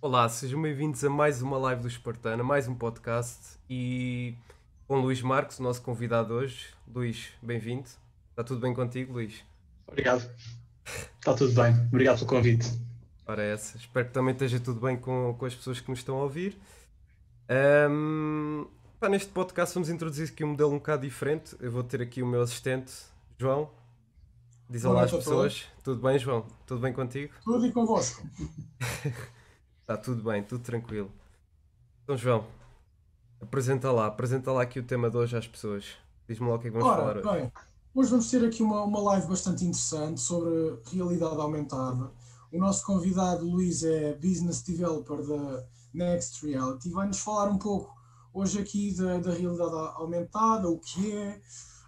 Olá, 0.00 0.28
sejam 0.28 0.60
bem-vindos 0.60 1.04
a 1.04 1.08
mais 1.08 1.40
uma 1.42 1.56
live 1.58 1.82
do 1.82 1.86
Espartana, 1.86 2.42
mais 2.42 2.66
um 2.66 2.74
podcast 2.74 3.56
e 3.70 4.34
com 4.88 4.96
Luís 4.96 5.22
Marcos, 5.22 5.60
o 5.60 5.62
nosso 5.62 5.80
convidado 5.80 6.34
hoje. 6.34 6.74
Luís, 6.92 7.32
bem-vindo. 7.40 7.88
Está 8.42 8.54
tudo 8.54 8.60
bem 8.60 8.74
contigo, 8.74 9.12
Luís? 9.12 9.44
Obrigado. 9.86 10.28
Está 10.84 11.32
tudo 11.32 11.54
bem. 11.54 11.72
Obrigado 11.86 12.16
pelo 12.16 12.28
convite. 12.28 12.66
Ora, 13.24 13.40
essa. 13.40 13.76
Espero 13.76 14.08
que 14.08 14.12
também 14.12 14.32
esteja 14.32 14.58
tudo 14.58 14.80
bem 14.80 14.96
com, 14.96 15.32
com 15.38 15.46
as 15.46 15.54
pessoas 15.54 15.78
que 15.78 15.88
nos 15.88 16.00
estão 16.00 16.16
a 16.18 16.24
ouvir. 16.24 16.58
Um, 17.88 18.66
pá, 18.98 19.08
neste 19.08 19.30
podcast 19.30 19.72
vamos 19.74 19.88
introduzir 19.88 20.28
aqui 20.28 20.42
um 20.42 20.48
modelo 20.48 20.72
um 20.72 20.78
bocado 20.78 21.02
diferente. 21.02 21.56
Eu 21.60 21.70
vou 21.70 21.84
ter 21.84 22.02
aqui 22.02 22.20
o 22.20 22.26
meu 22.26 22.42
assistente, 22.42 22.92
João. 23.38 23.70
Diz 24.68 24.84
olá 24.84 25.04
às 25.04 25.12
pessoas. 25.12 25.68
Tudo 25.84 26.02
bem, 26.02 26.18
João? 26.18 26.44
Tudo 26.66 26.80
bem 26.80 26.92
contigo? 26.92 27.32
Tudo 27.44 27.64
e 27.64 27.70
convosco. 27.70 28.26
Está 29.82 29.96
tudo 30.02 30.20
bem, 30.20 30.42
tudo 30.42 30.64
tranquilo. 30.64 31.12
Então, 32.02 32.16
João, 32.16 32.44
apresenta 33.40 33.92
lá, 33.92 34.06
apresenta 34.06 34.50
lá 34.50 34.62
aqui 34.62 34.80
o 34.80 34.82
tema 34.82 35.08
de 35.08 35.16
hoje 35.16 35.36
às 35.36 35.46
pessoas. 35.46 35.96
Diz-me 36.28 36.48
lá 36.48 36.56
o 36.56 36.58
que 36.58 36.66
é 36.66 36.70
que 36.72 36.76
vamos 36.76 36.92
Ora, 36.92 37.22
falar 37.22 37.34
hoje. 37.34 37.40
bem, 37.40 37.52
hoje 37.94 38.10
vamos 38.10 38.30
ter 38.30 38.44
aqui 38.44 38.62
uma, 38.62 38.82
uma 38.82 39.00
live 39.00 39.26
bastante 39.26 39.64
interessante 39.64 40.20
sobre 40.20 40.78
realidade 40.90 41.40
aumentada. 41.40 42.12
O 42.52 42.58
nosso 42.58 42.84
convidado, 42.84 43.44
Luís, 43.48 43.82
é 43.82 44.14
Business 44.14 44.62
Developer 44.62 45.26
da 45.26 45.66
Next 45.92 46.46
Reality. 46.46 46.90
Vai-nos 46.90 47.18
falar 47.18 47.48
um 47.50 47.58
pouco 47.58 47.94
hoje 48.32 48.60
aqui 48.60 48.94
da, 48.94 49.18
da 49.18 49.32
realidade 49.32 49.74
aumentada, 49.96 50.68
o 50.68 50.78
que 50.78 51.12
é, 51.12 51.40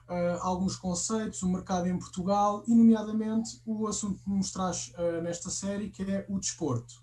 uh, 0.08 0.40
alguns 0.40 0.76
conceitos, 0.76 1.42
o 1.42 1.48
mercado 1.48 1.86
em 1.86 1.98
Portugal 1.98 2.64
e, 2.66 2.74
nomeadamente, 2.74 3.60
o 3.66 3.86
assunto 3.86 4.22
que 4.22 4.30
nos 4.30 4.52
traz 4.52 4.92
uh, 4.96 5.22
nesta 5.22 5.50
série, 5.50 5.90
que 5.90 6.02
é 6.02 6.26
o 6.28 6.38
desporto. 6.38 6.94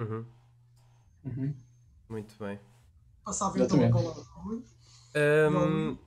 Uhum. 0.00 0.26
Uhum. 1.24 1.54
Muito 2.08 2.34
bem. 2.38 2.60
Passava 3.24 3.58
então 3.58 3.84
a 3.84 3.90
palavra 3.90 4.22
ao 4.36 4.42
Rui. 4.42 4.64
Ahm, 5.14 5.98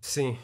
sim, 0.00 0.36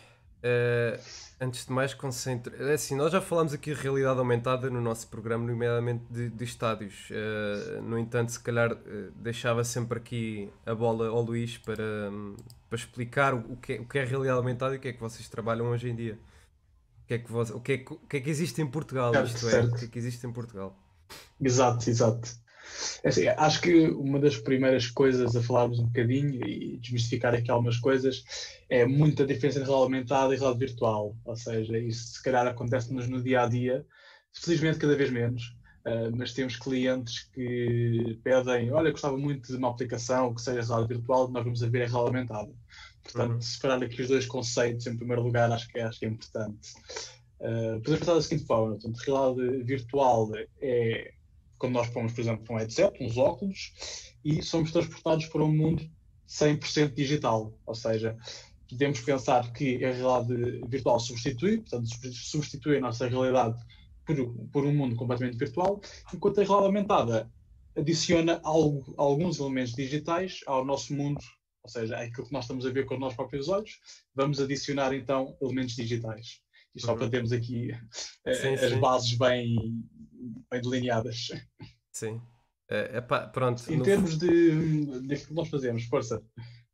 eh, 0.45 1.01
antes 1.41 1.65
de 1.65 1.73
mais, 1.73 1.95
concentre. 1.95 2.55
É 2.63 2.75
assim, 2.75 2.95
nós 2.95 3.11
já 3.11 3.21
falámos 3.21 3.55
aqui 3.55 3.75
de 3.75 3.81
realidade 3.81 4.19
aumentada 4.19 4.69
no 4.69 4.81
nosso 4.81 5.09
programa, 5.09 5.47
nomeadamente 5.47 6.05
de, 6.11 6.29
de 6.29 6.45
estádios. 6.45 7.09
Eh, 7.11 7.81
no 7.83 7.99
entanto, 7.99 8.31
se 8.31 8.41
calhar 8.41 8.73
eh, 8.73 9.11
deixava 9.17 9.65
sempre 9.65 9.99
aqui 9.99 10.53
a 10.67 10.75
bola 10.75 11.09
ao 11.09 11.23
Luís 11.23 11.57
para, 11.57 12.11
hum, 12.13 12.37
para 12.69 12.79
explicar 12.79 13.33
o 13.35 13.57
que, 13.57 13.73
é, 13.75 13.81
o 13.81 13.87
que 13.89 13.99
é 13.99 14.05
realidade 14.05 14.37
aumentada 14.39 14.75
e 14.75 14.79
o 14.79 14.81
que 14.81 14.89
é 14.89 14.93
que 14.93 15.01
vocês 15.01 15.27
trabalham 15.31 15.67
hoje 15.71 15.89
em 15.89 15.97
dia. 15.97 16.19
O 17.05 17.07
que 17.07 17.15
é 17.15 17.19
que, 17.19 17.33
o 17.33 17.61
que, 17.61 17.73
é, 17.73 17.85
o 17.91 18.07
que 18.07 18.17
é 18.19 18.21
que 18.21 18.31
existe 18.31 18.61
em 18.63 18.67
Portugal? 18.71 19.13
Certo, 19.13 19.27
Isto 19.27 19.49
é, 19.49 19.51
certo. 19.51 19.75
o 19.75 19.79
que 19.79 19.85
é 19.87 19.89
que 19.89 19.99
existe 19.99 20.27
em 20.27 20.33
Portugal? 20.33 20.77
Exato, 21.41 21.89
exato. 21.89 22.44
É 23.03 23.09
assim, 23.09 23.27
acho 23.29 23.61
que 23.61 23.87
uma 23.89 24.19
das 24.19 24.37
primeiras 24.37 24.89
coisas 24.91 25.35
a 25.37 25.43
falarmos 25.43 25.79
um 25.79 25.87
bocadinho 25.87 26.47
e 26.47 26.79
desmistificar 26.79 27.35
aqui 27.35 27.51
algumas 27.51 27.79
coisas 27.79 28.25
é 28.69 28.87
muita 28.87 29.27
diferença 29.27 29.59
entre 29.59 29.71
realidade 29.71 29.95
aumentada 29.95 30.35
e 30.35 30.39
realidade 30.39 30.67
virtual. 30.67 31.17
Ou 31.25 31.37
seja, 31.37 31.79
isso 31.79 32.15
se 32.15 32.23
calhar 32.23 32.47
acontece-nos 32.47 33.09
no 33.09 33.23
dia 33.23 33.43
a 33.43 33.47
dia, 33.47 33.85
felizmente 34.33 34.79
cada 34.79 34.97
vez 34.97 35.11
menos. 35.11 35.55
Uh, 35.87 36.17
mas 36.17 36.33
temos 36.33 36.57
clientes 36.57 37.29
que 37.35 38.19
pedem, 38.25 38.73
olha, 38.73 38.91
gostava 38.91 39.19
muito 39.19 39.53
de 39.53 39.59
uma 39.59 39.69
aplicação 39.69 40.35
que 40.35 40.41
seja 40.41 40.63
realidade 40.63 40.95
virtual, 40.95 41.31
nós 41.31 41.45
vamos 41.45 41.63
a 41.63 41.69
ver 41.69 41.83
a 41.83 41.87
realidade 41.87 42.17
aumentada. 42.17 42.53
Portanto, 43.03 43.33
Uhum. 43.33 43.41
separar 43.43 43.83
aqui 43.83 44.01
os 44.01 44.09
dois 44.09 44.25
conceitos 44.25 44.87
em 44.87 44.97
primeiro 44.97 45.23
lugar 45.23 45.53
acho 45.53 45.69
que, 45.69 45.79
acho 45.79 45.99
que 45.99 46.07
é 46.07 46.09
importante. 46.09 46.73
Uh, 47.39 47.79
podemos 47.81 47.99
pensar 47.99 48.15
da 48.15 48.23
seguinte 48.23 48.47
forma, 48.47 48.73
portanto, 48.73 48.97
realidade 48.97 49.63
virtual 49.65 50.31
é 50.63 51.13
quando 51.59 51.75
nós 51.75 51.89
pomos, 51.89 52.13
por 52.13 52.21
exemplo, 52.21 52.45
um 52.51 52.59
headset, 52.59 53.03
uns 53.03 53.17
óculos, 53.17 53.73
e 54.25 54.43
somos 54.43 54.73
transportados 54.73 55.27
para 55.27 55.43
um 55.43 55.55
mundo 55.55 55.89
100% 56.29 56.95
digital. 56.95 57.53
Ou 57.67 57.75
seja, 57.75 58.17
podemos 58.69 59.01
pensar 59.01 59.53
que 59.53 59.85
a 59.85 59.93
realidade 59.93 60.61
virtual 60.69 60.99
substitui, 60.99 61.59
portanto, 61.59 61.89
substitui 62.13 62.79
a 62.79 62.81
nossa 62.81 63.07
realidade 63.07 63.63
por, 64.07 64.17
por 64.53 64.65
um 64.65 64.75
mundo 64.75 64.97
completamente 64.97 65.39
virtual, 65.39 65.81
enquanto 66.13 66.41
a 66.41 66.45
realidade 66.45 66.67
aumentada 66.67 67.33
adiciona 67.77 68.41
algo, 68.45 68.95
alguns 68.97 69.39
elementos 69.39 69.75
digitais 69.75 70.41
ao 70.47 70.65
nosso 70.65 70.95
mundo, 70.95 71.21
ou 71.63 71.69
seja, 71.69 71.97
aquilo 71.97 72.27
que 72.27 72.33
nós 72.33 72.45
estamos 72.45 72.67
a 72.67 72.71
ver 72.71 72.85
com 72.85 72.95
os 72.95 73.01
nossos 73.01 73.17
próprios 73.17 73.49
olhos, 73.49 73.81
vamos 74.15 74.41
adicionar 74.41 74.95
então 74.95 75.37
elementos 75.41 75.75
digitais. 75.75 76.44
Isto 76.75 76.87
só 76.87 76.93
Uhum. 76.93 76.99
para 76.99 77.11
termos 77.11 77.33
aqui 77.33 77.71
eh, 78.27 78.35
Sim, 78.35 78.55
as 78.55 78.71
sim. 78.73 78.81
bases 78.81 79.13
bem, 79.17 79.57
bem 80.51 80.61
delineadas. 80.61 81.29
Sim. 81.93 82.21
Eh, 82.71 82.99
epá, 82.99 83.27
pronto. 83.29 83.63
Em 83.71 83.77
no 83.77 83.85
termos 83.85 84.19
de, 84.19 85.01
de 85.07 85.17
que 85.17 85.33
nós 85.35 85.49
fazemos, 85.49 85.85
força. 85.85 86.23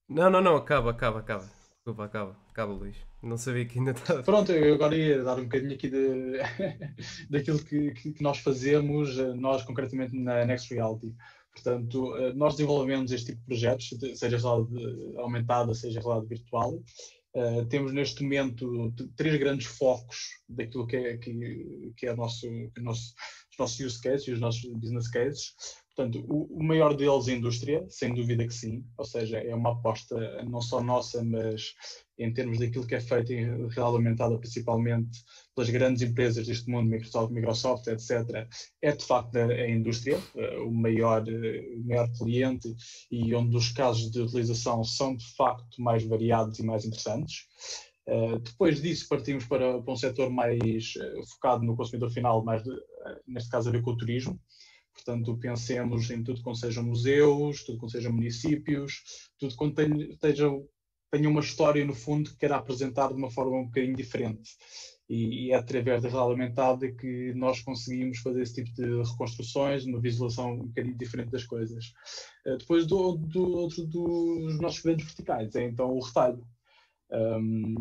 Não, 0.08 0.30
não, 0.30 0.40
não, 0.40 0.56
acaba, 0.56 0.90
acaba, 0.90 1.18
acaba. 1.20 1.44
Desculpa, 1.76 2.04
acaba, 2.04 2.36
acaba, 2.50 2.72
Luís. 2.72 2.96
Não 3.22 3.36
sabia 3.36 3.64
que 3.66 3.78
ainda 3.78 3.90
estava. 3.90 4.22
Pronto, 4.22 4.50
eu 4.52 4.74
agora 4.74 4.96
ia 4.96 5.22
dar 5.22 5.38
um 5.38 5.42
bocadinho 5.44 5.74
aqui 5.74 5.90
de, 5.90 6.38
daquilo 7.28 7.62
que, 7.62 7.90
que, 7.92 8.22
nós 8.22 8.38
fazemos, 8.38 9.18
eh, 9.18 9.34
nós 9.34 9.62
concretamente 9.62 10.14
na 10.16 10.44
Next 10.46 10.72
Reality. 10.72 11.14
Portanto, 11.52 12.16
eh, 12.16 12.32
nós 12.34 12.54
desenvolvemos 12.54 13.10
este 13.12 13.26
tipo 13.32 13.40
de 13.40 13.46
projetos, 13.46 13.90
de- 13.98 14.16
seja 14.16 14.38
realidade 14.38 15.16
aumentada, 15.18 15.74
seja 15.74 16.00
realidade 16.00 16.28
virtual. 16.28 16.82
Eh, 17.34 17.64
temos 17.66 17.92
neste 17.92 18.22
momento 18.24 18.92
três 19.16 19.38
grandes 19.38 19.66
focos 19.66 20.16
daquilo 20.48 20.86
que 20.86 20.96
é, 20.96 21.16
que, 21.16 21.92
que 21.96 22.06
é 22.06 22.14
nosso, 22.16 22.46
que 22.74 22.80
o 22.80 22.82
nosso- 22.82 23.14
os 23.52 23.58
nossos 23.58 23.80
use 23.80 24.02
cases 24.02 24.26
e 24.26 24.32
os 24.32 24.40
nossos 24.40 24.68
business 24.74 25.08
cases. 25.08 25.54
Portanto, 25.94 26.24
o, 26.28 26.58
o 26.58 26.62
maior 26.62 26.94
deles 26.96 27.28
é 27.28 27.32
a 27.32 27.36
indústria, 27.36 27.86
sem 27.88 28.12
dúvida 28.14 28.44
que 28.46 28.54
sim, 28.54 28.84
ou 28.96 29.04
seja, 29.04 29.38
é 29.38 29.54
uma 29.54 29.72
aposta 29.72 30.42
não 30.44 30.60
só 30.60 30.82
nossa, 30.82 31.22
mas 31.22 31.72
em 32.20 32.32
termos 32.32 32.58
daquilo 32.58 32.86
que 32.86 32.94
é 32.94 33.00
feito 33.00 33.32
em 33.32 33.66
realidade 33.68 34.38
principalmente 34.38 35.24
pelas 35.54 35.70
grandes 35.70 36.02
empresas 36.02 36.46
deste 36.46 36.70
mundo, 36.70 36.90
Microsoft, 36.90 37.32
Microsoft 37.32 37.86
etc., 37.86 38.46
é 38.82 38.92
de 38.92 39.04
facto 39.04 39.36
a, 39.36 39.68
indústria, 39.68 40.18
eh, 40.36 40.58
o 40.58 40.70
maior, 40.70 41.26
eh, 41.26 41.64
o 41.76 41.88
maior 41.88 42.10
cliente 42.12 42.68
e 43.10 43.34
onde 43.34 43.56
os 43.56 43.70
casos 43.72 44.10
de 44.10 44.20
utilização 44.20 44.84
são 44.84 45.16
de 45.16 45.24
facto 45.34 45.80
mais 45.80 46.04
variados 46.04 46.58
e 46.58 46.62
mais 46.62 46.84
interessantes. 46.84 47.46
Uh, 48.06 48.38
depois 48.40 48.82
disso 48.82 49.06
partimos 49.08 49.44
para, 49.44 49.80
para 49.80 49.92
um 49.92 49.96
setor 49.96 50.30
mais 50.30 50.94
focado 51.32 51.64
no 51.64 51.76
consumidor 51.76 52.10
final, 52.10 52.44
mais 52.44 52.62
neste 53.26 53.48
caso 53.50 53.68
a 53.68 53.72
ver 53.72 53.82
com 53.82 53.92
o 53.92 53.96
turismo. 53.96 54.40
Portanto, 54.92 55.38
pensemos 55.38 56.10
em 56.10 56.22
tudo 56.22 56.42
que 56.42 56.54
sejam 56.56 56.84
museus, 56.84 57.64
tudo 57.64 57.80
que 57.80 57.90
sejam 57.90 58.12
municípios, 58.12 59.30
tudo 59.38 59.56
que 59.56 59.70
tenha, 59.74 60.16
tenha, 61.10 61.28
uma 61.28 61.40
história 61.40 61.84
no 61.84 61.94
fundo 61.94 62.30
que 62.30 62.36
queira 62.36 62.56
apresentar 62.56 63.08
de 63.08 63.14
uma 63.14 63.30
forma 63.30 63.56
um 63.56 63.66
bocadinho 63.66 63.96
diferente. 63.96 64.50
E, 65.08 65.46
e 65.46 65.50
é 65.52 65.56
através 65.56 66.02
da 66.02 66.08
realidade 66.08 66.40
aumentada 66.40 66.92
que 66.92 67.32
nós 67.34 67.60
conseguimos 67.60 68.18
fazer 68.18 68.42
esse 68.42 68.54
tipo 68.54 68.72
de 68.74 69.02
reconstruções, 69.02 69.84
uma 69.84 70.00
visualização 70.00 70.52
um 70.52 70.66
bocadinho 70.68 70.96
diferente 70.96 71.30
das 71.30 71.44
coisas. 71.44 71.86
Uh, 72.46 72.56
depois 72.58 72.86
do, 72.86 73.16
do 73.16 73.42
outro 73.56 73.84
dos 73.86 74.60
nossos 74.60 74.80
grandes 74.80 75.06
verticais, 75.06 75.54
é 75.56 75.64
então 75.64 75.90
o 75.90 76.00
retalho. 76.00 76.46
Um, 77.10 77.74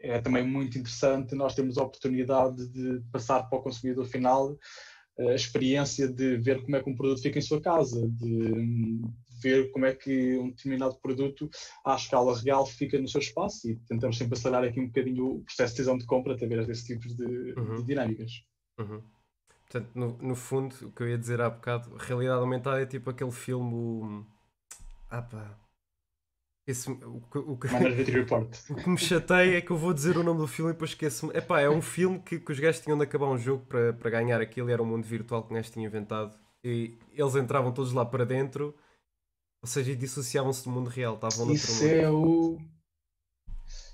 é 0.00 0.20
também 0.20 0.46
muito 0.46 0.78
interessante 0.78 1.34
nós 1.34 1.54
temos 1.54 1.76
a 1.76 1.82
oportunidade 1.82 2.68
de 2.68 3.00
passar 3.10 3.42
para 3.48 3.58
o 3.58 3.62
consumidor 3.62 4.04
final 4.04 4.56
a 5.18 5.34
experiência 5.34 6.06
de 6.08 6.36
ver 6.36 6.62
como 6.62 6.76
é 6.76 6.82
que 6.82 6.88
um 6.88 6.94
produto 6.94 7.20
fica 7.22 7.38
em 7.38 7.42
sua 7.42 7.60
casa, 7.60 8.08
de 8.08 9.00
ver 9.40 9.70
como 9.70 9.86
é 9.86 9.94
que 9.94 10.36
um 10.38 10.50
determinado 10.50 10.96
produto 10.96 11.48
à 11.84 11.94
escala 11.94 12.38
real 12.38 12.66
fica 12.66 12.98
no 12.98 13.08
seu 13.08 13.20
espaço 13.20 13.70
e 13.70 13.76
tentamos 13.88 14.16
sempre 14.18 14.38
acelerar 14.38 14.64
aqui 14.64 14.80
um 14.80 14.86
bocadinho 14.86 15.26
o 15.36 15.44
processo 15.44 15.72
de 15.72 15.76
decisão 15.78 15.98
de 15.98 16.06
compra 16.06 16.34
através 16.34 16.66
desse 16.66 16.86
tipo 16.86 17.08
de, 17.08 17.52
uhum. 17.52 17.76
de 17.76 17.82
dinâmicas. 17.84 18.32
Uhum. 18.78 19.02
Portanto, 19.70 19.90
no, 19.94 20.16
no, 20.18 20.34
fundo, 20.34 20.74
o 20.82 20.92
que 20.92 21.02
eu 21.02 21.08
ia 21.08 21.18
dizer 21.18 21.40
há 21.40 21.50
bocado, 21.50 21.94
realidade 21.96 22.40
aumentada 22.40 22.80
é 22.80 22.86
tipo 22.86 23.10
aquele 23.10 23.30
filme. 23.30 23.74
O... 23.74 24.24
Ah 25.10 25.20
pá. 25.20 25.58
Esse, 26.66 26.90
o, 26.90 27.22
o, 27.34 27.52
o, 27.52 27.56
que 27.56 28.88
me 28.90 28.98
chateia 28.98 29.56
é 29.56 29.60
que 29.62 29.70
eu 29.70 29.76
vou 29.78 29.94
dizer 29.94 30.18
o 30.18 30.22
nome 30.22 30.40
do 30.40 30.46
filme 30.46 30.70
e 30.70 30.74
depois 30.74 30.90
esqueço-me. 30.90 31.34
Epá, 31.34 31.60
é 31.60 31.68
um 31.68 31.80
filme 31.80 32.18
que, 32.20 32.38
que 32.38 32.52
os 32.52 32.60
gajos 32.60 32.82
tinham 32.82 32.98
de 32.98 33.04
acabar 33.04 33.26
um 33.26 33.38
jogo 33.38 33.64
para, 33.64 33.94
para 33.94 34.10
ganhar 34.10 34.40
aquilo 34.40 34.68
e 34.68 34.72
era 34.72 34.82
um 34.82 34.86
mundo 34.86 35.04
virtual 35.04 35.42
que 35.42 35.50
o 35.50 35.54
gajo 35.54 35.70
tinha 35.70 35.86
inventado. 35.86 36.38
E 36.62 36.98
eles 37.12 37.34
entravam 37.36 37.72
todos 37.72 37.92
lá 37.92 38.04
para 38.04 38.24
dentro, 38.24 38.74
ou 39.62 39.68
seja, 39.68 39.94
dissociavam-se 39.96 40.64
do 40.64 40.70
mundo 40.70 40.88
real. 40.88 41.14
Estavam 41.14 41.52
Isso 41.52 41.82
mundo. 41.84 41.92
é 41.92 42.10
o. 42.10 42.58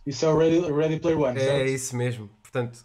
Isso 0.06 0.24
é 0.26 0.28
o 0.28 0.36
Ready, 0.38 0.70
Ready 0.72 1.00
Player 1.00 1.18
One. 1.18 1.38
É, 1.38 1.44
certo? 1.44 1.70
isso 1.70 1.96
mesmo. 1.96 2.28
Portanto, 2.42 2.84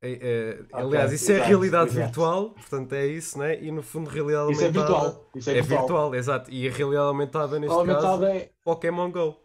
É, 0.00 0.12
é, 0.12 0.60
Ok, 0.62 0.68
aliás, 0.84 1.12
isso 1.12 1.30
é 1.32 1.34
exato, 1.36 1.48
realidade 1.48 1.90
exato. 1.90 2.04
virtual, 2.06 2.50
portanto 2.50 2.92
é 2.92 3.06
isso, 3.06 3.36
né? 3.38 3.60
E 3.60 3.72
no 3.72 3.82
fundo, 3.82 4.08
realidade 4.08 4.52
Isso 4.52 4.62
é 4.62 4.66
aumentada. 4.66 4.88
virtual. 4.88 5.30
Isso 5.34 5.50
é, 5.50 5.58
É 5.58 5.62
virtual, 5.62 6.14
exato. 6.14 6.50
E 6.52 6.68
a 6.68 6.72
realidade 6.72 7.06
aumentada 7.08 7.58
neste 7.58 7.74
Aumentada 7.74 8.02
caso, 8.02 8.24
é, 8.26 8.50
Pokémon 8.64 9.10
Go. 9.10 9.40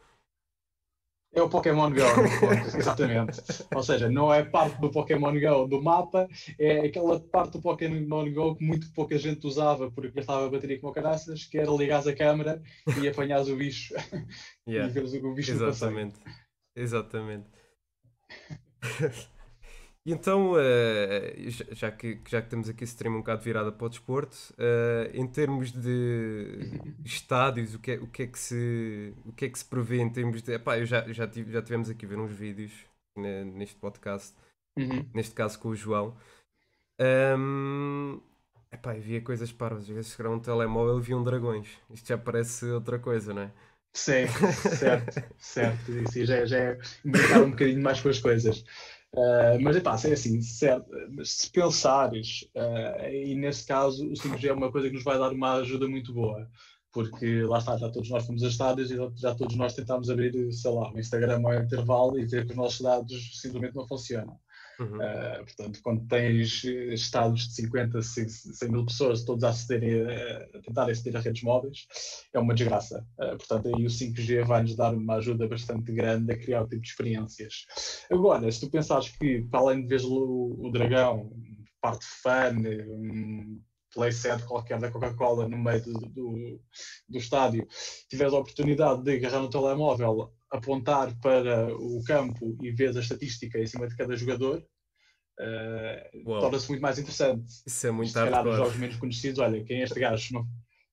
É 1.33 1.41
o 1.41 1.49
Pokémon 1.49 1.89
Go, 1.89 2.21
no 2.21 2.29
fundo, 2.29 2.53
exatamente. 2.77 3.41
Ou 3.73 3.83
seja, 3.83 4.09
não 4.09 4.31
é 4.33 4.43
parte 4.43 4.79
do 4.79 4.91
Pokémon 4.91 5.33
Go 5.39 5.67
do 5.67 5.81
mapa, 5.81 6.27
é 6.59 6.85
aquela 6.85 7.19
parte 7.19 7.53
do 7.53 7.61
Pokémon 7.61 8.31
Go 8.31 8.55
que 8.55 8.63
muito 8.63 8.91
pouca 8.93 9.17
gente 9.17 9.45
usava 9.47 9.89
porque 9.91 10.11
gastava 10.11 10.49
bateria 10.49 10.79
como 10.79 10.93
caraças, 10.93 11.45
que 11.45 11.57
era 11.57 11.71
ligares 11.71 12.05
a 12.07 12.15
câmera 12.15 12.61
e 13.01 13.07
apanhares 13.07 13.47
o 13.47 13.55
bicho 13.55 13.95
e 14.67 14.73
Yeah, 14.73 14.93
veres 14.93 15.13
o 15.13 15.33
bicho 15.33 15.51
exatamente. 15.51 16.19
Exatamente. 16.75 17.47
E 20.05 20.11
então, 20.11 20.55
eh, 20.59 21.33
já, 21.71 21.89
que, 21.91 22.19
já 22.27 22.41
que 22.41 22.49
temos 22.49 22.67
aqui 22.67 22.83
esse 22.83 22.93
stream 22.93 23.15
um 23.15 23.19
bocado 23.19 23.41
virada 23.41 23.71
para 23.71 23.85
o 23.85 23.89
desporto, 23.89 24.35
eh, 24.57 25.11
em 25.13 25.25
termos 25.25 25.71
de 25.71 26.57
estádios, 27.05 27.73
o 27.73 27.79
que 27.79 27.91
é, 27.91 27.95
o 27.99 28.07
que 28.07 28.23
é 28.23 28.27
que 28.27 28.37
se, 28.37 29.13
o 29.25 29.31
que 29.31 29.45
é 29.45 29.49
que 29.49 29.57
se 29.57 29.63
prevê 29.65 29.99
em 30.01 30.11
termos 30.11 30.41
de. 30.41 30.53
Epá, 30.53 30.77
eu 30.77 30.85
já, 30.85 31.07
já, 31.13 31.25
tive, 31.27 31.51
já 31.53 31.61
tivemos 31.61 31.89
aqui 31.89 32.05
a 32.05 32.09
ver 32.09 32.19
uns 32.19 32.31
vídeos 32.33 32.73
ne- 33.17 33.45
neste 33.45 33.77
podcast, 33.77 34.35
Uhum. 34.77 35.13
neste 35.13 35.33
caso 35.35 35.57
com 35.59 35.69
o 35.69 35.75
João. 35.75 36.17
Ahm, 36.99 38.19
epá, 38.71 38.95
eu 38.97 39.01
via 39.01 39.21
coisas 39.21 39.51
parvas, 39.51 39.83
às 39.83 39.89
vezes 39.89 40.13
chegar 40.15 40.29
um 40.31 40.39
telemóvel 40.39 40.99
e 40.99 41.01
viam 41.01 41.23
dragões. 41.23 41.69
Isto 41.89 42.07
já 42.09 42.17
parece 42.17 42.65
outra 42.67 42.99
coisa, 42.99 43.33
não 43.33 43.43
é? 43.43 43.51
Sim, 43.95 44.25
certo, 44.77 45.21
certo. 45.37 45.91
Isso 45.91 46.25
já, 46.25 46.45
já 46.45 46.57
é 46.57 46.79
brincar 47.05 47.43
um 47.43 47.51
bocadinho 47.51 47.81
mais 47.81 48.01
com 48.01 48.09
as 48.09 48.19
coisas. 48.19 48.63
Ah, 49.15 49.57
mas 49.61 49.75
epá, 49.75 49.91
é 50.05 50.13
assim, 50.13 50.41
certo, 50.41 50.89
se 51.23 51.49
pensares, 51.51 52.49
ah, 52.55 53.09
e 53.09 53.35
nesse 53.35 53.65
caso 53.65 54.07
o 54.07 54.13
5G 54.13 54.45
é 54.49 54.53
uma 54.53 54.71
coisa 54.71 54.87
que 54.89 54.95
nos 54.95 55.03
vai 55.03 55.19
dar 55.19 55.31
uma 55.31 55.53
ajuda 55.53 55.87
muito 55.87 56.11
boa, 56.13 56.49
porque 56.91 57.43
lá 57.43 57.59
está, 57.59 57.77
já 57.77 57.91
todos 57.91 58.09
nós 58.09 58.25
fomos 58.25 58.43
a 58.43 58.47
estádios 58.47 58.89
e 58.91 58.97
já 59.15 59.35
todos 59.35 59.55
nós 59.55 59.75
tentámos 59.75 60.09
abrir, 60.09 60.51
sei 60.51 60.71
lá, 60.71 60.91
o 60.91 60.99
Instagram 60.99 61.41
ao 61.45 61.53
intervalo 61.53 62.19
e 62.19 62.25
ver 62.25 62.45
que 62.45 62.51
os 62.51 62.57
nossos 62.57 62.81
dados 62.81 63.39
simplesmente 63.39 63.75
não 63.75 63.87
funcionam. 63.87 64.39
Uhum. 64.79 64.97
Uh, 64.97 65.43
portanto, 65.45 65.79
quando 65.83 66.07
tens 66.07 66.63
eh, 66.65 66.93
estados 66.93 67.47
de 67.47 67.55
50, 67.55 68.01
100, 68.01 68.29
100 68.29 68.71
mil 68.71 68.85
pessoas 68.85 69.23
todos 69.23 69.43
a, 69.43 69.49
acederem, 69.49 70.01
a, 70.01 70.57
a 70.57 70.61
tentar 70.61 70.89
aceder 70.89 71.15
a 71.17 71.19
redes 71.19 71.43
móveis, 71.43 71.87
é 72.33 72.39
uma 72.39 72.53
desgraça. 72.53 73.05
Uh, 73.19 73.37
portanto, 73.37 73.67
aí 73.67 73.85
o 73.85 73.89
5G 73.89 74.45
vai-nos 74.45 74.75
dar 74.75 74.93
uma 74.93 75.15
ajuda 75.15 75.47
bastante 75.47 75.91
grande 75.91 76.31
a 76.31 76.37
criar 76.37 76.63
o 76.63 76.67
tipo 76.67 76.81
de 76.81 76.87
experiências. 76.87 77.65
Agora, 78.11 78.51
se 78.51 78.59
tu 78.59 78.69
pensares 78.69 79.09
que, 79.09 79.41
para 79.43 79.59
além 79.59 79.81
de 79.81 79.87
veres 79.87 80.05
o, 80.05 80.57
o 80.59 80.71
dragão, 80.71 81.31
parte 81.81 82.05
fun, 82.05 82.63
um 82.87 83.61
playset 83.93 84.43
qualquer 84.43 84.79
da 84.79 84.91
Coca-Cola 84.91 85.47
no 85.47 85.57
meio 85.57 85.83
do, 85.83 85.93
do, 85.93 86.61
do 87.07 87.17
estádio, 87.17 87.67
tiveres 88.09 88.33
a 88.33 88.39
oportunidade 88.39 89.03
de 89.03 89.15
agarrar 89.15 89.41
no 89.41 89.49
telemóvel, 89.49 90.33
apontar 90.53 91.13
para 91.19 91.75
o 91.75 92.03
campo 92.03 92.55
e 92.61 92.71
ver 92.71 92.95
a 92.95 92.99
estatística 92.99 93.59
em 93.59 93.65
cima 93.65 93.87
de 93.87 93.95
cada 93.97 94.15
jogador, 94.15 94.63
uh, 95.39 96.23
torna-se 96.23 96.69
muito 96.69 96.81
mais 96.81 96.99
interessante. 96.99 97.51
Isso 97.65 97.87
é 97.87 97.91
muito 97.91 98.09
Se 98.09 98.13
calhar 98.13 98.45
nos 98.45 98.55
jogos 98.55 98.77
menos 98.77 98.95
conhecidos, 98.97 99.39
olha, 99.39 99.63
quem 99.63 99.81
é 99.81 99.83
este 99.83 99.99
gajo? 99.99 100.31
Não, 100.31 100.45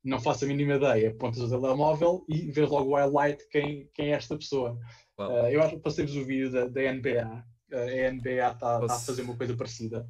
não 0.03 0.19
faço 0.19 0.47
a 0.47 0.49
mínima 0.49 0.77
ideia. 0.77 1.11
Apontas 1.11 1.43
o 1.43 1.61
telemóvel 1.61 2.25
e 2.27 2.51
vês 2.51 2.71
logo 2.71 2.91
o 2.91 2.97
highlight 2.97 3.47
quem, 3.51 3.89
quem 3.95 4.13
é 4.13 4.17
esta 4.17 4.37
pessoa. 4.37 4.79
Uh, 5.19 5.49
eu 5.51 5.63
acho 5.63 5.77
que 5.77 5.83
passei-vos 5.83 6.17
o 6.17 6.25
vídeo 6.25 6.51
da, 6.51 6.67
da 6.67 6.93
NBA. 6.93 7.45
Uh, 7.71 7.77
a 7.77 8.13
NBA 8.13 8.53
está 8.53 8.81
tá 8.81 8.95
a 8.95 8.99
fazer 8.99 9.23
uma 9.23 9.37
coisa 9.37 9.55
parecida. 9.55 10.09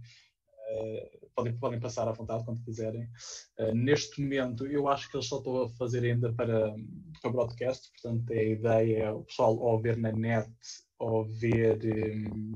Uh, 0.70 1.28
podem, 1.34 1.56
podem 1.58 1.80
passar 1.80 2.06
à 2.06 2.12
vontade 2.12 2.44
quando 2.44 2.62
quiserem. 2.62 3.08
Uh, 3.58 3.74
neste 3.74 4.20
momento, 4.20 4.66
eu 4.66 4.86
acho 4.88 5.10
que 5.10 5.16
eles 5.16 5.26
só 5.26 5.38
estão 5.38 5.62
a 5.62 5.68
fazer 5.70 6.04
ainda 6.04 6.32
para, 6.32 6.74
para 7.20 7.30
broadcast, 7.30 7.90
portanto, 7.92 8.32
a 8.32 8.42
ideia 8.42 9.02
é 9.04 9.10
o 9.10 9.24
pessoal 9.24 9.56
ou 9.58 9.80
ver 9.80 9.96
na 9.96 10.12
net 10.12 10.48
ou 10.98 11.24
ver, 11.24 11.78
um, 11.84 12.52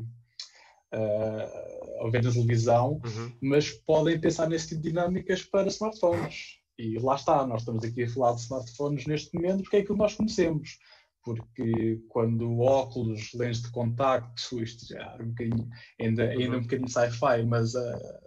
uh, 0.95 2.05
ou 2.05 2.11
ver 2.11 2.23
na 2.23 2.31
televisão, 2.31 3.01
Uhum. 3.05 3.33
mas 3.41 3.71
podem 3.71 4.21
pensar 4.21 4.49
nesse 4.49 4.69
tipo 4.69 4.83
de 4.83 4.89
dinâmicas 4.91 5.43
para 5.43 5.69
smartphones. 5.69 6.59
E 6.79 6.99
lá 6.99 7.15
está, 7.15 7.47
nós 7.47 7.63
estamos 7.63 7.85
aqui 7.85 8.03
a 8.03 8.11
falar 8.11 8.35
de 8.35 8.41
smartphones 8.41 9.07
neste 9.07 9.35
momento 9.35 9.63
porque 9.63 9.77
é 9.77 9.79
aquilo 9.81 9.95
que 9.95 10.03
nós 10.03 10.15
conhecemos. 10.15 10.79
Porque 11.25 12.03
quando 12.09 12.59
óculos, 12.61 13.33
lentes 13.35 13.63
de 13.63 13.71
contacto, 13.71 14.63
isto 14.63 14.87
já 14.87 15.17
é 15.19 15.23
um 15.23 15.29
bocadinho, 15.29 15.69
ainda, 16.01 16.25
ainda 16.31 16.57
Uhum. 16.57 16.59
um 16.59 16.63
bocadinho 16.63 16.89
sci-fi, 16.89 17.43
mas 17.47 17.75
a, 17.75 18.21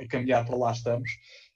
a 0.00 0.06
caminhar 0.08 0.44
para 0.46 0.56
lá 0.56 0.72
estamos. 0.72 1.10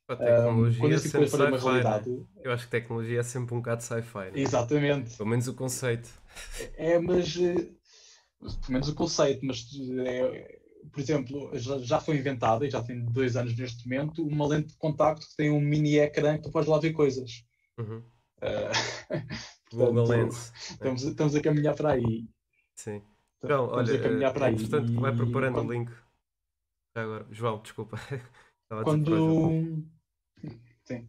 A 0.09 0.17
Um, 0.19 0.25
tecnologia 0.25 0.79
quando 0.79 0.97
é 0.97 1.01
sempre 1.01 1.37
uma 1.37 1.59
sci-fi, 1.59 1.85
né? 1.85 1.85
realidade, 1.85 2.11
Eu 2.43 2.53
acho 2.53 2.65
que 2.67 2.71
tecnologia 2.71 3.21
é 3.21 3.23
sempre 3.23 3.55
um 3.55 3.59
bocado 3.59 3.83
sci-fi. 3.83 4.31
né? 4.33 4.41
exatamente. 4.41 5.17
Pelo 5.17 5.29
menos 5.29 5.49
o 5.49 5.55
conceito. 5.55 6.11
É, 6.77 6.99
mas 6.99 7.37
eh, 7.37 7.55
pelo 8.41 8.73
menos 8.73 8.89
o 8.89 8.95
conceito, 8.95 9.45
mas 9.47 9.67
é, 10.07 10.61
por 10.93 11.01
exemplo, 11.01 11.51
já, 11.59 11.79
já 11.79 12.01
foi 12.01 12.17
inventada 12.19 12.67
e 12.67 12.71
já 12.71 12.83
tem 12.83 13.05
dois 13.07 13.37
anos 13.37 13.57
neste 13.57 13.89
momento 13.89 14.27
uma 14.27 14.47
lente 14.47 14.69
de 14.69 14.77
contacto 14.79 15.27
que 15.29 15.37
tem 15.37 15.51
um 15.51 15.61
mini 15.61 15.99
ecrã 15.99 16.37
que 16.37 16.45
tu 16.45 16.51
podes 16.51 16.69
lá 16.69 16.79
ver 16.79 16.93
coisas. 16.93 17.45
Uhum. 17.79 18.13
Eh, 18.43 18.71
Portanto, 19.71 20.09
Lens. 20.09 20.53
Estamos, 20.71 21.03
estamos 21.03 21.35
a 21.35 21.41
caminhar 21.43 21.75
para 21.77 21.93
aí. 21.93 22.29
Sim. 22.75 23.03
João, 23.43 23.67
Estamos 23.67 23.91
olha, 23.91 23.99
a 23.99 24.03
caminhar 24.03 24.33
para 24.35 24.47
eh, 24.47 24.49
aí. 24.49 24.55
entretanto, 24.55 25.01
vai 25.01 25.17
preparando 25.17 25.55
quando- 25.55 25.69
o 25.69 25.73
link. 25.73 25.91
Já 26.97 27.03
agora. 27.03 27.27
João, 27.31 27.63
desculpa. 27.63 27.97
Estava. 28.65 28.85
Quando. 28.85 29.85
Sim. 30.85 31.09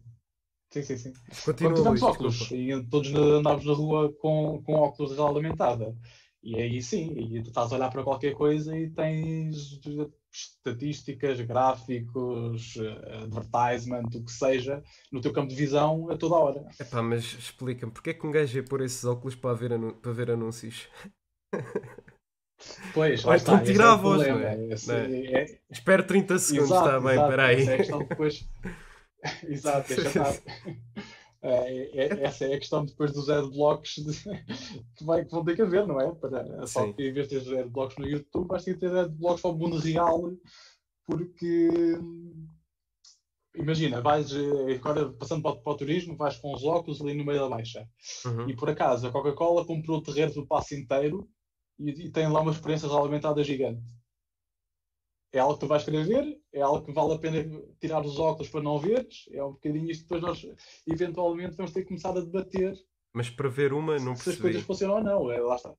Sim, 0.70 0.82
sim, 0.82 0.96
sim. 0.96 1.12
Continua, 1.44 1.72
Quando 1.72 1.76
tivemos 1.76 2.02
óculos 2.02 2.34
desculpa. 2.38 2.54
e 2.62 2.86
todos 2.88 3.12
andávamos 3.14 3.66
na 3.66 3.72
rua 3.74 4.12
com, 4.14 4.62
com 4.64 4.72
óculos 4.74 5.10
de 5.10 5.16
realidade 5.18 5.46
aumentada. 5.46 5.96
E 6.42 6.56
aí 6.56 6.82
sim, 6.82 7.12
e 7.12 7.42
tu 7.42 7.48
estás 7.48 7.70
a 7.72 7.76
olhar 7.76 7.90
para 7.90 8.02
qualquer 8.02 8.32
coisa 8.34 8.76
e 8.76 8.88
tens 8.90 9.78
estatísticas, 10.32 11.40
gráficos, 11.42 12.74
eh, 12.76 13.22
advertisement, 13.24 14.08
o 14.14 14.24
que 14.24 14.32
seja, 14.32 14.82
no 15.10 15.20
teu 15.20 15.32
campo 15.32 15.48
de 15.48 15.54
visão 15.54 16.10
a 16.10 16.16
toda 16.16 16.36
hora. 16.36 16.64
Epá, 16.80 17.02
mas 17.02 17.24
explica-me, 17.24 17.92
porque 17.92 18.10
é 18.10 18.14
que 18.14 18.26
um 18.26 18.30
gajo 18.30 18.56
ia 18.56 18.64
pôr 18.64 18.80
esses 18.80 19.04
óculos 19.04 19.34
para 19.34 19.54
ver, 19.54 19.70
para 20.00 20.12
ver 20.12 20.30
anúncios? 20.30 20.88
Pois, 22.94 23.24
Ou 23.24 23.34
então 23.34 23.56
a 23.56 23.96
voz, 23.96 24.26
não 24.26 24.38
é? 24.38 24.54
É? 24.54 25.42
é- 25.42 25.60
Espera 25.70 26.02
30 26.02 26.38
segundos, 26.38 26.70
está 26.70 27.00
bem, 27.00 27.12
exato, 27.12 27.30
espera 27.30 27.46
aí. 27.46 27.68
É 27.68 27.94
a 27.94 27.98
depois. 27.98 28.48
exato, 29.48 29.88
deixa 29.88 30.08
estar. 30.08 30.42
É, 31.44 32.04
é- 32.04 32.22
essa 32.24 32.44
é 32.44 32.54
a 32.54 32.58
questão 32.58 32.84
depois 32.84 33.12
dos 33.12 33.28
adblocks 33.28 33.96
de- 33.96 34.22
que, 34.96 35.04
vai, 35.04 35.24
que 35.24 35.30
vão 35.32 35.44
ter 35.44 35.56
que 35.56 35.62
haver, 35.62 35.86
não 35.86 36.00
é? 36.00 36.14
Para, 36.14 36.66
só 36.68 36.84
Sim. 36.86 36.92
que 36.92 37.08
em 37.08 37.12
vez 37.12 37.28
de 37.28 37.40
ter 37.40 37.58
adblocks 37.58 37.96
no 37.98 38.06
YouTube, 38.06 38.46
vais 38.48 38.62
ter 38.64 38.74
que 38.74 38.80
ter 38.80 38.94
adblocks 38.96 39.44
ao 39.44 39.56
mundo 39.56 39.76
real, 39.78 40.30
porque 41.04 41.68
imagina, 43.56 44.00
vais 44.00 44.32
eh, 44.32 44.74
agora 44.76 45.12
passando 45.12 45.42
para, 45.42 45.50
o- 45.52 45.60
para 45.62 45.72
o 45.72 45.76
turismo, 45.76 46.16
vais 46.16 46.36
com 46.36 46.54
os 46.54 46.64
óculos 46.64 47.00
ali 47.00 47.14
no 47.14 47.24
meio 47.24 47.40
da 47.40 47.48
baixa. 47.48 47.88
Uhum. 48.24 48.48
E 48.48 48.56
por 48.56 48.70
acaso 48.70 49.06
a 49.06 49.10
Coca-Cola 49.12 49.64
comprou 49.66 49.98
o 49.98 50.02
terreno 50.02 50.32
do 50.32 50.46
passo 50.46 50.74
inteiro 50.74 51.28
e, 51.78 51.90
e 52.06 52.10
tem 52.10 52.28
lá 52.30 52.40
uma 52.40 52.52
experiência 52.52 52.88
alimentadas 52.88 53.46
gigante. 53.46 53.82
É 55.32 55.38
algo 55.38 55.54
que 55.54 55.60
tu 55.60 55.66
vais 55.66 55.82
querer 55.84 56.04
ver, 56.06 56.38
é 56.52 56.60
algo 56.60 56.84
que 56.84 56.92
vale 56.92 57.14
a 57.14 57.18
pena 57.18 57.42
tirar 57.80 58.04
os 58.04 58.18
óculos 58.18 58.50
para 58.50 58.62
não 58.62 58.78
veres, 58.78 59.24
é 59.30 59.42
um 59.42 59.52
bocadinho 59.52 59.90
isto 59.90 60.02
depois 60.02 60.20
nós 60.22 60.46
eventualmente 60.86 61.56
vamos 61.56 61.72
ter 61.72 61.82
que 61.82 61.88
começar 61.88 62.10
a 62.10 62.20
debater 62.20 62.74
Mas 63.14 63.30
para 63.30 63.48
ver 63.48 63.72
uma, 63.72 63.98
não 63.98 64.14
se 64.14 64.28
as 64.30 64.36
coisas 64.36 64.40
percebi. 64.62 64.62
funcionam 64.66 64.96
ou 64.96 65.02
não. 65.02 65.30
É, 65.32 65.40
lá 65.40 65.56
está. 65.56 65.74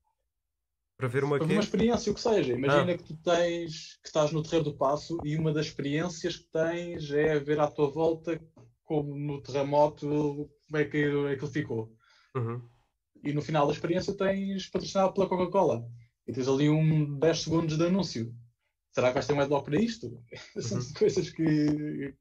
Para 0.98 1.08
ver 1.08 1.24
uma 1.24 1.38
Para 1.38 1.46
uma 1.48 1.60
experiência, 1.60 2.12
o 2.12 2.16
que 2.16 2.22
seja. 2.22 2.54
Imagina 2.54 2.94
Ah. 2.94 2.98
que 2.98 3.04
tu 3.04 3.16
tens, 3.18 3.96
que 4.02 4.08
estás 4.08 4.32
no 4.32 4.42
terreiro 4.44 4.66
do 4.66 4.78
passo 4.78 5.18
e 5.24 5.36
uma 5.38 5.52
das 5.54 5.68
experiências 5.68 6.38
que 6.38 6.48
tens 6.52 7.12
é 7.12 7.40
ver 7.40 7.60
à 7.60 7.68
tua 7.70 7.90
volta 7.90 8.40
como 8.84 9.16
no 9.16 9.42
terremoto 9.42 10.08
como 10.68 10.78
é 10.82 10.86
que 10.86 11.04
aquilo 11.34 11.48
ficou. 11.52 11.92
Uhum. 12.36 12.62
e 13.24 13.32
no 13.34 13.42
final 13.44 13.68
da 13.68 13.74
experiência 13.74 14.14
tens 14.18 14.68
patrocinado 14.68 15.14
pela 15.14 15.28
Coca-Cola 15.30 15.88
e 16.28 16.34
tens 16.34 16.48
ali 16.48 16.68
um 16.70 17.18
10 17.20 17.42
segundos 17.42 17.78
de 17.78 17.86
anúncio. 17.86 18.34
Será 18.94 19.08
que 19.10 19.14
vais 19.16 19.28
ter 19.28 19.34
um 19.34 19.40
adblock 19.42 19.66
para 19.66 19.82
isto? 19.82 20.24
São 20.62 20.78
Uhum. 20.80 20.94
coisas 20.94 21.30
que, 21.32 21.44
que 21.46 22.16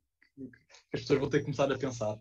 as 0.94 1.00
pessoas 1.00 1.20
vão 1.20 1.30
ter 1.30 1.38
que 1.38 1.44
começar 1.44 1.70
a 1.70 1.78
pensar. 1.78 2.18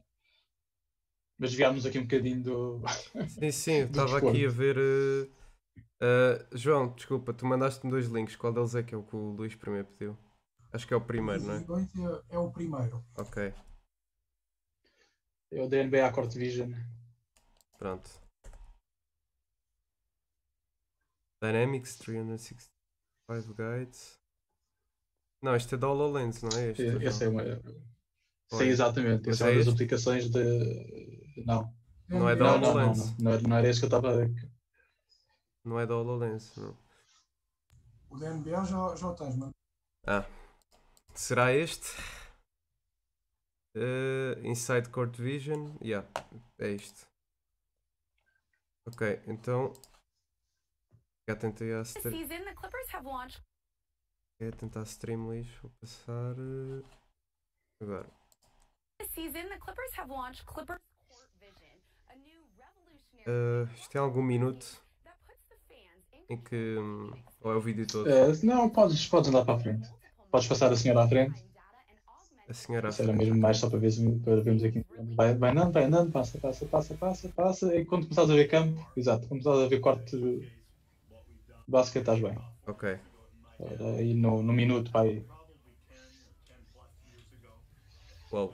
Mas 1.37 1.51
desviámos 1.51 1.85
aqui 1.85 1.97
um 1.97 2.03
bocadinho 2.03 2.43
do. 2.43 2.81
Sim, 3.27 3.51
sim, 3.51 3.79
do 3.79 3.87
estava 3.87 4.05
desporto. 4.05 4.27
aqui 4.29 4.45
a 4.45 4.49
ver. 4.49 4.77
eh, 6.01 6.45
João, 6.53 6.89
desculpa, 6.93 7.33
tu 7.33 7.45
mandaste-me 7.45 7.91
dois 7.91 8.07
links. 8.07 8.35
Qual 8.35 8.53
deles 8.53 8.75
é 8.75 8.83
que 8.83 8.93
é 8.93 8.97
o 8.97 9.03
que 9.03 9.15
o 9.15 9.31
Luís 9.31 9.55
primeiro 9.55 9.87
pediu? 9.87 10.17
Acho 10.73 10.87
que 10.87 10.93
é 10.93 10.97
o 10.97 11.01
primeiro, 11.01 11.43
não 11.43 11.53
é? 11.55 11.57
É, 12.31 12.35
é 12.35 12.39
o 12.39 12.51
primeiro. 12.51 13.03
Ok, 13.17 13.53
É 15.51 15.61
o 15.61 15.67
da 15.69 15.77
NBA 15.83 16.11
Court 16.11 16.33
Vision. 16.33 16.71
pronto. 17.77 18.09
Dynamics 21.41 21.97
365 21.97 23.53
Guides. 23.57 24.20
Não, 25.41 25.55
este 25.55 25.75
é 25.75 25.77
da 25.77 25.87
HoloLens, 25.89 26.41
não 26.43 26.49
é 26.57 26.69
este? 26.71 26.83
Esse 27.03 27.23
é 27.25 27.29
uma. 27.29 27.43
Sim, 28.51 28.63
exatamente. 28.65 29.29
Esse 29.29 29.43
é 29.43 29.47
é 29.47 29.49
uma 29.49 29.57
das 29.57 29.67
este? 29.67 29.73
aplicações 29.75 30.29
de. 30.29 31.43
Não. 31.45 31.73
Não 32.07 32.29
é 32.29 32.35
da 32.35 32.43
Não, 32.45 32.51
não, 32.53 32.59
não, 32.61 32.69
HoloLens. 32.69 32.97
não. 32.97 33.15
Não 33.19 33.31
era- 33.31 33.41
não 33.47 33.57
era 33.57 33.67
esse 33.69 33.79
que 33.79 33.85
eu 33.85 33.87
estava. 33.87 34.17
Não 35.63 35.79
é 35.79 35.85
da 35.87 35.95
HoloLens, 35.95 36.55
não. 36.57 36.77
O 38.09 38.17
da 38.17 38.29
NBA 38.33 38.63
já, 38.65 38.95
já 38.95 39.07
o 39.07 39.15
tens, 39.15 39.35
mano. 39.37 39.51
Ah, 40.05 40.25
será 41.15 41.53
este? 41.53 41.87
Eh, 43.75 44.41
Inside 44.43 44.89
Court 44.89 45.15
Vision, 45.15 45.77
yeah, 45.81 46.05
é 46.59 46.71
este. 46.71 47.05
Ok, 48.85 49.21
então 49.27 49.71
já 51.29 51.35
tentei 51.37 51.73
a 51.73 51.77
This 51.83 51.95
stream, 51.95 52.11
season, 52.27 52.43
the 52.43 52.53
Clippers 52.55 52.93
have 52.93 53.05
launched 53.07 53.41
é 54.41 54.51
tentar 54.51 54.83
streamlist, 54.83 55.55
vou 55.61 55.71
passar 55.79 56.35
eh, 56.37 56.83
agora. 57.81 58.09
Eh, 63.27 63.67
isto 63.75 63.89
tem 63.91 64.01
algum 64.01 64.23
minuto 64.23 64.83
em 66.29 66.37
que 66.37 66.77
hum, 66.77 67.11
ou 67.41 67.51
é 67.51 67.55
o 67.55 67.61
vídeo 67.61 67.85
todo? 67.85 68.09
Eh, 68.09 68.31
não, 68.43 68.69
podes, 68.69 69.07
podes 69.07 69.29
andar 69.29 69.45
para 69.45 69.55
a 69.55 69.59
frente. 69.59 69.89
Podes 70.31 70.47
passar 70.47 70.71
a 70.71 70.77
senhora 70.77 71.03
à 71.03 71.07
frente. 71.07 71.43
A 72.47 72.53
senhora 72.53 72.89
Isso 72.89 73.01
era 73.03 73.13
mesmo 73.13 73.37
mais 73.37 73.57
só 73.57 73.69
para, 73.69 73.79
ver, 73.79 73.91
para 74.23 74.41
vermos 74.41 74.63
aqui. 74.63 74.85
Vai, 75.15 75.35
vai 75.35 75.51
andando, 75.51 75.71
vai 75.71 75.83
andando, 75.83 76.11
passa, 76.11 76.39
passa, 76.39 76.65
passa, 76.65 76.95
passa, 76.95 77.29
passa. 77.29 77.75
E 77.75 77.85
quando 77.85 78.03
começares 78.03 78.29
a 78.31 78.33
ver 78.33 78.47
campo, 78.47 78.91
exato, 78.97 79.27
quando 79.27 79.43
começares 79.43 79.65
a 79.65 79.69
ver 79.69 79.79
corte 79.79 80.51
basquete, 81.67 82.01
estás 82.01 82.19
bem. 82.19 82.37
Ok, 82.67 82.99
Ora, 83.61 83.95
Aí 83.97 84.13
no, 84.13 84.41
no 84.43 84.53
minuto, 84.53 84.91
vai. 84.91 85.23
uau. 88.31 88.53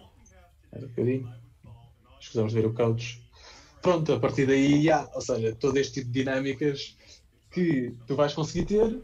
Era 0.72 0.86
um 0.86 0.90
bocadinho. 0.90 1.34
Escusamos 2.20 2.54
de 2.54 2.62
ver 2.62 2.68
o 2.68 2.74
coach. 2.74 3.22
Pronto, 3.82 4.14
a 4.14 4.20
partir 4.20 4.46
daí, 4.48 4.84
já, 4.84 5.08
ou 5.14 5.22
seja, 5.22 5.56
todo 5.56 5.78
este 5.78 5.94
tipo 6.02 6.12
de 6.12 6.20
dinâmicas 6.20 6.98
que 7.52 7.92
tu 8.06 8.16
vais 8.16 8.34
conseguir 8.34 8.66
ter, 8.66 9.02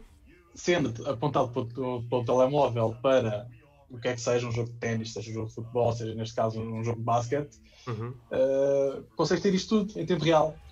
sendo 0.54 1.08
apontado 1.08 1.50
para 1.52 1.62
o, 1.62 2.02
para 2.08 2.18
o 2.18 2.24
telemóvel 2.24 2.94
para 3.00 3.48
o 3.88 3.98
que 3.98 4.08
é 4.08 4.14
que 4.14 4.20
seja, 4.20 4.46
um 4.46 4.52
jogo 4.52 4.70
de 4.72 4.78
ténis, 4.78 5.12
seja 5.12 5.30
um 5.30 5.34
jogo 5.34 5.48
de 5.48 5.54
futebol, 5.54 5.92
seja 5.92 6.14
neste 6.14 6.34
caso 6.34 6.60
um 6.60 6.82
jogo 6.84 6.98
de 6.98 7.04
basquete, 7.04 7.56
Uhum. 7.86 8.10
uh, 8.32 9.04
consegues 9.14 9.42
ter 9.42 9.54
isto 9.54 9.84
tudo 9.86 10.00
em 10.00 10.06
tempo 10.06 10.24
real. 10.24 10.63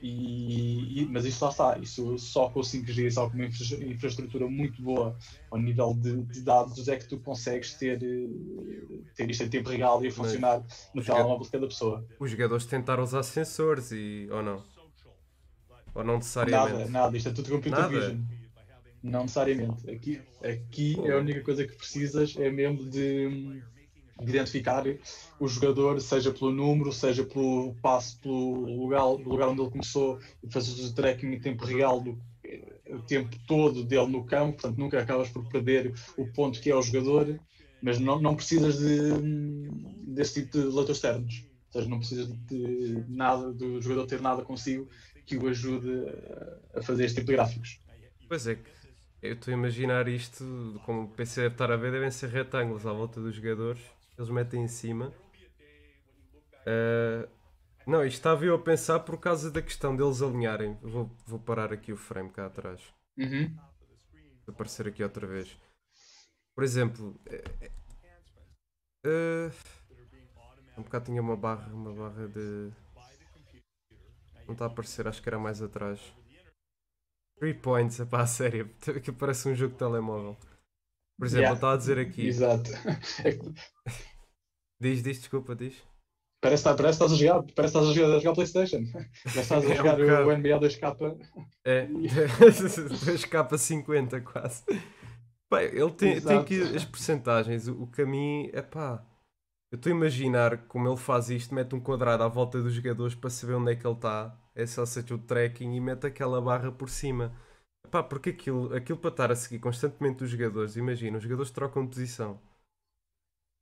E, 0.00 1.02
e- 1.02 1.06
mas 1.06 1.24
isso 1.24 1.44
lá 1.44 1.50
está, 1.50 1.78
isso 1.78 2.16
só 2.18 2.48
com 2.50 2.60
o 2.60 2.64
5G, 2.64 3.10
só 3.10 3.28
com 3.28 3.34
uma 3.36 3.46
infra- 3.46 3.84
infraestrutura 3.84 4.48
muito 4.48 4.80
boa 4.80 5.16
ao 5.50 5.58
nível 5.58 5.92
de, 5.94 6.22
de 6.22 6.42
dados 6.42 6.86
é 6.86 6.96
que 6.96 7.08
tu 7.08 7.18
consegues 7.18 7.74
ter, 7.74 8.00
eh, 8.02 8.28
ter 9.16 9.28
isto 9.28 9.42
em 9.42 9.48
tempo 9.48 9.68
real 9.68 10.04
e 10.04 10.08
a 10.08 10.12
funcionar 10.12 10.62
no 10.94 11.00
os 11.00 11.06
telemóvel 11.06 11.44
de 11.44 11.50
cada 11.50 11.66
pessoa. 11.66 12.04
Os 12.20 12.30
jogadores 12.30 12.64
tentaram 12.64 13.02
usar 13.02 13.24
sensores 13.24 13.90
e 13.90 14.28
ou 14.30 14.42
não? 14.42 14.62
Ou 15.94 16.04
não 16.04 16.16
necessariamente? 16.18 16.78
Nada, 16.78 16.90
nada, 16.90 17.16
isto 17.16 17.30
é 17.30 17.32
tudo 17.32 17.50
computer 17.50 17.80
Nada? 17.80 17.88
vision. 17.88 18.20
Não 19.02 19.22
necessariamente. 19.22 19.90
Aqui, 19.90 20.20
aqui 20.42 20.94
Pô. 20.94 21.06
é 21.06 21.12
a 21.12 21.18
única 21.18 21.40
coisa 21.42 21.66
que 21.66 21.74
precisas 21.74 22.36
é 22.36 22.50
mesmo 22.50 22.88
de 22.90 23.62
identificar 24.20 24.84
o 25.38 25.48
jogador, 25.48 26.00
seja 26.00 26.32
pelo 26.32 26.50
número, 26.50 26.92
seja 26.92 27.24
pelo 27.24 27.74
passo, 27.82 28.18
pelo 28.20 28.60
lugar, 28.82 29.04
lugar 29.04 29.48
onde 29.48 29.60
ele 29.62 29.70
começou, 29.70 30.18
e 30.42 30.50
fazes 30.52 30.90
o 30.90 30.94
tracking 30.94 31.28
em 31.28 31.40
tempo 31.40 31.64
real 31.64 32.00
do 32.00 32.18
o 32.90 33.02
tempo 33.02 33.36
todo 33.46 33.84
dele 33.84 34.06
no 34.06 34.24
campo, 34.24 34.54
portanto 34.54 34.78
nunca 34.78 34.98
acabas 35.00 35.28
por 35.28 35.46
perder 35.48 35.92
o 36.16 36.26
ponto 36.32 36.58
que 36.58 36.70
é 36.70 36.74
o 36.74 36.80
jogador, 36.80 37.38
mas 37.82 37.98
não, 37.98 38.18
não 38.18 38.34
precisas 38.34 38.78
de, 38.78 39.68
desse 40.06 40.40
tipo 40.40 40.52
de 40.52 40.64
leitores 40.64 40.96
externos. 40.96 41.44
Ou 41.66 41.72
seja, 41.72 41.90
não 41.90 41.98
precisas 41.98 42.28
de 42.46 43.04
nada 43.08 43.52
do 43.52 43.80
jogador 43.82 44.06
ter 44.06 44.22
nada 44.22 44.42
consigo 44.42 44.88
que 45.26 45.36
o 45.36 45.46
ajude 45.48 45.90
a- 46.74 46.80
fazer 46.82 47.04
este 47.04 47.16
tipo 47.16 47.26
de 47.26 47.36
gráficos. 47.36 47.78
Pois 48.26 48.46
é 48.46 48.58
eu 49.20 49.34
estou 49.34 49.52
a 49.52 49.56
imaginar 49.56 50.06
isto, 50.08 50.80
como 50.86 51.02
o 51.02 51.08
PC 51.08 51.42
deve 51.42 51.54
estar 51.54 51.70
a 51.72 51.76
ver, 51.76 51.90
devem 51.90 52.10
ser 52.10 52.30
retângulos 52.30 52.86
à 52.86 52.92
volta 52.92 53.20
dos 53.20 53.34
jogadores, 53.34 53.82
eles 54.18 54.30
metem 54.30 54.64
em 54.64 54.68
cima. 54.68 55.14
Ah, 56.66 57.28
não, 57.86 58.04
isto 58.04 58.16
estava 58.16 58.44
eu 58.44 58.54
a 58.54 58.58
pensar 58.58 59.00
por 59.00 59.18
causa 59.18 59.50
da 59.50 59.62
questão 59.62 59.96
deles 59.96 60.20
alinharem. 60.20 60.76
Vou, 60.82 61.10
vou 61.26 61.38
parar 61.38 61.72
aqui 61.72 61.92
o 61.92 61.96
frame 61.96 62.30
cá 62.30 62.46
atrás. 62.46 62.82
Uhum. 63.16 63.56
Aparecer 64.46 64.88
aqui 64.88 65.02
outra 65.02 65.26
vez. 65.26 65.58
Por 66.54 66.64
exemplo, 66.64 67.18
eh, 69.04 69.50
um 70.76 70.82
bocado 70.82 71.06
tinha 71.06 71.22
uma 71.22 71.36
barra, 71.36 71.72
uma 71.72 71.92
barra 71.92 72.28
de. 72.28 72.70
Não 74.46 74.52
está 74.52 74.64
a 74.64 74.68
aparecer, 74.68 75.06
acho 75.06 75.22
que 75.22 75.28
era 75.28 75.38
mais 75.38 75.62
atrás. 75.62 76.00
3 77.38 77.56
points, 77.60 78.00
epá, 78.00 78.22
a 78.22 78.26
sério, 78.26 78.68
que 79.02 79.12
parece 79.12 79.48
um 79.48 79.54
jogo 79.54 79.72
de 79.72 79.78
telemóvel. 79.78 80.36
Por 81.18 81.26
exemplo, 81.26 81.42
Yeah. 81.42 81.54
está 81.56 81.72
a 81.72 81.76
dizer 81.76 81.98
aqui. 81.98 82.26
Exato. 82.26 82.70
É 83.24 83.38
Diz, 84.80 85.02
diz, 85.02 85.18
desculpa, 85.18 85.54
diz. 85.56 85.74
parece, 86.40 86.62
que- 86.62 86.76
parece 86.76 86.98
que 86.98 87.04
estás 87.04 87.12
a 87.12 87.16
jogar, 87.16 87.42
parece 87.54 87.72
que 87.72 87.78
estás 87.78 87.86
a 87.88 87.92
jogar, 87.92 88.14
a 88.16 88.18
jogar 88.20 88.34
Playstation. 88.34 88.84
Parece 88.92 89.32
que 89.34 89.38
estás 89.40 89.64
É 89.64 89.66
a 89.66 89.72
um 89.72 89.76
jogar 89.76 89.96
bocado. 89.96 90.28
o 90.28 90.32
NBA 90.32 90.58
2K. 90.60 91.18
É, 91.64 91.86
2K50 93.06 94.22
quase. 94.22 94.62
Bem, 95.50 95.64
ele 95.66 95.90
tem, 95.92 96.20
tem 96.20 96.38
aqui 96.38 96.60
as 96.76 96.84
percentagens. 96.84 97.68
O, 97.68 97.82
o 97.82 97.86
caminho, 97.88 98.50
é 98.52 98.62
pá. 98.62 99.04
Eu 99.72 99.76
estou 99.76 99.92
a 99.92 99.96
imaginar 99.96 100.66
como 100.68 100.88
ele 100.88 100.96
faz 100.96 101.30
isto: 101.30 101.54
mete 101.54 101.74
um 101.74 101.80
quadrado 101.80 102.22
à 102.22 102.28
volta 102.28 102.60
dos 102.62 102.72
jogadores 102.72 103.14
para 103.14 103.30
saber 103.30 103.54
onde 103.54 103.72
é 103.72 103.76
que 103.76 103.86
ele 103.86 103.94
está. 103.94 104.38
É 104.54 104.66
só 104.66 104.84
seja 104.86 105.14
o 105.14 105.18
tracking 105.18 105.74
e 105.74 105.80
mete 105.80 106.06
aquela 106.06 106.40
barra 106.40 106.70
por 106.72 106.88
cima. 106.90 107.34
Epá, 107.84 108.02
porque 108.02 108.30
aquilo, 108.30 108.74
aquilo 108.74 108.98
para 108.98 109.10
estar 109.10 109.32
a 109.32 109.36
seguir 109.36 109.58
constantemente 109.58 110.22
os 110.24 110.30
jogadores, 110.30 110.76
imagina, 110.76 111.16
os 111.18 111.22
jogadores 111.24 111.50
trocam 111.50 111.82
de 111.84 111.88
posição. 111.90 112.40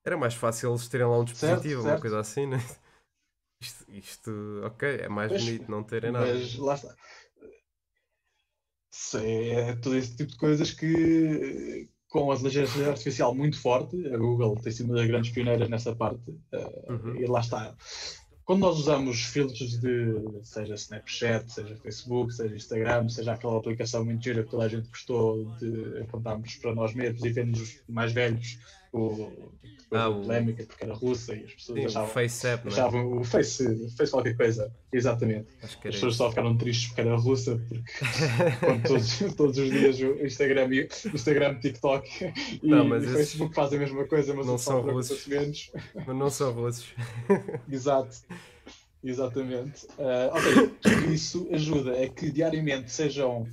Era 0.05 0.17
mais 0.17 0.35
fácil 0.35 0.71
eles 0.71 0.89
terem 0.89 1.07
lá 1.07 1.19
um 1.19 1.25
dispositivo, 1.25 1.83
uma 1.83 1.91
certo. 1.91 2.01
coisa 2.01 2.21
assim, 2.21 2.47
né? 2.47 2.57
Isto, 3.59 3.91
isto, 3.91 4.31
ok, 4.65 4.87
é 5.01 5.09
mais 5.09 5.31
Pois, 5.31 5.45
bonito 5.45 5.71
não 5.71 5.83
terem 5.83 6.13
nada. 6.13 6.27
Mas 6.27 6.57
lá 6.57 6.75
está. 6.75 6.95
É 9.15 9.75
todo 9.77 9.97
esse 9.97 10.17
tipo 10.17 10.31
de 10.33 10.37
coisas 10.39 10.71
que, 10.73 11.89
com 12.09 12.31
a 12.31 12.35
inteligência 12.35 12.89
artificial 12.89 13.35
muito 13.35 13.61
forte, 13.61 13.97
a 14.13 14.17
Google 14.17 14.57
tem 14.57 14.73
sido 14.73 14.87
uma 14.87 14.97
das 14.97 15.07
grandes 15.07 15.31
pioneiras 15.31 15.69
nessa 15.69 15.95
parte, 15.95 16.35
eh, 16.53 16.91
Uhum. 16.91 17.17
e 17.17 17.27
lá 17.27 17.41
está. 17.41 17.75
Quando 18.47 18.61
nós 18.61 18.79
usamos 18.79 19.23
filtros 19.23 19.77
de, 19.81 20.15
seja 20.45 20.75
Snapchat, 20.75 21.53
seja 21.53 21.75
Facebook, 21.75 22.33
seja 22.33 22.55
Instagram, 22.55 23.09
seja 23.09 23.33
aquela 23.33 23.59
aplicação 23.59 24.05
muito 24.05 24.23
gira 24.23 24.45
que 24.45 24.51
toda 24.51 24.65
a 24.65 24.69
gente 24.69 24.89
gostou 24.89 25.47
de 25.57 25.99
apontarmos 26.03 26.55
para 26.55 26.73
nós 26.73 26.95
mesmos 26.95 27.25
e 27.25 27.29
vermos 27.31 27.61
os 27.61 27.83
mais 27.89 28.13
velhos, 28.13 28.57
o, 28.97 29.53
Ah, 29.93 30.05
a 30.05 30.09
o- 30.09 30.23
polémica 30.23 30.65
porque 30.65 30.83
era 30.85 30.95
russa 30.95 31.35
e 31.35 31.45
as 31.45 31.53
pessoas 31.55 31.79
Sim, 31.79 31.85
o 31.85 31.87
achavam, 31.89 32.09
FaceApp, 32.09 32.65
não 32.65 32.71
é? 32.71 32.75
achavam 32.75 33.19
o 33.21 33.25
face, 33.25 33.97
face 33.97 34.11
qualquer 34.13 34.37
coisa, 34.37 34.73
exatamente. 34.93 35.47
As 35.63 35.75
pessoas 35.77 36.13
isso. 36.15 36.19
só 36.19 36.29
ficaram 36.31 36.57
tristes 36.57 36.89
porque 36.89 37.01
era 37.03 37.15
russa, 37.17 37.57
porque 37.69 37.83
quando 38.61 38.83
todos, 38.83 39.19
todos 39.37 39.59
os 39.59 39.71
dias 39.71 40.01
o 40.01 40.25
Instagram, 40.27 40.69
e- 40.75 40.89
o 41.13 41.15
Instagram 41.15 41.61
TikTok 41.61 42.33
e 42.63 42.69
Não, 42.69 42.85
mas 42.85 43.03
o 43.03 43.07
esses 43.07 43.17
Facebook 43.17 43.55
fazem 43.55 43.79
a 43.79 43.83
mesma 43.83 44.05
coisa, 44.07 44.35
mas 44.35 44.47
não 44.47 44.55
o 44.57 44.59
são 44.59 44.81
russos. 44.81 45.27
menos. 45.27 45.71
Mas 45.95 46.17
não 46.17 46.31
são 46.31 46.53
russos. 46.53 46.87
Exato. 47.71 48.17
Exatamente. 49.05 49.87
Ah, 49.99 50.33
ok, 50.35 51.13
isso 51.15 51.49
ajuda 51.53 51.93
a 52.03 52.09
que 52.09 52.31
diariamente 52.31 52.91
sejam 52.91 53.47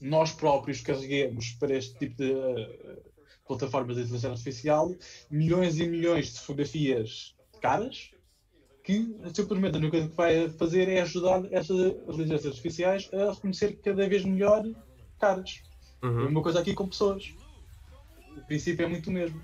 nós 0.00 0.32
próprios 0.32 0.82
carreguemos 0.82 1.52
para 1.52 1.74
este 1.74 1.98
tipo 1.98 2.16
de 2.16 2.32
ah, 2.34 2.96
plataformas 3.46 3.96
de 3.96 4.02
inteligência 4.02 4.30
artificial 4.30 4.94
milhões 5.30 5.78
e 5.78 5.86
milhões 5.86 6.32
de 6.32 6.40
fotografias 6.40 7.34
caras 7.60 8.10
que 8.82 9.16
simplesmente 9.34 9.76
a 9.76 9.78
única 9.78 9.90
coisa 9.92 10.08
que 10.08 10.16
vai 10.16 10.48
fazer 10.50 10.88
é 10.88 11.00
ajudar 11.00 11.42
estas 11.52 11.78
inteligências 12.08 12.46
artificiais 12.46 13.08
a 13.14 13.32
reconhecer 13.32 13.76
cada 13.82 14.06
vez 14.06 14.24
melhor 14.24 14.62
caras. 15.18 15.62
É 16.02 16.06
Uhum. 16.06 16.28
uma 16.28 16.42
coisa 16.42 16.60
aqui 16.60 16.74
com 16.74 16.86
pessoas. 16.86 17.34
O 18.36 18.42
princípio 18.42 18.84
é 18.84 18.88
muito 18.88 19.08
o 19.08 19.12
mesmo. 19.12 19.40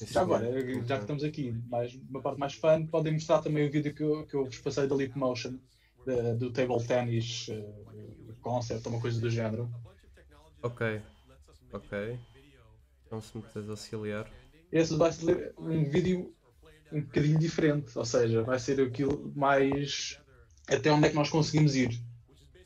Já 0.00 0.20
é- 0.20 0.22
agora, 0.22 0.46
já 0.86 0.96
que 0.96 1.02
estamos 1.02 1.24
aqui, 1.24 1.50
mais, 1.68 1.92
uma 2.08 2.20
parte 2.22 2.38
mais 2.38 2.54
fã, 2.54 2.86
podem 2.86 3.14
mostrar 3.14 3.40
também 3.42 3.66
o 3.66 3.70
vídeo 3.70 3.92
que 3.92 4.02
eu, 4.04 4.24
que 4.24 4.36
eu 4.36 4.44
vos 4.44 4.58
passei 4.58 4.86
da 4.86 4.94
Leap 4.94 5.16
Motion, 5.16 5.58
da- 6.06 6.34
do 6.34 6.52
table 6.52 6.86
tennis 6.86 7.48
uh, 7.48 8.34
concept, 8.40 8.86
ou 8.86 8.94
uma 8.94 9.00
coisa 9.00 9.20
do 9.20 9.28
género. 9.28 9.68
Ok. 10.62 11.02
Ok. 11.72 12.18
Então 13.06 13.20
se 13.20 13.36
me 13.36 13.42
puderes 13.42 13.70
auxiliar. 13.70 14.30
Esse 14.70 14.96
vai 14.96 15.12
ser 15.12 15.54
um 15.58 15.84
vídeo 15.84 16.34
um 16.92 17.00
bocadinho 17.02 17.38
diferente, 17.38 17.98
ou 17.98 18.04
seja, 18.04 18.42
vai 18.42 18.58
ser 18.58 18.80
aquilo 18.80 19.32
mais 19.34 20.18
até 20.68 20.90
onde 20.92 21.06
é 21.06 21.10
que 21.10 21.16
nós 21.16 21.30
conseguimos 21.30 21.74
ir. 21.74 22.00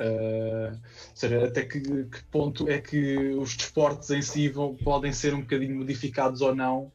Uh, 0.00 0.72
ou 0.72 1.16
seja, 1.16 1.44
até 1.44 1.64
que, 1.64 1.80
que, 1.80 2.24
ponto 2.24 2.68
é 2.68 2.80
que 2.80 3.28
os 3.34 3.56
desportos 3.56 4.10
em 4.10 4.20
si 4.20 4.48
vão, 4.48 4.74
podem 4.74 5.12
ser 5.12 5.32
um 5.32 5.42
bocadinho 5.42 5.76
modificados 5.76 6.40
ou 6.40 6.54
não 6.54 6.92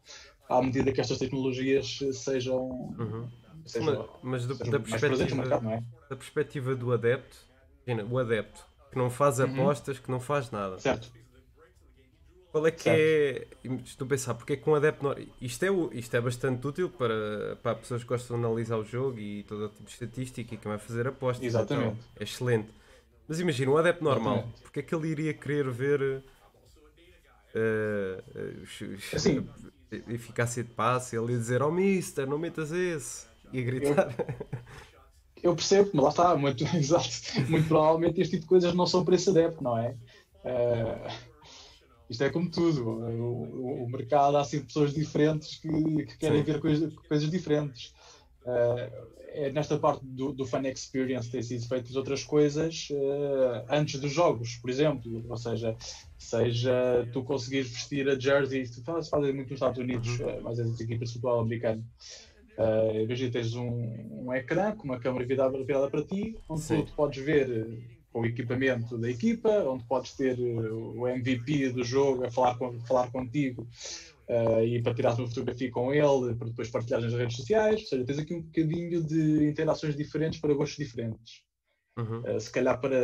à 0.49 0.61
medida 0.61 0.91
que 0.91 0.99
estas 0.99 1.17
tecnologias 1.17 1.99
sejam. 2.13 2.69
Uhum. 2.97 3.29
sejam 3.65 4.09
mas, 4.23 4.45
mas 4.47 4.47
do, 4.47 4.71
da, 4.71 4.79
perspectiva, 4.79 5.35
mercado, 5.35 5.69
é? 5.69 5.83
da 6.09 6.15
perspectiva 6.15 6.75
do 6.75 6.91
adepto, 6.91 7.37
o 8.09 8.17
adepto 8.17 8.65
que 8.91 8.97
não 8.97 9.09
faz 9.09 9.39
uhum. 9.39 9.45
apostas, 9.45 9.99
que 9.99 10.09
não 10.09 10.19
faz 10.19 10.51
nada. 10.51 10.79
Certo. 10.79 11.11
Qual 12.51 12.66
é 12.66 12.72
que 12.72 12.89
é. 12.89 13.48
Estou 13.84 14.06
a 14.06 14.10
pensar, 14.10 14.34
porque 14.34 14.54
é 14.54 14.56
que 14.56 14.70
um 14.70 14.75
adepto. 14.75 15.16
Isto 15.42 15.66
é, 15.66 15.98
isto 15.98 16.16
é 16.16 16.22
bastante 16.22 16.66
útil 16.66 16.89
para, 16.89 17.58
para 17.62 17.75
pessoas 17.75 18.04
que 18.04 18.10
gostam 18.10 18.39
de 18.39 18.46
analisar 18.46 18.77
o 18.77 18.86
jogo 18.86 19.20
e 19.20 19.44
todo 19.44 19.66
o 19.66 19.70
tipo 19.70 19.84
de 19.84 19.92
estatística 19.92 20.56
e 20.56 20.58
que 20.58 20.68
vai 20.68 20.77
fazer 20.77 21.08
apostas. 21.08 21.46
Exatamente. 21.46 21.88
Então, 21.88 21.98
é 22.20 22.24
excelente. 22.24 22.70
Mas 23.27 23.39
imagina, 23.39 23.72
um 23.72 23.77
adepto 23.77 24.04
normal, 24.04 24.36
Exatamente. 24.36 24.62
porque 24.62 24.80
é 24.80 24.84
que 24.84 24.96
ele 24.96 25.08
iria 25.10 25.34
querer 25.34 25.70
ver. 25.70 26.24
Uh, 27.54 28.63
assim, 29.13 29.48
eficácia 30.08 30.63
de 30.63 30.70
passe, 30.70 31.18
ele 31.18 31.34
ia 31.34 31.38
dizer: 31.38 31.62
Oh, 31.62 31.72
mister, 31.72 32.25
não 32.25 32.38
metas 32.38 32.72
esse. 32.72 33.25
E 33.51 33.60
a 33.60 33.63
gritar. 33.63 34.16
Eu, 34.18 35.51
eu 35.51 35.56
percebo, 35.56 35.89
mas 35.94 36.04
lá 36.04 36.10
está, 36.10 36.36
muito, 36.36 36.63
exato. 36.75 37.10
Muito 37.50 37.68
provavelmente 37.68 38.22
este 38.22 38.32
tipo 38.32 38.44
de 38.44 38.48
coisas 38.48 38.74
não 38.74 38.86
são 38.86 39.04
para 39.04 39.16
esse 39.16 39.30
adepto, 39.30 39.63
não 39.63 39.77
é? 39.77 39.96
Uh, 40.46 41.26
isto 42.09 42.23
é 42.23 42.29
como 42.29 42.49
tudo. 42.49 42.87
O, 42.87 43.81
o, 43.81 43.83
o, 43.83 43.89
mercado 43.89 44.37
há 44.37 44.43
sempre 44.43 44.67
pessoas 44.67 44.93
diferentes 44.93 45.57
que, 45.57 45.69
que 46.05 46.17
querem 46.17 46.43
ver 46.43 46.59
coisas, 46.59 46.93
coisas 47.07 47.29
diferentes. 47.29 47.93
Uh, 48.43 49.17
é 49.37 49.51
nesta 49.51 49.77
parte 49.77 50.03
do, 50.05 50.31
do 50.31 50.45
fan 50.45 50.67
experience 50.67 51.29
ter 51.29 51.43
sido 51.43 51.67
feitas 51.67 51.95
outras 51.95 52.23
coisas 52.23 52.87
uh, 52.91 53.65
antes 53.69 53.99
dos 53.99 54.11
jogos, 54.11 54.55
por 54.55 54.69
exemplo. 54.69 55.23
Ou 55.29 55.37
seja, 55.37 55.75
seja 56.17 57.07
tu 57.13 57.23
conseguires 57.23 57.69
vestir 57.69 58.09
a 58.09 58.17
jersey, 58.17 58.67
tu 58.67 58.83
fazes, 58.83 59.09
fazes 59.09 59.33
muito 59.35 59.49
nos 59.49 59.57
Estados 59.57 59.77
Unidos, 59.77 60.19
uh, 60.19 60.41
mas 60.41 60.59
as 60.59 60.79
equipas 60.79 61.09
de 61.09 61.15
futebol 61.15 61.41
americano. 61.41 61.85
Uh, 62.57 63.01
imagina, 63.03 63.31
tens 63.31 63.53
um, 63.53 64.25
um 64.25 64.33
ecrã 64.33 64.75
com 64.75 64.85
uma 64.85 64.99
câmera 64.99 65.25
virada, 65.25 65.63
virada 65.63 65.89
para 65.89 66.03
ti, 66.03 66.35
onde 66.49 66.61
Sim. 66.61 66.81
tu 66.83 66.93
podes 66.93 67.23
ver 67.23 67.97
o 68.19 68.25
equipamento 68.25 68.97
da 68.97 69.09
equipa, 69.09 69.50
onde 69.67 69.83
podes 69.86 70.13
ter 70.13 70.38
o 70.39 71.07
MVP 71.07 71.69
do 71.69 71.83
jogo 71.83 72.25
a 72.25 72.31
falar, 72.31 72.57
com, 72.57 72.79
falar 72.81 73.12
contigo 73.12 73.67
uh, 74.27 74.63
e 74.63 74.81
para 74.81 74.93
tirar 74.93 75.15
uma 75.15 75.27
fotografia 75.27 75.71
com 75.71 75.93
ele, 75.93 76.36
para 76.36 76.47
depois 76.47 76.69
partilhar 76.69 77.01
nas 77.01 77.13
redes 77.13 77.38
sociais. 77.38 77.81
Ou 77.81 77.88
seja, 77.88 78.05
tens 78.05 78.19
aqui 78.19 78.33
um 78.33 78.41
bocadinho 78.41 79.03
de 79.03 79.47
interações 79.47 79.95
diferentes 79.95 80.39
para 80.39 80.53
gostos 80.53 80.77
diferentes. 80.77 81.45
Uhum. 81.97 82.21
Uh, 82.21 82.39
se 82.39 82.51
calhar 82.51 82.79
para, 82.79 83.00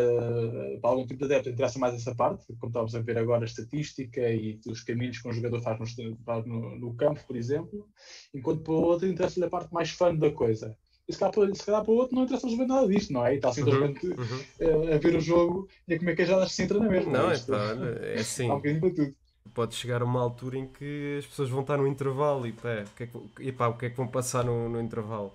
para, 0.80 0.90
algum 0.92 1.06
tipo 1.06 1.20
de 1.20 1.26
adepto 1.26 1.50
interessa 1.50 1.80
mais 1.80 1.96
essa 1.96 2.14
parte, 2.14 2.46
como 2.60 2.70
estávamos 2.70 2.96
a 2.96 3.00
ver 3.00 3.18
agora, 3.18 3.44
a 3.44 3.46
estatística 3.46 4.22
e 4.30 4.60
os 4.68 4.84
caminhos 4.84 5.20
que 5.20 5.28
um 5.28 5.34
jogador 5.34 5.62
faz 5.62 5.80
no, 5.98 6.18
no, 6.46 6.78
no 6.78 6.94
campo, 6.94 7.20
por 7.26 7.36
exemplo, 7.36 7.90
enquanto 8.34 8.62
para 8.62 8.74
o 8.74 8.82
outro 8.84 9.08
interessa-lhe 9.08 9.46
a 9.46 9.50
parte 9.50 9.74
mais 9.74 9.90
fã 9.90 10.14
da 10.16 10.32
coisa. 10.32 10.78
E 11.08 11.14
se 11.14 11.20
calhar, 11.20 11.34
para, 11.34 11.56
se 11.56 11.66
calhar 11.66 11.84
para 11.84 11.92
o 11.92 11.98
outro 11.98 12.16
não 12.16 12.24
interessa 12.24 12.48
ver 12.48 12.66
nada 12.66 12.88
disto, 12.88 13.12
não 13.12 13.26
é? 13.26 13.34
E 13.34 13.36
está 13.36 13.52
simplesmente 13.52 14.08
uhum, 14.08 14.16
uhum. 14.16 14.92
A, 14.92 14.96
a, 14.96 14.98
ver 14.98 15.16
o 15.16 15.20
jogo 15.20 15.68
e 15.88 15.94
a 15.94 16.00
comer 16.00 16.16
queijadas 16.16 16.50
que 16.50 16.56
se 16.56 16.64
entra 16.64 16.80
na 16.80 16.88
mesma. 16.88 17.12
Não, 17.12 17.32
é, 17.32 17.38
pá, 17.40 17.76
é 18.02 18.16
assim. 18.22 18.50
Há 18.50 18.54
um 18.54 18.58
bocadinho 18.58 18.80
para 18.80 18.90
tudo 18.92 19.16
pode 19.54 19.76
chegar 19.76 20.02
a 20.02 20.06
uma 20.06 20.22
altura 20.22 20.58
em 20.58 20.68
que 20.68 21.18
as 21.20 21.26
pessoas 21.26 21.50
vão 21.50 21.62
estar 21.62 21.78
no 21.78 21.88
intervalo 21.88 22.48
e 22.48 22.52
pá, 22.52 22.84
o 22.84 22.96
que 22.96 23.04
é 23.04 23.08
que, 23.08 23.52
pá, 23.52 23.68
o 23.68 23.78
que, 23.78 23.86
é 23.86 23.90
que 23.90 23.98
vão 23.98 24.08
passar 24.08 24.44
no, 24.44 24.68
no 24.68 24.82
intervalo? 24.82 25.32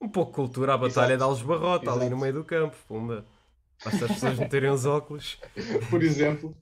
Um 0.00 0.08
pouco 0.08 0.32
de 0.32 0.36
cultura, 0.36 0.74
a 0.74 0.78
batalha 0.78 1.14
Exato. 1.14 1.18
de 1.18 1.22
Alves 1.22 1.42
Barrota 1.42 1.84
Exato. 1.84 2.00
ali 2.00 2.10
no 2.10 2.18
meio 2.18 2.34
do 2.34 2.44
campo, 2.44 2.76
pumba. 2.88 3.24
Basta 3.84 4.04
as 4.04 4.12
pessoas 4.12 4.38
meterem 4.38 4.70
os 4.70 4.84
óculos. 4.84 5.38
Por 5.90 6.02
exemplo. 6.02 6.56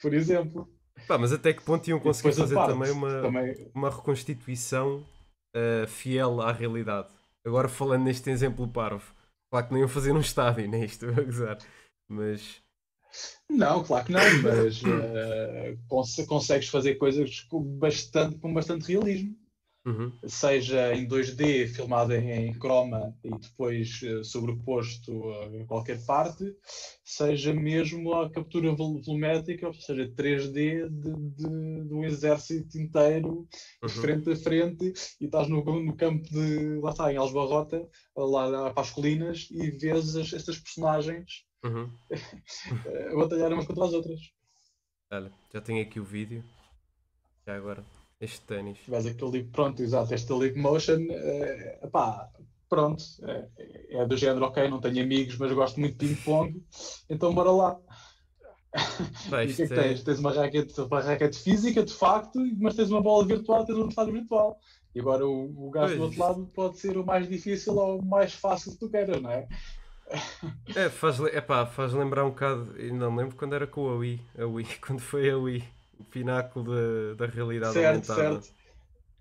Por 0.00 0.12
exemplo. 0.12 0.68
Pá, 1.08 1.16
mas 1.16 1.32
até 1.32 1.52
que 1.52 1.62
ponto 1.62 1.88
iam 1.88 2.00
conseguir 2.00 2.34
fazer 2.34 2.54
também 2.54 2.90
uma, 2.90 3.22
também... 3.22 3.70
uma 3.74 3.90
reconstituição 3.90 5.04
uh, 5.54 5.86
fiel 5.86 6.40
à 6.40 6.52
realidade? 6.52 7.08
Agora 7.46 7.68
falando 7.68 8.04
neste 8.04 8.28
exemplo 8.28 8.66
parvo. 8.66 9.14
Claro 9.50 9.68
que 9.68 9.72
não 9.72 9.80
iam 9.80 9.88
fazer 9.88 10.12
num 10.12 10.20
estádio, 10.20 10.68
nem 10.68 10.84
isto 10.84 11.06
a 11.08 11.22
gozar. 11.22 11.58
Mas 12.08 12.60
não, 13.48 13.82
claro 13.84 14.04
que 14.04 14.12
não, 14.12 14.20
mas 14.42 14.82
uh, 14.82 15.78
cons 15.88 16.16
consegues 16.26 16.68
fazer 16.68 16.96
coisas 16.96 17.40
com 17.42 17.62
bastante, 17.62 18.38
com 18.38 18.52
bastante 18.52 18.92
realismo. 18.92 19.36
Uhum. 19.86 20.12
Seja 20.26 20.92
em 20.94 21.06
2D, 21.06 21.68
filmado 21.68 22.12
em, 22.12 22.52
croma 22.54 23.16
e 23.22 23.30
depois 23.30 24.02
uh, 24.02 24.24
sobreposto 24.24 25.30
a 25.30 25.64
qualquer 25.64 26.04
parte, 26.04 26.44
seja 27.04 27.54
mesmo 27.54 28.12
a 28.12 28.28
captura 28.28 28.74
volumétrica, 28.74 29.68
ou 29.68 29.74
seja, 29.74 30.08
3D 30.08 30.88
de, 30.88 31.14
de, 31.14 31.88
de 31.88 31.94
um 31.94 32.04
exército 32.04 32.76
inteiro, 32.76 33.46
uhum. 33.80 33.88
frente 33.88 34.32
a 34.32 34.36
frente, 34.36 34.92
e 35.20 35.26
estás 35.26 35.46
no, 35.46 35.62
no 35.62 35.96
campo 35.96 36.28
de, 36.30 36.80
lá 36.80 36.90
está, 36.90 37.12
em 37.12 37.16
Alsbarrota, 37.16 37.88
lá, 38.16 38.46
lá 38.46 38.70
para 38.72 38.82
as 38.82 38.90
colinas, 38.90 39.46
e 39.52 39.70
vês 39.70 40.16
as, 40.16 40.32
estas 40.32 40.58
personagens 40.58 41.46
uhum. 41.64 41.88
a 43.12 43.14
batalhar 43.14 43.52
umas 43.52 43.66
contra 43.66 43.84
as 43.84 43.92
outras. 43.92 44.20
Olha, 45.12 45.32
já 45.54 45.60
tenho 45.60 45.80
aqui 45.80 46.00
o 46.00 46.04
vídeo. 46.04 46.42
Já 47.46 47.56
agora, 47.56 47.84
este 48.20 48.40
ténis. 48.42 48.78
Vais 48.88 49.06
aquele 49.06 49.44
pronto, 49.44 49.82
exato, 49.82 50.14
este 50.14 50.32
League 50.32 50.58
Motion, 50.58 51.06
é, 51.10 51.86
pá, 51.90 52.30
pronto, 52.68 53.02
é, 53.22 53.48
é, 53.90 54.06
do 54.06 54.16
género, 54.16 54.46
ok, 54.46 54.68
não 54.68 54.80
tenho 54.80 55.02
amigos, 55.02 55.36
mas 55.36 55.52
gosto 55.52 55.80
muito 55.80 55.96
de 55.96 56.14
ping-pong, 56.14 56.62
então 57.08 57.34
bora 57.34 57.50
lá. 57.50 57.78
Pá, 59.30 59.44
e 59.44 59.52
o 59.52 59.54
que 59.54 59.62
é 59.62 59.68
que 59.68 59.74
tens? 59.74 60.02
Tens 60.02 60.18
uma 60.18 60.32
raquete, 60.32 60.80
uma 60.80 61.00
raquete 61.00 61.38
física, 61.38 61.82
de 61.82 61.92
facto, 61.92 62.38
mas 62.58 62.74
tens 62.74 62.90
uma 62.90 63.02
bola 63.02 63.26
virtual, 63.26 63.64
tens 63.64 63.76
um 63.76 63.82
adversário 63.82 64.12
virtual. 64.12 64.58
E 64.94 65.00
agora 65.00 65.26
o, 65.26 65.66
o 65.66 65.70
gajo 65.70 65.96
do 65.96 66.02
outro 66.04 66.18
lado 66.18 66.50
pode 66.54 66.78
ser 66.78 66.96
o 66.96 67.04
mais 67.04 67.28
difícil 67.28 67.76
ou 67.76 67.98
o 67.98 68.04
mais 68.04 68.32
fácil 68.32 68.72
que 68.72 68.78
tu 68.78 68.88
queiras, 68.88 69.20
não 69.20 69.30
é? 69.30 69.46
É, 70.74 70.88
faz, 70.88 71.18
epá, 71.18 71.66
faz 71.66 71.92
lembrar 71.92 72.24
um 72.24 72.30
bocado, 72.30 72.80
e 72.80 72.92
não 72.92 73.14
lembro 73.14 73.36
quando 73.36 73.54
era 73.54 73.66
com 73.66 73.88
a 73.88 73.96
Wii, 73.96 74.20
a 74.38 74.46
Wii, 74.46 74.66
quando 74.86 75.00
foi 75.00 75.28
a 75.30 75.36
Wii, 75.36 75.64
o 75.98 76.04
pináculo 76.04 76.74
da, 76.74 77.26
da 77.26 77.32
realidade 77.32 77.74
certo, 77.74 78.10
aumentada. 78.10 78.42
Certo. 78.42 78.56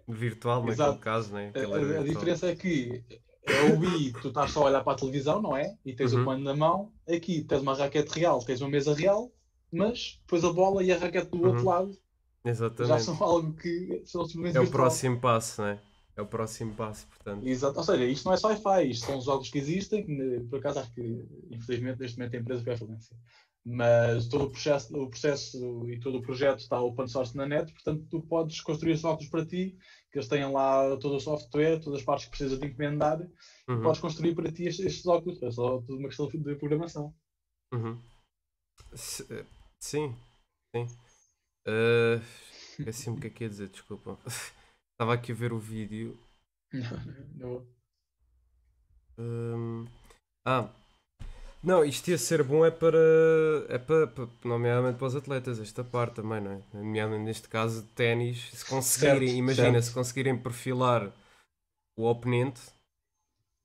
Virtual, 0.08 0.64
naquele 0.64 0.98
caso, 0.98 1.34
né? 1.34 1.52
A, 1.56 2.00
a, 2.00 2.04
diferença 2.04 2.48
é 2.48 2.56
que 2.56 3.04
a 3.48 3.80
Wii, 3.80 4.14
tu 4.22 4.28
estás 4.28 4.52
só 4.52 4.62
a 4.62 4.66
olhar 4.66 4.84
para 4.84 4.94
a 4.94 4.96
televisão, 4.96 5.42
não 5.42 5.58
é? 5.58 5.76
E 5.84 5.94
tens 5.94 6.14
uhum. 6.14 6.22
o 6.22 6.24
comando 6.26 6.44
na 6.44 6.56
mão, 6.56 6.92
aqui 7.10 7.44
tens 7.44 7.62
uma 7.62 7.76
raquete 7.76 8.20
real, 8.20 8.40
tens 8.44 8.62
uma 8.62 8.70
mesa 8.70 8.94
real, 8.94 9.32
mas 9.72 10.20
depois 10.22 10.44
a 10.44 10.54
bola 10.54 10.84
e 10.84 10.92
a 10.92 10.98
raquete 10.98 11.30
do 11.30 11.38
uhum. 11.38 11.50
outro 11.50 11.66
lado 11.66 11.98
Exatamente. 12.44 12.88
já 12.88 13.00
são 13.00 13.24
algo 13.24 13.54
que 13.54 14.04
são 14.06 14.24
É 14.24 14.28
virtual. 14.28 14.66
o 14.66 14.70
próximo 14.70 15.20
passo, 15.20 15.62
não 15.62 15.70
é? 15.70 15.80
É 16.18 16.22
o 16.22 16.26
próximo 16.26 16.74
passo, 16.74 17.08
portanto. 17.08 17.46
Exato, 17.46 17.78
ou 17.78 17.84
seja, 17.84 18.06
isto 18.06 18.26
não 18.26 18.34
é 18.34 18.38
sci-fi, 18.38 18.90
isto 18.90 19.06
são 19.06 19.20
jogos 19.20 19.50
que 19.50 19.58
existem, 19.58 20.06
que 20.06 20.40
por 20.50 20.60
acaso 20.60 20.80
acho 20.80 20.94
que, 20.94 21.26
infelizmente, 21.52 22.00
neste 22.00 22.18
momento 22.18 22.36
a 22.36 22.40
empresa 22.40 22.64
foi 22.64 22.74
a 22.74 22.78
falência. 22.78 23.18
Mas 23.68 24.28
todo 24.28 24.46
o 24.46 24.52
processo, 24.52 24.96
o 24.96 25.10
processo 25.10 25.90
e 25.90 26.00
todo 26.00 26.20
o 26.20 26.22
projeto 26.22 26.60
está 26.60 26.80
open 26.80 27.08
source 27.08 27.36
na 27.36 27.48
net, 27.48 27.72
portanto, 27.74 28.06
tu 28.12 28.22
podes 28.22 28.62
construir 28.62 28.94
os 28.94 29.04
óculos 29.04 29.28
para 29.28 29.46
ti, 29.46 29.76
que 30.12 30.20
eles 30.20 30.28
tenham 30.28 30.54
lá 30.54 30.96
todo 30.98 31.16
o 31.16 31.20
software, 31.20 31.80
todas 31.80 32.00
as 32.00 32.06
partes 32.06 32.26
que 32.26 32.32
precisas 32.32 32.60
de 32.60 32.68
encomendar, 32.68 33.20
uhum. 33.68 33.82
podes 33.82 34.00
construir 34.00 34.36
para 34.36 34.52
ti 34.52 34.66
estes, 34.66 35.06
óculos. 35.08 35.42
É 35.42 35.50
só 35.50 35.82
tudo 35.82 35.98
uma 35.98 36.10
questão 36.10 36.28
de 36.28 36.56
programação. 36.56 37.12
Uhum. 37.74 38.00
Sim, 38.94 40.16
sim. 40.76 40.88
Uh, 41.68 42.88
assim 42.88 43.10
o 43.10 43.20
que 43.20 43.28
é 43.28 43.30
que 43.32 43.44
ia 43.46 43.50
dizer, 43.50 43.70
desculpa. 43.70 44.20
Estava 44.94 45.16
aqui 45.16 45.32
a 45.32 45.36
ver 45.36 45.52
o 45.52 45.60
vídeo. 45.60 46.18
Não, 47.36 47.66
Um, 49.18 49.86
ah, 50.46 50.70
não, 51.66 51.84
isto 51.84 52.10
ia 52.10 52.18
ser 52.18 52.44
bom 52.44 52.66
é 52.66 52.72
para, 52.72 52.98
é 53.70 53.78
para, 53.78 54.08
para, 54.08 54.28
nomeadamente 54.44 54.98
para 54.98 55.08
os 55.08 55.16
atletas, 55.16 55.60
esta 55.60 55.84
parte 55.84 56.16
também, 56.16 56.40
não 56.40 56.52
é? 56.52 56.62
Nomeadamente 56.74 57.24
neste 57.26 57.50
caso 57.50 57.82
de 57.82 57.88
ténis, 57.90 58.50
se 58.54 58.66
conseguirem, 58.66 59.28
certo, 59.28 59.40
imagina, 59.40 59.72
certo. 59.72 59.86
se 59.86 59.94
conseguirem 59.94 60.38
perfilar 60.38 61.12
o 61.98 62.06
oponente. 62.06 62.62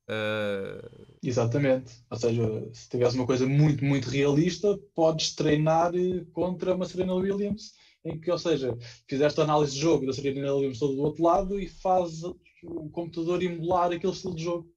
Uh... 0.09 1.17
Exatamente, 1.23 1.93
ou 2.11 2.17
seja, 2.17 2.71
se 2.73 2.89
tivesse 2.89 3.17
uma 3.17 3.27
coisa 3.27 3.47
muito, 3.47 3.85
muito 3.85 4.09
realista, 4.09 4.77
podes 4.95 5.35
treinar 5.35 5.93
contra 6.33 6.75
uma 6.75 6.87
Serena 6.87 7.15
Williams 7.15 7.75
em 8.05 8.19
que, 8.19 8.31
ou 8.31 8.39
seja, 8.39 8.77
fizeste 9.07 9.41
a 9.41 9.45
análise 9.45 9.75
de 9.75 9.81
jogo 9.81 10.07
da 10.07 10.13
Serena 10.13 10.55
Williams 10.55 10.79
todo 10.79 10.97
do 10.97 11.03
outro 11.03 11.23
lado 11.23 11.61
e 11.61 11.69
faz 11.69 12.23
o 12.25 12.91
computador 12.91 13.43
emular 13.43 13.93
aquele 13.93 14.13
estilo 14.13 14.35
de 14.35 14.45
jogo. 14.45 14.73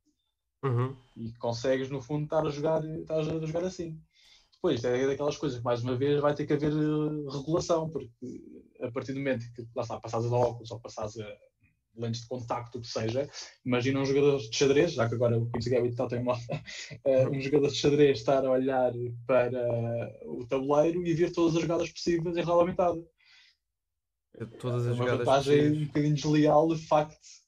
Uhum. 0.64 0.96
E 1.18 1.34
consegues, 1.34 1.90
no 1.90 2.02
fundo, 2.02 2.24
estar 2.24 2.46
a 2.46 2.50
jogar, 2.50 2.84
estar 2.84 3.20
a 3.20 3.24
jogar 3.24 3.66
assim. 3.66 4.00
Depois, 4.54 4.84
é 4.86 5.06
daquelas 5.06 5.38
coisas 5.38 5.60
que, 5.60 5.66
mais 5.66 5.84
uma 5.84 5.96
vez, 5.98 6.22
vai 6.22 6.34
ter 6.34 6.46
que 6.46 6.54
haver 6.54 6.72
eh, 6.72 7.32
regulação, 7.38 7.90
porque 7.90 8.10
a 8.82 8.90
partir 8.92 9.12
do 9.12 9.20
momento 9.20 9.46
que, 9.54 9.68
lá 9.76 9.84
está, 9.84 10.00
passares 10.00 10.26
a 10.26 10.36
óculos 10.36 10.72
ou 10.72 10.80
passares 10.80 11.20
a, 11.20 11.38
lentes 11.98 12.22
de 12.22 12.28
contacto, 12.28 12.78
o 12.78 12.82
que 12.82 12.88
seja. 12.88 13.30
Imagina 13.66 14.00
um 14.00 14.06
jogador 14.06 14.38
de 14.38 14.56
xadrez, 14.56 14.94
já 14.94 15.08
que 15.08 15.16
agora 15.16 15.38
o 15.38 15.50
Queen's 15.52 15.68
Gambit 15.68 15.92
está 15.92 16.16
em 16.16 16.24
moda, 16.24 16.40
eh, 17.06 17.28
um 17.28 17.42
jogador 17.42 17.68
de 17.68 17.76
xadrez 17.76 18.20
estar 18.20 18.46
a 18.46 18.52
olhar 18.52 18.94
para 19.28 20.18
o 20.26 20.46
tabuleiro 20.48 21.06
e 21.06 21.14
ver 21.14 21.32
todas 21.32 21.58
as 21.58 21.62
jogadas 21.62 21.92
possíveis 21.92 22.38
em 22.38 22.44
realidade 22.44 22.60
aumentada. 22.60 23.04
Todas 24.60 24.88
as 24.88 24.96
uma 24.96 25.06
jogadas 25.06 25.26
vantagem 25.26 25.58
possíveis. 25.58 25.78
um 25.78 25.86
bocadinho 25.86 26.16
desleal 26.16 26.68
de 26.70 26.88
facto. 26.88 27.43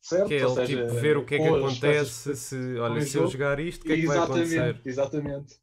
Certo? 0.00 0.28
Que 0.28 0.34
é 0.34 0.38
ele 0.38 0.48
seja, 0.48 0.66
tipo, 0.66 0.94
ver 0.94 1.16
o 1.16 1.24
que 1.24 1.34
é 1.34 1.38
que 1.38 1.48
acontece, 1.48 2.34
se, 2.36 2.78
olha, 2.78 3.00
se 3.02 3.16
eu 3.18 3.26
jogar 3.26 3.60
isto, 3.60 3.82
o 3.82 3.86
que 3.86 3.92
é 3.92 3.96
que 3.98 4.06
vai 4.06 4.18
acontecer? 4.18 4.58
Exatamente, 4.58 4.88
exatamente. 4.88 5.60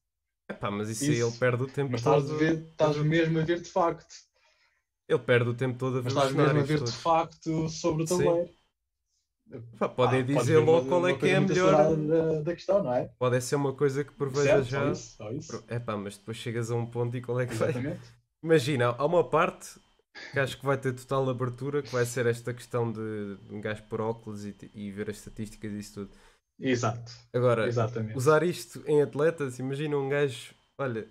Epá, 0.49 0.71
mas 0.71 0.89
isso, 0.89 1.11
aí 1.11 1.17
Isso. 1.17 1.27
ele 1.27 1.37
perde 1.39 1.63
o 1.63 1.67
tempo 1.67 1.91
Mas 1.91 2.01
estás, 2.01 2.23
todo. 2.23 2.33
a 2.33 2.37
ver, 2.37 2.67
estás 2.69 2.97
mesmo 2.97 3.39
a 3.39 3.43
ver 3.43 3.61
de 3.61 3.69
facto. 3.69 4.15
Ele 5.07 5.19
perde 5.19 5.49
o 5.49 5.53
tempo 5.53 5.77
todo 5.77 5.97
a 5.97 6.01
ver 6.01 6.05
Mas 6.05 6.13
estás 6.13 6.31
mesmo 6.33 6.59
a 6.59 6.63
ver 6.63 6.83
de 6.83 6.91
facto 6.91 7.69
sobre 7.69 8.03
o 8.03 8.05
tabuleiro. 8.07 8.49
Pá, 9.79 9.87
podem 9.87 10.19
Ah, 10.21 10.25
pode 10.33 10.45
dizer 10.45 10.53
ver 10.53 10.65
logo 10.65 10.87
qual 10.87 11.07
é 11.07 11.13
que 11.13 11.27
é 11.29 11.35
a 11.37 11.41
melhor. 11.41 11.75
Da, 12.07 12.41
da 12.41 12.53
questão, 12.53 12.83
não 12.83 12.93
é? 12.93 13.09
Pode 13.17 13.41
ser 13.41 13.55
uma 13.55 13.73
coisa 13.73 14.03
que 14.03 14.11
preveja 14.13 14.43
Certo, 14.43 14.69
já. 14.69 14.79
só 14.83 14.91
isso, 14.91 15.15
só 15.17 15.31
isso. 15.31 15.63
É 15.67 15.79
pá, 15.79 15.97
mas 15.97 16.17
depois 16.17 16.37
chegas 16.37 16.69
a 16.71 16.75
um 16.75 16.85
ponto 16.85 17.15
e 17.17 17.21
qual 17.21 17.39
é 17.39 17.45
que 17.47 17.55
vai? 17.55 17.69
Exatamente. 17.69 18.17
Imagina, 18.43 18.89
há 18.97 19.05
uma 19.05 19.23
parte 19.27 19.79
que 20.31 20.39
acho 20.39 20.57
que 20.59 20.65
vai 20.65 20.77
ter 20.77 20.93
total 20.93 21.29
abertura, 21.29 21.81
que 21.81 21.91
vai 21.91 22.05
ser 22.05 22.25
esta 22.25 22.53
questão 22.53 22.91
de 22.91 23.37
um 23.49 23.61
gajo 23.61 23.83
por 23.83 24.01
óculos 24.01 24.45
e, 24.45 24.55
e 24.73 24.91
ver 24.91 25.09
as 25.09 25.17
estatísticas 25.17 25.71
e 25.71 25.79
isso 25.79 25.93
tudo. 26.05 26.11
Exato, 26.59 27.11
Agora, 27.33 27.67
exatamente. 27.67 28.17
usar 28.17 28.41
isto 28.43 28.83
em 28.87 29.01
atletas, 29.01 29.59
imagina 29.59 29.97
um 29.97 30.09
gajo, 30.09 30.53
olha, 30.79 31.01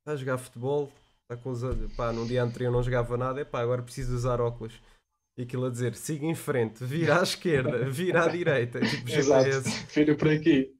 está 0.00 0.12
a 0.12 0.16
jogar 0.16 0.38
futebol, 0.38 0.90
está 1.22 1.36
com 1.42 1.50
os 1.50 1.60
pá, 1.94 2.12
num 2.12 2.26
dia 2.26 2.42
anterior 2.42 2.70
não 2.72 2.82
jogava 2.82 3.16
nada, 3.16 3.40
é 3.40 3.44
pá, 3.44 3.60
agora 3.60 3.82
preciso 3.82 4.14
usar 4.14 4.40
óculos. 4.40 4.74
E 5.36 5.42
aquilo 5.42 5.66
a 5.66 5.70
dizer, 5.70 5.94
siga 5.96 6.24
em 6.26 6.34
frente, 6.34 6.84
vira 6.84 7.18
à 7.20 7.22
esquerda, 7.22 7.84
vira 7.90 8.24
à 8.24 8.28
direita. 8.28 8.80
Tipo, 8.80 9.10
Exato. 9.10 9.62
Filho 9.88 10.16
por 10.16 10.28
aqui. 10.28 10.72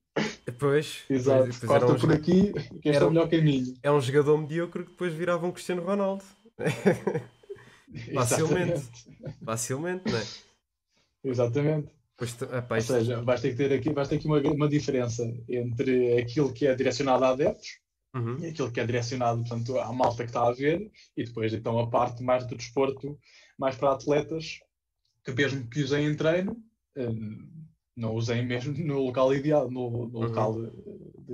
Depois, 0.47 1.05
Exato. 1.11 1.53
depois 1.53 1.67
Corta 1.67 1.93
um, 1.93 1.99
por 1.99 2.13
aqui, 2.13 2.53
que 2.81 2.89
este 2.89 2.97
é 2.97 2.97
era 2.97 3.07
o 3.07 3.09
um- 3.09 3.11
melhor 3.11 3.29
caminho. 3.29 3.75
é 3.83 3.91
um 3.91 4.01
jogador 4.01 4.39
medíocre 4.39 4.85
que 4.85 4.91
depois 4.91 5.13
virava 5.13 5.47
um 5.47 5.53
Cristiano 5.53 5.83
Ronaldo. 5.83 6.25
Facilmente. 8.15 8.81
Facilmente, 9.45 10.05
não 10.11 10.19
é? 10.19 10.27
Exatamente. 11.23 11.93
Pois, 12.17 12.37
Ou 12.75 12.83
seja, 12.83 13.23
vais 13.23 13.41
ter 13.41 13.51
que 13.51 13.57
ter 13.57 13.73
aqui, 13.73 13.91
vais 13.93 14.09
ter 14.09 14.17
aqui 14.17 14.27
uma, 14.27 14.41
uma 14.41 14.69
diferença 14.69 15.23
entre 15.49 16.19
aquilo 16.19 16.53
que 16.53 16.67
é 16.67 16.75
direcionado 16.75 17.25
a 17.25 17.31
adeptos 17.31 17.81
Uhum, 18.15 18.39
e 18.39 18.47
aquilo 18.47 18.73
que 18.73 18.81
é 18.81 18.87
direcionado 18.87 19.41
portanto, 19.43 19.79
à 19.79 19.93
malta 19.93 20.25
que 20.25 20.31
está 20.31 20.47
a 20.49 20.53
ver, 20.53 20.91
e 21.17 21.25
depois 21.25 21.53
então 21.55 21.79
a 21.79 21.91
parte 21.91 22.23
mais 22.23 22.47
do 22.47 22.57
desporto, 22.57 23.19
mais 23.59 23.77
para 23.77 23.93
atletas, 23.93 24.61
que 25.25 25.33
mesmo 25.33 25.69
que 25.69 25.83
usem 25.83 26.07
em 26.07 26.17
treino, 26.17 26.57
eh, 26.97 27.09
não 27.97 28.15
usem 28.15 28.45
mesmo 28.47 28.75
no 28.85 29.01
local 29.01 29.35
ideal, 29.35 29.71
no, 29.71 30.09
no 30.09 30.21
Uhum. 30.21 30.27
local 30.27 30.55
de, 30.55 30.71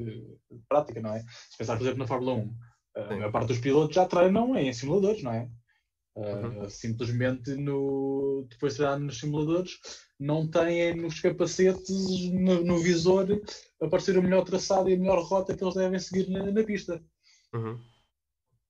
de- 0.02 0.38
prática, 0.68 1.00
não 1.00 1.14
é? 1.14 1.20
Se 1.22 1.58
pensar, 1.58 1.76
por 1.76 1.82
exemplo, 1.84 2.00
na 2.00 2.06
Fórmula 2.06 2.34
1, 2.34 2.54
a 2.96 3.00
Sim. 3.08 3.16
maior 3.16 3.32
parte 3.32 3.48
dos 3.48 3.58
pilotos 3.58 3.94
já 3.94 4.06
treinam 4.06 4.56
em 4.56 4.72
simuladores, 4.72 5.22
não 5.22 5.32
é? 5.32 5.48
Uhum. 6.16 6.68
simplesmente 6.68 7.54
no, 7.54 8.46
depois 8.50 8.72
de 8.74 8.78
treinar 8.78 8.98
nos 9.00 9.18
simuladores 9.18 9.78
não 10.18 10.48
têm 10.50 10.94
nos 10.96 11.20
capacetes, 11.20 11.90
no, 12.32 12.62
no 12.64 12.78
visor, 12.78 13.26
aparecer 13.80 14.18
o 14.18 14.22
melhor 14.22 14.44
traçado 14.44 14.90
e 14.90 14.94
a 14.94 14.98
melhor 14.98 15.22
rota 15.24 15.56
que 15.56 15.64
eles 15.64 15.74
devem 15.74 15.98
seguir 15.98 16.28
na, 16.28 16.50
na 16.50 16.62
pista. 16.64 17.02
uhum, 17.52 17.80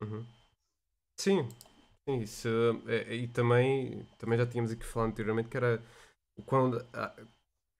uhum. 0.03 0.26
Sim, 1.18 1.48
isso, 2.22 2.48
é- 2.88 3.14
e 3.14 3.29
também, 3.29 4.07
também 4.18 4.38
já 4.38 4.46
tínhamos 4.46 4.72
aqui 4.72 4.85
falado 4.87 5.11
anteriormente 5.11 5.48
que 5.50 5.57
era 5.57 5.83
o, 6.37 6.42
quando, 6.44 6.79
a- 6.94 7.14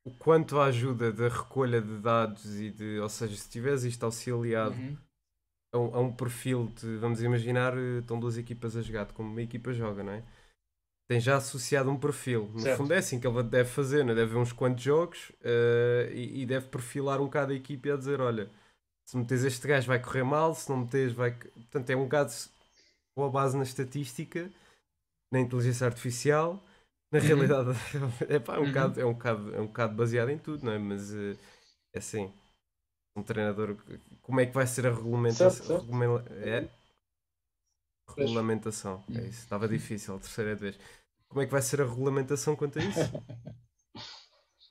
o 0.05 0.13
quanto 0.17 0.59
a 0.61 0.67
ajuda 0.67 1.13
da 1.13 1.29
recolha 1.29 1.83
de 1.83 1.99
dados 2.01 2.47
e 2.61 2.71
de, 2.73 3.01
ou 3.01 3.09
seja, 3.11 3.37
se 3.37 3.51
tiveres 3.51 3.85
isto 3.85 4.05
auxiliado 4.05 4.77
Uhum. 4.77 4.99
A 5.73 5.79
um, 5.79 5.95
a 5.95 6.01
um 6.01 6.13
perfil 6.13 6.67
de, 6.81 6.97
vamos 6.97 7.23
imaginar, 7.23 7.77
eh, 7.77 7.99
estão 8.01 8.19
duas 8.19 8.37
equipas 8.39 8.77
a 8.77 8.83
jogar, 8.83 9.07
como 9.13 9.31
uma 9.31 9.43
equipa 9.43 9.73
joga, 9.73 10.03
não 10.03 10.13
é? 10.13 10.23
Tem 11.09 11.21
já 11.21 11.37
associado 11.37 11.91
um 11.91 11.99
perfil. 11.99 12.49
No 12.55 12.61
Certo. 12.61 12.79
fundo 12.79 12.93
é 12.95 12.99
assim 12.99 13.21
que 13.21 13.27
ele 13.27 13.43
deve 13.43 13.69
fazer, 13.69 14.05
não 14.05 14.13
é? 14.13 14.17
deve 14.17 14.33
ver 14.33 14.39
uns 14.39 14.53
quantos 14.53 14.83
jogos 14.85 15.33
eh, 15.43 16.11
e, 16.15 16.43
e 16.43 16.47
deve 16.47 16.69
perfilar 16.69 17.21
um 17.21 17.27
bocado 17.27 17.53
a 17.53 17.57
equipa 17.57 17.89
e 17.89 17.93
a 17.93 17.97
dizer, 17.97 18.21
olha, 18.21 18.51
se 19.07 19.17
metes 19.17 19.45
este 19.45 19.67
gajo 19.69 19.89
vai 19.89 20.01
correr 20.01 20.25
mal, 20.25 20.55
se 20.55 20.71
não 20.71 20.79
metes 20.79 21.13
vai... 21.13 21.33
Portanto, 21.33 21.91
é 21.91 21.97
um 21.97 22.05
bocado 22.05 22.33
com 23.17 23.25
a 23.25 23.29
base 23.31 23.57
na 23.57 23.65
estatística, 23.65 24.51
na 25.33 25.41
inteligência 25.41 25.87
artificial, 25.87 26.63
na 27.13 27.19
Uhum. 27.21 27.27
realidade 27.27 27.71
é, 28.29 28.39
pá, 28.39 28.57
é, 28.57 28.61
um 28.61 28.67
Uhum. 28.67 28.67
bocado, 28.67 29.01
é, 29.01 29.05
um 29.05 29.13
bocado, 29.13 29.55
é 29.55 29.61
um 29.61 29.67
bocado 29.67 29.95
baseado 29.95 30.31
em 30.31 30.39
tudo, 30.39 30.65
não 30.65 30.73
é? 30.73 30.79
Mas 30.79 31.15
eh, 31.15 31.37
é 31.95 31.99
assim, 31.99 32.33
um 33.21 33.23
treinador, 33.23 33.77
como 34.23 34.41
é 34.41 34.47
que 34.47 34.55
vai 34.55 34.67
ser 34.67 34.87
a 34.87 34.91
regulamentação? 34.95 35.51
Certo, 35.51 35.67
certo. 35.67 35.87
Regula- 35.87 36.25
é? 36.31 36.69
Regulamentação, 38.17 39.03
é 39.15 39.21
isso, 39.21 39.41
estava 39.41 39.67
difícil, 39.69 40.15
a 40.17 40.19
terceira 40.19 40.55
vez. 40.55 40.77
Como 41.29 41.41
é 41.43 41.47
que 41.47 41.53
vai 41.53 41.63
ser 41.63 41.81
a 41.81 41.85
regulamentação 41.85 42.57
quanto 42.57 42.79
a 42.79 42.83
isso? 42.83 43.01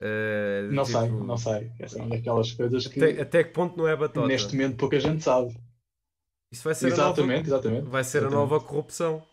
Eh, 0.01 0.69
Não 0.71 0.85
sei, 0.85 1.01
tipo, 1.03 1.23
não 1.23 1.37
sei. 1.37 1.71
Essa 1.79 1.99
é 1.99 2.01
uma 2.01 2.15
daquelas 2.15 2.51
coisas 2.53 2.87
que 2.87 2.99
Até, 3.03 3.21
até 3.21 3.43
que 3.43 3.51
ponto 3.51 3.77
não 3.77 3.87
é 3.87 3.95
batota? 3.95 4.27
neste 4.27 4.53
momento 4.55 4.77
pouca 4.77 4.99
gente 4.99 5.23
sabe. 5.23 5.53
Isso 6.51 6.63
vai 6.63 6.75
ser 6.75 6.87
a 6.87 6.89
nova, 6.89 7.03
Exatamente, 7.03 7.47
exatamente. 7.47 7.89
vai 7.89 8.03
ser 8.03 8.17
a 8.19 8.21
Exatamente. 8.21 8.49
nova 8.51 8.59
corrupção. 8.65 9.23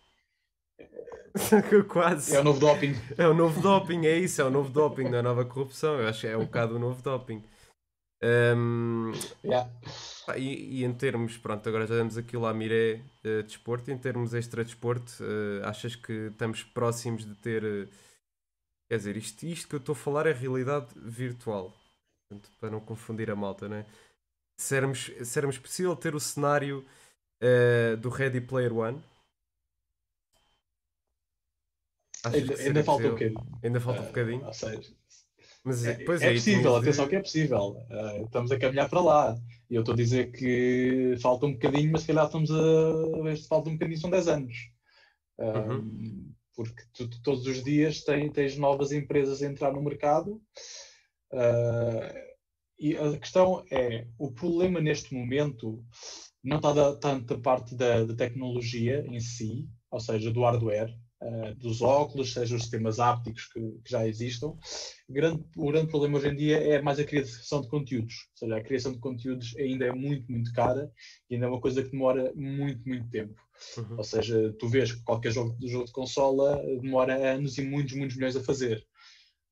Quase. 1.89 2.35
É 2.35 2.41
o 2.41 2.45
novo 2.45 2.59
doping. 2.61 2.95
É 3.19 3.29
o 3.29 3.35
novo 3.35 3.61
doping, 3.61 4.07
é 4.07 4.19
isso, 4.19 4.41
é 4.41 4.45
o 4.45 4.51
novo 4.51 4.71
doping, 4.71 5.05
não 5.05 5.17
é 5.17 5.21
a 5.21 5.23
nova 5.23 5.45
corrupção. 5.45 6.01
Eu 6.01 6.09
acho 6.09 6.23
que 6.23 6.27
é 6.27 6.37
um 6.37 6.45
bocado 6.45 6.77
o 6.77 6.79
novo 6.79 7.03
doping. 7.03 7.43
Ahm, 8.23 9.13
Yeah. 9.43 9.69
e, 10.37 10.81
e 10.81 10.85
em 10.85 10.93
termos, 10.93 11.37
pronto, 11.39 11.69
agora 11.69 11.87
já 11.87 11.95
demos 11.97 12.17
aquilo 12.17 12.47
à 12.47 12.55
Miré 12.55 13.01
eh, 13.25 13.43
desporto, 13.43 13.91
em 13.91 13.99
termos 13.99 14.35
extra-desporto, 14.35 15.13
eh, 15.23 15.63
achas 15.65 15.95
que 15.95 16.13
estamos 16.31 16.63
próximos 16.63 17.25
de 17.25 17.35
ter. 17.37 17.65
eh, 17.65 17.89
quer 18.89 18.99
dizer, 18.99 19.17
isto, 19.17 19.43
isto 19.45 19.69
que 19.69 19.75
eu 19.75 19.79
estou 19.79 19.93
a 19.93 19.97
falar 19.97 20.27
é 20.27 20.33
realidade 20.33 20.89
virtual, 20.97 21.73
Portanto, 22.29 22.51
para 22.61 22.71
não 22.71 22.81
confundir 22.81 23.31
a 23.31 23.37
malta, 23.37 23.69
não 23.69 23.77
é? 23.79 23.87
Se 24.61 24.77
éramos, 24.77 25.13
se 25.25 25.39
éramos 25.39 25.59
possível 25.59 25.97
ter 25.97 26.15
o 26.15 26.21
cenário 26.21 26.85
eh, 27.43 27.97
do 27.97 28.09
Ready 28.11 28.41
Player 28.43 28.75
One. 28.77 29.03
Ainda, 32.25 32.55
ainda 32.57 32.85
falta 32.85 33.07
um 33.09 33.11
possível? 33.11 33.13
bocadinho. 33.13 33.61
Ainda 33.63 33.81
falta 33.81 34.01
um 34.03 34.05
Ah, 34.05 34.09
bocadinho. 34.09 34.47
Ou 34.47 34.53
seja, 34.53 34.96
Mas 35.67 35.85
é, 35.85 35.95
depois 35.95 36.23
é 36.23 36.29
aí 36.29 36.35
possível, 36.35 36.77
atenção 36.77 37.09
que 37.09 37.17
é 37.17 37.21
possível. 37.21 37.77
Ah, 37.91 38.19
estamos 38.25 38.53
a 38.53 38.59
caminhar 38.59 38.89
para 38.89 39.01
lá. 39.01 39.37
E 39.69 39.75
eu 39.75 39.81
estou 39.81 39.95
a 39.95 39.97
dizer 39.97 40.31
que 40.31 41.17
falta 41.21 41.47
um 41.47 41.55
bocadinho, 41.55 41.91
mas 41.91 42.03
se 42.03 42.07
calhar 42.07 42.27
estamos 42.27 42.51
a 42.53 43.23
ver 43.25 43.37
se 43.37 43.49
falta 43.49 43.69
um 43.69 43.73
bocadinho, 43.73 43.99
são 43.99 44.09
10 44.11 44.29
anos. 44.29 44.57
Ah, 45.39 45.67
Uhum. 45.69 46.33
Porque 46.55 46.83
tu, 46.95 47.07
tu 47.07 47.21
todos 47.21 47.47
os 47.47 47.63
dias 47.63 48.03
tens, 48.03 48.33
tens 48.33 48.57
novas 48.57 48.91
empresas 48.91 49.43
a 49.43 49.47
entrar 49.47 49.73
no 49.73 49.83
mercado. 49.83 50.41
Ah, 51.33 52.15
e 52.79 52.97
a 52.97 53.19
questão 53.19 53.65
é, 53.71 54.07
o 54.19 54.31
problema 54.31 54.81
neste 54.81 55.15
momento 55.15 55.85
não 56.45 56.59
está 56.59 56.73
da, 56.73 56.95
tanto 56.97 57.35
da 57.35 57.43
parte 57.43 57.75
da, 57.75 58.05
da 58.05 58.15
tecnologia 58.15 59.05
em 59.09 59.19
si, 59.19 59.69
ou 59.91 59.99
seja, 59.99 60.31
do 60.31 60.43
hardware, 60.43 60.95
ah, 61.21 61.55
dos 61.57 61.81
óculos, 61.81 62.35
seja 62.35 62.55
os 62.55 62.63
sistemas 62.63 63.01
ápticos 63.01 63.47
que, 63.47 63.61
que 63.61 63.91
já 63.91 64.07
existam. 64.07 64.49
O 65.09 65.13
grande, 65.13 65.45
o 65.57 65.67
grande 65.71 65.89
problema 65.89 66.19
hoje 66.19 66.29
em 66.29 66.37
dia 66.37 66.59
é 66.59 66.83
mais 66.83 66.99
a 66.99 67.05
criação 67.05 67.63
de 67.63 67.69
conteúdos, 67.69 68.15
ou 68.33 68.37
seja, 68.37 68.57
a 68.57 68.63
criação 68.63 68.93
de 68.93 68.99
conteúdos 68.99 69.57
ainda 69.57 69.87
é 69.87 69.93
muito, 69.93 70.31
muito 70.31 70.53
cara 70.53 70.91
e 71.31 71.35
ainda 71.35 71.47
é 71.47 71.49
uma 71.49 71.61
coisa 71.61 71.83
que 71.83 71.91
demora 71.91 72.33
muito, 72.35 72.87
muito 72.87 73.09
tempo. 73.09 73.35
Uhum. 73.79 73.97
Ou 73.97 74.05
seja, 74.05 74.55
tu 74.59 74.69
vês 74.69 74.93
que 74.93 75.03
qualquer 75.05 75.33
jogo, 75.33 75.57
jogo 75.67 75.87
de 75.87 75.93
consola 75.93 76.63
demora 76.83 77.33
anos 77.33 77.57
e 77.57 77.63
muitos, 77.63 77.95
muitos 77.95 78.17
milhões 78.17 78.37
a 78.37 78.45
fazer. 78.45 78.85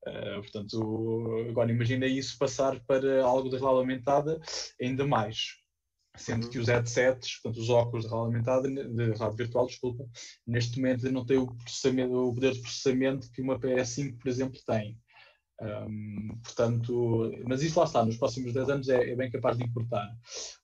Uh, 0.07 0.43
portanto, 0.43 1.47
agora 1.49 1.73
imagina 1.73 2.07
isso 2.07 2.37
passar 2.37 2.79
para 2.85 3.25
algo 3.25 3.49
de 3.49 3.57
realidade 3.57 3.81
aumentada 3.81 4.39
ainda 4.79 5.07
mais. 5.07 5.64
Sendo 6.17 6.49
que 6.49 6.59
os 6.59 6.69
headsets, 6.69 7.41
portanto, 7.43 7.61
os 7.61 7.71
óculos 7.71 8.05
de 8.05 8.11
realidade 8.11 8.67
aumentada, 8.67 8.69
de 8.89 8.97
realidade 9.05 9.37
virtual, 9.37 9.67
desculpa, 9.67 10.05
neste 10.47 10.79
momento 10.79 11.11
não 11.11 11.25
têm 11.27 11.39
o, 11.39 11.43
o 11.45 12.35
poder 12.35 12.53
de 12.53 12.61
processamento 12.61 13.31
que 13.33 13.43
uma 13.43 13.59
PS5, 13.59 14.19
por 14.19 14.29
exemplo, 14.29 14.61
tem. 14.67 14.97
Um, 15.63 16.37
portanto, 16.43 17.33
mas 17.47 17.63
isso 17.63 17.79
lá 17.79 17.85
está, 17.87 18.05
nos 18.05 18.17
próximos 18.17 18.53
10 18.53 18.69
anos 18.69 18.89
é, 18.89 19.11
é 19.11 19.17
bem 19.17 19.31
capaz 19.31 19.57
de 19.57 19.65
importar. 19.65 20.07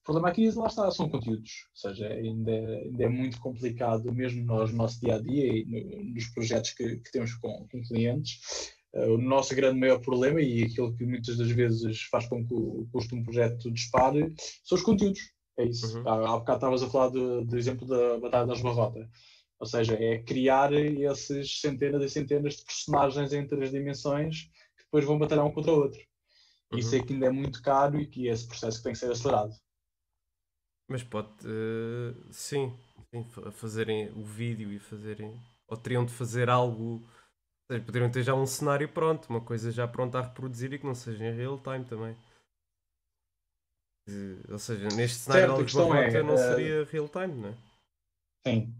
O 0.01 0.05
problema 0.05 0.29
aqui, 0.29 0.51
lá 0.51 0.67
está, 0.67 0.91
são 0.91 1.09
conteúdos, 1.09 1.51
ou 1.71 1.77
seja, 1.91 2.09
ainda, 2.09 2.51
é- 2.51 2.83
ainda 2.85 3.05
é 3.05 3.09
muito 3.09 3.41
complicado, 3.41 4.13
mesmo 4.13 4.45
nós, 4.45 4.71
no 4.73 4.79
nosso 4.79 5.01
dia 5.01 5.15
a 5.17 5.21
dia 5.21 5.47
e 5.47 5.65
no- 5.65 6.15
nos 6.15 6.27
projetos 6.29 6.73
que, 6.73 6.97
que 6.99 7.11
temos 7.13 7.35
com, 7.35 7.67
com 7.71 7.83
clientes. 7.83 8.73
eh, 8.93 9.07
o 9.07 9.17
nosso 9.19 9.55
grande 9.55 9.79
maior 9.79 10.01
problema 10.01 10.41
e 10.41 10.65
aquilo 10.65 10.93
que 10.97 11.07
muitas 11.07 11.37
das 11.37 11.51
vezes 11.53 12.03
faz 12.11 12.27
com 12.27 12.45
que 12.45 12.53
o 12.53 12.89
custo 12.93 13.15
de 13.15 13.21
um 13.21 13.25
projeto 13.25 13.71
dispare 13.71 14.35
são 14.65 14.77
os 14.77 14.83
conteúdos. 14.83 15.21
É 15.61 15.65
isso. 15.67 15.99
Uhum. 15.99 16.09
Há, 16.09 16.13
há 16.35 16.39
bocado 16.39 16.57
estavas 16.59 16.83
a 16.83 16.91
falar 16.91 17.09
do, 17.11 17.45
do 17.45 17.57
exemplo 17.59 17.87
da 17.87 18.19
Batalha 18.19 18.47
das 18.47 18.63
Barrota. 18.63 19.09
Ou 19.59 19.67
seja, 19.67 19.95
é 19.95 20.23
criar 20.23 20.73
esses 20.73 21.61
centenas 21.61 22.03
e 22.03 22.09
centenas 22.09 22.57
de 22.57 22.65
personagens 22.65 23.33
em 23.33 23.47
três 23.47 23.71
dimensões 23.71 24.45
que 24.77 24.85
depois 24.85 25.05
vão 25.05 25.19
batalhar 25.19 25.45
um 25.45 25.53
contra 25.53 25.73
o 25.73 25.77
outro. 25.77 26.01
Isso 26.73 26.95
Uhum. 26.95 27.03
é 27.03 27.07
que 27.07 27.13
ainda 27.15 27.27
é 27.27 27.31
muito 27.31 27.63
caro 27.63 28.01
e 28.01 28.07
que 28.07 28.27
esse 28.29 28.47
processo 28.47 28.83
tem 28.83 28.93
que 28.93 28.99
ser 28.99 29.11
acelerado. 29.13 29.53
Mas 30.89 31.03
pode, 31.03 31.29
eh, 31.47 32.15
sim, 32.33 32.73
sim, 33.15 33.25
fa- 33.25 33.51
fazerem 33.53 34.11
o 34.13 34.25
vídeo 34.25 34.73
e 34.73 34.79
fazerem. 34.79 35.39
Ou 35.69 35.77
teriam 35.77 36.05
de 36.05 36.13
fazer 36.13 36.49
algo. 36.51 37.03
ou 37.03 37.03
seja, 37.73 37.85
Poderiam 37.85 38.11
ter 38.11 38.23
já 38.25 38.35
um 38.35 38.47
cenário 38.47 38.89
pronto, 38.89 39.29
uma 39.31 39.41
coisa 39.41 39.71
já 39.73 39.87
pronta 39.89 40.19
a 40.19 40.23
reproduzir 40.23 40.73
e 40.75 40.79
que 40.79 40.87
não 40.87 40.95
seja 40.95 41.25
em 41.27 41.35
real 41.37 41.59
time 41.61 41.85
também. 41.85 42.17
Ou 44.51 44.59
seja, 44.59 44.89
neste 44.91 45.19
cenário 45.19 45.47
Certo, 45.47 45.61
a 45.61 45.65
questão 45.65 45.95
é, 45.95 46.23
não 46.23 46.35
eh, 46.35 46.37
seria 46.37 46.85
real 46.85 47.09
time, 47.09 47.35
não 47.35 47.49
é? 47.49 47.55
Sim. 48.47 48.75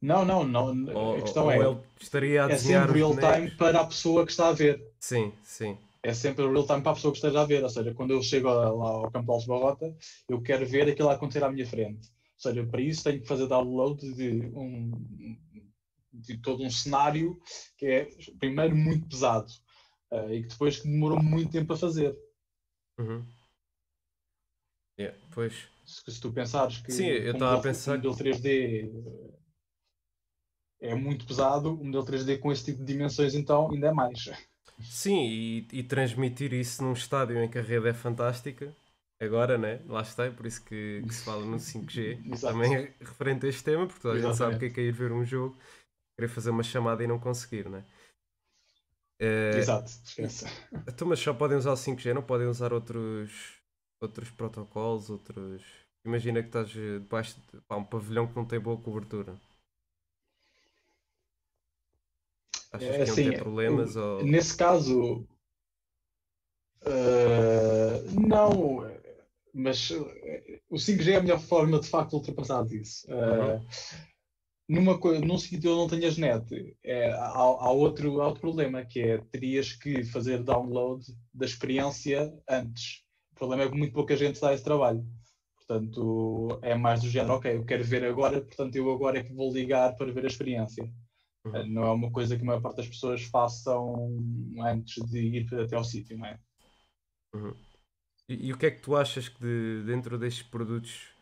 Não, 0.00 0.24
não, 0.24 0.44
não. 0.44 0.94
Ou, 0.94 1.18
a 1.18 1.22
questão 1.22 1.50
é, 1.50 1.56
ele 1.58 1.78
estaria 2.00 2.44
a 2.44 2.50
é 2.50 2.58
sempre 2.58 2.90
os 2.90 2.94
real 2.94 3.10
time 3.10 3.22
bonecos. 3.22 3.56
para 3.56 3.80
a 3.80 3.86
pessoa 3.86 4.24
que 4.26 4.32
está 4.32 4.48
a 4.48 4.52
ver. 4.52 4.92
Sim, 5.00 5.32
sim. 5.42 5.78
É 6.02 6.12
sempre 6.12 6.46
real 6.46 6.66
time 6.66 6.82
para 6.82 6.92
a 6.92 6.94
pessoa 6.94 7.12
que 7.12 7.18
esteja 7.18 7.40
a 7.40 7.44
ver. 7.46 7.62
Ou 7.62 7.70
seja, 7.70 7.94
quando 7.94 8.10
eu 8.10 8.22
chego 8.22 8.48
lá 8.48 8.66
ao 8.66 9.10
Campo 9.10 9.24
de 9.24 9.50
Alves 9.50 9.96
eu 10.28 10.42
quero 10.42 10.66
ver 10.66 10.88
aquilo 10.88 11.08
a 11.08 11.14
acontecer 11.14 11.42
à 11.42 11.50
minha 11.50 11.66
frente. 11.66 12.08
Ou 12.08 12.50
seja, 12.50 12.66
para 12.66 12.80
isso 12.80 13.02
tenho 13.04 13.22
que 13.22 13.28
fazer 13.28 13.46
download 13.46 14.12
de, 14.12 14.50
um, 14.54 14.92
de 16.12 16.36
todo 16.38 16.62
um 16.62 16.70
cenário 16.70 17.40
que 17.78 17.86
é, 17.86 18.08
primeiro, 18.38 18.76
muito 18.76 19.08
pesado 19.08 19.50
eh, 20.10 20.34
e 20.34 20.42
que 20.42 20.48
depois 20.48 20.82
demorou 20.82 21.22
muito 21.22 21.50
tempo 21.50 21.72
a 21.72 21.76
fazer. 21.76 22.14
Uhum. 22.98 23.24
Yeah, 24.98 25.16
pois. 25.32 25.68
Se, 25.84 26.10
se 26.10 26.20
tu 26.20 26.32
pensares 26.32 26.78
que 26.78 26.92
Sim, 26.92 27.06
eu 27.06 27.32
um 27.32 27.34
estava 27.34 27.44
a 27.44 27.56
modelo- 27.56 27.62
pensar 27.62 27.92
um 27.92 27.96
modelo 27.96 28.16
3D 28.16 28.90
é 30.80 30.94
muito 30.94 31.26
pesado, 31.26 31.72
o 31.72 31.84
modelo 31.84 32.04
3D 32.04 32.38
com 32.38 32.52
esse 32.52 32.64
tipo 32.64 32.78
de 32.80 32.92
dimensões 32.92 33.34
então 33.34 33.70
ainda 33.70 33.88
é 33.88 33.92
mais. 33.92 34.30
Sim, 34.82 35.24
e, 35.26 35.68
e 35.72 35.82
transmitir 35.82 36.52
isso 36.52 36.82
num 36.82 36.92
estádio 36.92 37.42
em 37.42 37.48
que 37.48 37.58
a 37.58 37.62
rede 37.62 37.88
é 37.88 37.94
fantástica, 37.94 38.74
agora, 39.20 39.56
né? 39.56 39.80
Lá 39.86 40.02
está, 40.02 40.26
é 40.26 40.30
por 40.30 40.46
isso 40.46 40.64
que, 40.64 41.02
que 41.06 41.14
se 41.14 41.24
fala 41.24 41.44
no 41.44 41.58
5G. 41.58 42.18
Exato. 42.26 42.54
Também 42.54 42.74
é 42.76 42.94
referente 43.00 43.46
a 43.46 43.48
este 43.48 43.64
tema, 43.64 43.86
porque 43.86 44.00
toda 44.02 44.14
a 44.14 44.20
gente 44.20 44.36
sabe 44.36 44.56
o 44.56 44.58
que 44.58 44.64
é 44.66 44.70
que 44.70 44.80
é 44.80 44.84
ir 44.84 44.92
ver 44.92 45.12
um 45.12 45.24
jogo, 45.24 45.56
querer 46.16 46.28
fazer 46.28 46.50
uma 46.50 46.62
chamada 46.62 47.02
e 47.02 47.06
não 47.06 47.18
conseguir, 47.18 47.68
né? 47.68 47.84
Eh, 49.20 49.58
Exato, 49.58 49.90
esquece. 50.04 50.44
então, 50.88 51.06
mas 51.08 51.20
só 51.20 51.32
podem 51.32 51.56
usar 51.56 51.72
o 51.72 51.76
5G, 51.76 52.12
não 52.12 52.22
podem 52.22 52.46
usar 52.48 52.72
outros, 52.72 53.54
outros 54.04 54.30
protocolos, 54.30 55.10
outros. 55.10 55.62
Imagina 56.04 56.42
que 56.42 56.48
estás 56.48 56.68
debaixo 56.70 57.36
de 57.52 57.60
pá, 57.62 57.76
um 57.76 57.84
pavilhão 57.84 58.26
que 58.26 58.36
não 58.36 58.44
tem 58.44 58.60
boa 58.60 58.76
cobertura. 58.76 59.34
Achas 62.72 62.88
É 62.88 63.04
que 63.04 63.10
assim, 63.10 63.30
ter 63.30 63.42
problemas? 63.42 63.96
Ou... 63.96 64.24
Nesse 64.24 64.56
caso, 64.56 65.24
eh, 66.84 68.02
não, 68.28 68.84
mas 69.54 69.90
eh, 69.90 70.60
o 70.68 70.76
5G 70.76 71.12
é 71.12 71.16
a 71.16 71.22
melhor 71.22 71.40
forma 71.40 71.80
de 71.80 71.88
facto 71.88 72.10
de 72.10 72.16
ultrapassar 72.16 72.66
isso. 72.72 73.06
Eh, 73.10 73.60
numa, 74.68 74.98
co- 74.98 75.18
num 75.20 75.38
sítio 75.38 75.70
onde 75.70 75.80
não 75.94 76.00
tenhas 76.00 76.16
net, 76.18 76.76
é, 76.82 77.12
há, 77.12 77.26
há 77.28 77.70
outro, 77.70 78.20
há 78.20 78.26
outro 78.26 78.40
problema, 78.40 78.84
que 78.84 79.00
é 79.00 79.18
terias 79.18 79.72
que 79.72 80.02
fazer 80.04 80.42
download 80.42 81.04
da 81.32 81.46
experiência 81.46 82.32
antes. 82.48 83.03
O 83.34 83.38
problema 83.38 83.64
é 83.64 83.68
que 83.68 83.76
muito 83.76 83.92
pouca 83.92 84.16
gente 84.16 84.40
dá 84.40 84.54
esse 84.54 84.64
trabalho. 84.64 85.04
Portanto, 85.56 86.58
é 86.62 86.74
mais 86.74 87.02
do 87.02 87.08
género, 87.08 87.34
ok, 87.34 87.56
eu 87.56 87.64
quero 87.64 87.84
ver 87.84 88.04
agora, 88.04 88.40
portanto 88.40 88.76
eu 88.76 88.90
agora 88.92 89.18
é 89.18 89.24
que 89.24 89.32
vou 89.32 89.52
ligar 89.52 89.96
para 89.96 90.12
ver 90.12 90.24
a 90.24 90.28
experiência. 90.28 90.84
Uhum. 91.46 91.66
Não 91.68 91.82
é 91.84 91.90
uma 91.92 92.10
coisa 92.12 92.36
que 92.36 92.42
a 92.42 92.44
maior 92.44 92.60
parte 92.60 92.76
das 92.76 92.88
pessoas 92.88 93.22
façam 93.24 93.94
antes 94.60 95.02
de 95.10 95.18
ir 95.20 95.54
até 95.54 95.74
ao 95.76 95.84
sítio, 95.84 96.18
não 96.18 96.26
é? 96.26 96.38
Uhum. 97.34 97.54
E, 98.28 98.48
e 98.48 98.52
o 98.52 98.58
que 98.58 98.66
é 98.66 98.70
que 98.70 98.80
tu 98.82 98.96
achas 98.96 99.28
que 99.28 99.40
de- 99.40 99.82
dentro 99.84 100.18
destes 100.18 100.42
produtos 100.46 101.12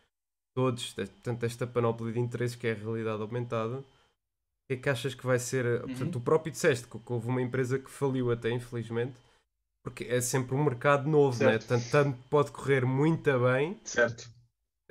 todos, 0.54 0.94
tanto 1.22 1.46
esta 1.46 1.66
panóplia 1.66 2.12
de 2.12 2.20
interesses 2.20 2.56
que 2.56 2.66
é 2.66 2.72
a 2.72 2.76
realidade 2.76 3.22
aumentada, 3.22 3.78
o 3.78 3.84
que 4.68 4.74
é 4.74 4.76
que 4.76 4.88
achas 4.88 5.14
que 5.14 5.26
vai 5.26 5.38
ser? 5.38 5.64
eh, 5.66 5.78
Portanto, 5.80 6.12
tu 6.12 6.20
próprio 6.20 6.52
disseste 6.52 6.86
que, 6.88 6.98
que 6.98 7.12
houve 7.12 7.28
uma 7.28 7.42
empresa 7.42 7.78
que 7.78 7.90
faliu 7.90 8.30
até, 8.32 8.50
infelizmente, 8.50 9.14
porque 9.82 10.04
é 10.04 10.20
sempre 10.20 10.54
um 10.54 10.64
mercado 10.64 11.08
novo, 11.08 11.42
né? 11.44 11.52
Certo. 11.58 11.66
tanto, 11.66 11.90
tanto 11.90 12.18
pode 12.28 12.50
correr 12.52 12.84
muito 12.84 13.30
bem, 13.40 13.80
Certo. 13.84 14.30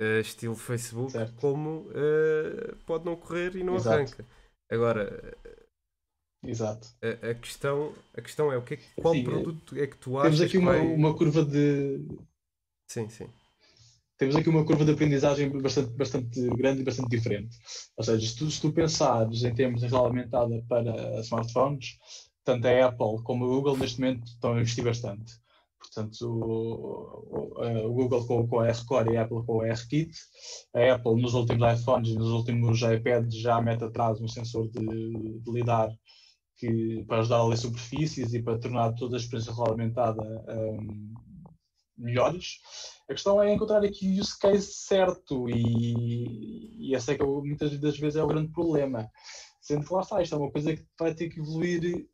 eh, 0.00 0.20
estilo 0.20 0.54
Facebook, 0.54 1.12
Certo. 1.12 1.34
como 1.40 1.90
eh, 1.94 2.74
pode 2.86 3.04
não 3.04 3.16
correr 3.16 3.56
e 3.56 3.62
não 3.64 3.76
Exato. 3.76 3.96
arranca. 3.96 4.26
Agora, 4.70 5.36
Exato. 6.44 6.88
a, 7.02 7.30
a 7.30 7.34
questão, 7.34 7.92
a 8.16 8.20
questão 8.20 8.52
é 8.52 8.56
o 8.56 8.62
que 8.62 8.74
é 8.74 8.76
que- 8.76 9.00
qual 9.00 9.14
Sim, 9.14 9.24
produto 9.24 9.76
é 9.78 9.86
que 9.86 9.96
tu 9.96 10.18
achas 10.18 10.38
Temos 10.38 10.48
aqui 10.48 10.58
uma, 10.58 10.72
vai... 10.72 10.80
uma 10.80 11.16
curva 11.16 11.44
de. 11.44 12.06
Sim, 12.88 13.08
sim. 13.08 13.28
Temos 14.18 14.36
aqui 14.36 14.48
uma 14.48 14.64
curva 14.64 14.84
de 14.84 14.92
aprendizagem 14.92 15.50
bastante, 15.60 15.90
bastante 15.94 16.40
grande 16.56 16.82
e 16.82 16.84
bastante 16.84 17.08
diferente. 17.08 17.56
Ou 17.96 18.04
seja, 18.04 18.24
se 18.26 18.36
tu, 18.36 18.50
se 18.50 18.60
tu 18.60 18.72
pensares 18.72 19.42
em 19.42 19.54
termos 19.54 19.80
de 19.80 19.86
realidade 19.88 20.32
aumentada 20.36 20.64
para 20.68 21.20
smartphones, 21.20 21.98
tanto 22.44 22.66
a 22.66 22.86
Apple 22.86 23.22
como 23.24 23.44
a 23.44 23.48
Google 23.48 23.76
neste 23.76 24.00
momento 24.00 24.26
estão 24.26 24.54
a 24.54 24.60
investir 24.60 24.84
bastante. 24.84 25.34
Portanto, 25.78 26.22
o, 26.22 27.54
o- 27.58 27.64
eh, 27.64 27.86
o 27.86 27.92
Google 27.92 28.26
com, 28.26 28.46
com 28.48 28.60
a 28.60 28.68
R-Core 28.68 29.12
e 29.12 29.16
a 29.16 29.22
Apple 29.22 29.44
com 29.44 29.60
a 29.62 29.66
R-Kit. 29.68 30.12
A 30.74 30.94
Apple 30.94 31.20
nos 31.20 31.34
últimos 31.34 31.80
iPhones 31.80 32.10
e 32.10 32.14
nos 32.14 32.28
últimos 32.30 32.80
iPads 32.82 33.34
já 33.40 33.60
mete 33.60 33.84
atrás 33.84 34.20
um 34.20 34.28
sensor 34.28 34.68
de, 34.70 35.40
de 35.40 35.50
lidar 35.50 35.90
que, 36.56 37.04
para 37.08 37.20
ajudar 37.20 37.38
a 37.38 37.46
ler 37.48 37.56
superfícies 37.58 38.34
e 38.34 38.42
para 38.42 38.58
tornar 38.58 38.92
toda 38.94 39.16
a 39.16 39.20
experiência 39.20 39.52
regulamentada 39.52 40.22
hum, 40.48 41.14
melhores. 41.96 42.58
A 43.08 43.12
questão 43.12 43.42
é 43.42 43.52
encontrar 43.52 43.84
aqui 43.84 44.08
o 44.08 44.20
use 44.20 44.38
case 44.38 44.72
certo 44.72 45.48
e, 45.48 46.88
e 46.90 46.94
esse 46.94 47.12
é 47.12 47.16
que 47.16 47.22
eu- 47.22 47.42
muitas 47.44 47.78
das 47.78 47.98
vezes 47.98 48.16
é 48.16 48.22
o 48.22 48.26
grande 48.26 48.52
problema. 48.52 49.08
Sendo 49.60 49.86
que 49.86 49.92
lá 49.94 50.00
está, 50.00 50.22
isto 50.22 50.34
é 50.34 50.38
uma 50.38 50.50
coisa 50.50 50.74
que 50.76 50.84
vai 50.98 51.14
ter 51.14 51.28
que 51.28 51.40
evoluir 51.40 52.08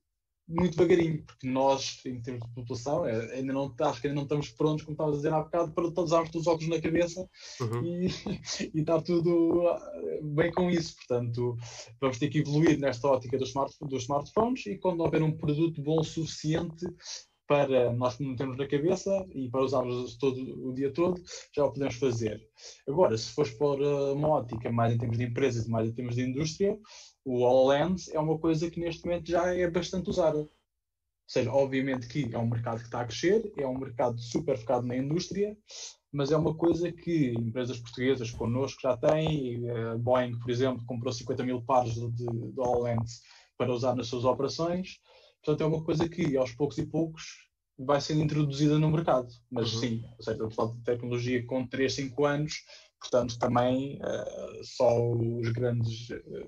muito 0.48 0.76
devagarinho, 0.76 1.22
porque 1.24 1.46
nós, 1.46 2.00
em 2.06 2.20
termos 2.22 2.46
de 2.48 2.54
população, 2.54 3.06
é- 3.06 3.34
ainda 3.34 3.52
não, 3.52 3.74
acho 3.82 4.00
que 4.00 4.06
ainda 4.06 4.16
não 4.16 4.22
estamos 4.22 4.48
prontos, 4.50 4.84
como 4.84 4.94
estavas 4.94 5.14
a 5.14 5.16
dizer 5.18 5.32
há 5.34 5.40
bocado, 5.42 5.72
para 5.72 5.84
todos 5.90 6.04
usarmos 6.12 6.30
todos 6.30 6.46
os 6.46 6.52
óculos 6.52 6.68
na 6.74 6.80
cabeça 6.80 7.28
Uhum. 7.60 7.84
e, 7.84 8.06
e 8.74 8.80
está 8.80 9.00
tudo 9.02 9.68
ah, 9.68 9.92
bem 10.22 10.50
com 10.52 10.70
isso. 10.70 10.96
Portanto, 10.96 11.56
vamos 12.00 12.18
ter 12.18 12.28
que 12.28 12.38
evoluir 12.38 12.78
nesta 12.78 13.08
ótica 13.08 13.36
dos, 13.36 13.48
smart, 13.50 13.74
dos 13.82 14.02
smartphones 14.04 14.64
e 14.66 14.78
quando 14.78 15.00
houver 15.00 15.22
um 15.22 15.36
produto 15.36 15.82
bom 15.82 16.00
o 16.00 16.04
suficiente 16.04 16.86
para 17.46 17.90
nós 17.94 18.18
metermos 18.18 18.58
na 18.58 18.68
cabeça 18.68 19.10
e 19.34 19.48
para 19.50 19.64
usarmos 19.64 20.18
todo, 20.18 20.68
o 20.68 20.74
dia 20.74 20.92
todo, 20.92 21.20
já 21.56 21.64
o 21.64 21.72
podemos 21.72 21.94
fazer. 21.94 22.38
Agora, 22.86 23.16
se 23.16 23.32
fores 23.32 23.52
por 23.54 23.80
uma 23.80 24.28
ótica 24.28 24.70
mais 24.70 24.92
em 24.94 24.98
termos 24.98 25.16
de 25.16 25.24
empresas 25.24 25.66
e 25.66 25.70
mais 25.70 25.88
em 25.88 25.94
termos 25.94 26.14
de 26.14 26.22
indústria, 26.28 26.78
o 27.28 27.40
HoloLens 27.42 28.08
é 28.08 28.18
uma 28.18 28.38
coisa 28.38 28.70
que 28.70 28.80
neste 28.80 29.04
momento 29.06 29.28
já 29.30 29.54
é 29.54 29.70
bastante 29.70 30.10
usada. 30.10 30.38
Ou 30.38 30.50
seja, 31.26 31.52
obviamente 31.52 32.08
que 32.08 32.34
é 32.34 32.38
um 32.38 32.48
mercado 32.48 32.78
que 32.78 32.86
está 32.86 33.02
a 33.02 33.06
crescer, 33.06 33.52
é 33.58 33.66
um 33.66 33.78
mercado 33.78 34.18
super 34.18 34.56
focado 34.56 34.86
na 34.86 34.96
indústria, 34.96 35.56
mas 36.10 36.32
é 36.32 36.36
uma 36.36 36.56
coisa 36.56 36.90
que 36.90 37.34
empresas 37.34 37.78
portuguesas 37.78 38.30
connosco 38.30 38.80
já 38.82 38.96
têm. 38.96 39.62
e, 39.62 39.70
A 39.70 39.98
Boeing, 39.98 40.38
por 40.38 40.50
exemplo, 40.50 40.84
comprou 40.86 41.12
50 41.12 41.44
mil 41.44 41.62
pares 41.62 41.94
de, 41.94 42.10
de 42.10 42.52
para 43.58 43.72
usar 43.72 43.94
nas 43.94 44.06
suas 44.06 44.24
operações. 44.24 45.00
Portanto, 45.44 45.62
é 45.62 45.66
uma 45.66 45.84
coisa 45.84 46.08
que 46.08 46.36
aos 46.36 46.52
poucos 46.52 46.78
e 46.78 46.86
poucos 46.86 47.24
vai 47.78 48.00
sendo 48.00 48.22
introduzida 48.22 48.78
no 48.78 48.90
mercado. 48.90 49.28
Mas 49.50 49.72
Uhum. 49.74 49.80
sim, 49.80 50.04
ou 50.18 50.24
seja, 50.24 50.46
estamos 50.46 50.76
de 50.78 50.82
tecnologia 50.84 51.46
com 51.46 51.66
3, 51.66 51.92
5 51.94 52.24
anos, 52.24 52.64
portanto, 53.00 53.38
também 53.38 53.98
eh, 54.02 54.60
só 54.64 55.12
os 55.12 55.48
grandes. 55.52 56.10
eh, 56.10 56.46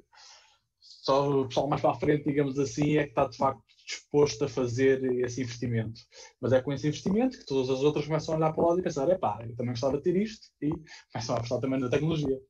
só 1.11 1.29
o 1.29 1.49
pessoal 1.49 1.68
mais 1.68 1.83
para 1.83 1.90
a 1.90 1.99
frente, 1.99 2.25
digamos 2.25 2.57
assim, 2.59 2.96
é 2.96 3.05
que 3.05 3.11
está 3.11 3.27
de 3.27 3.37
facto 3.37 3.62
disposto 3.85 4.44
a 4.44 4.49
fazer 4.49 5.03
esse 5.25 5.42
investimento. 5.42 6.01
Mas 6.40 6.53
é 6.53 6.62
com 6.62 6.73
esse 6.73 6.87
investimento 6.87 7.37
que 7.37 7.46
todas 7.46 7.68
as 7.68 7.83
outras 7.83 8.07
começam 8.07 8.35
a 8.35 8.37
olhar 8.37 8.53
para 8.53 8.62
o 8.62 8.68
lado 8.68 8.79
e 8.79 8.83
pensar: 8.83 9.09
epá, 9.09 9.40
eu 9.42 9.57
também 9.57 9.73
gostava 9.73 9.96
de 9.96 10.05
ter 10.05 10.16
isto, 10.16 10.46
e 10.62 10.70
começam 11.12 11.35
a 11.35 11.38
apostar 11.38 11.61
também 11.61 11.81
na 11.81 11.88
tecnologia. 11.88 12.40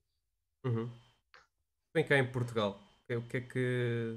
Uhum. 0.64 0.90
Vem 1.94 2.05
cá 2.05 2.18
em 2.18 2.31
Portugal. 2.31 2.79
O 3.11 3.23
que 3.23 3.38
é 3.38 3.40
que. 3.40 4.16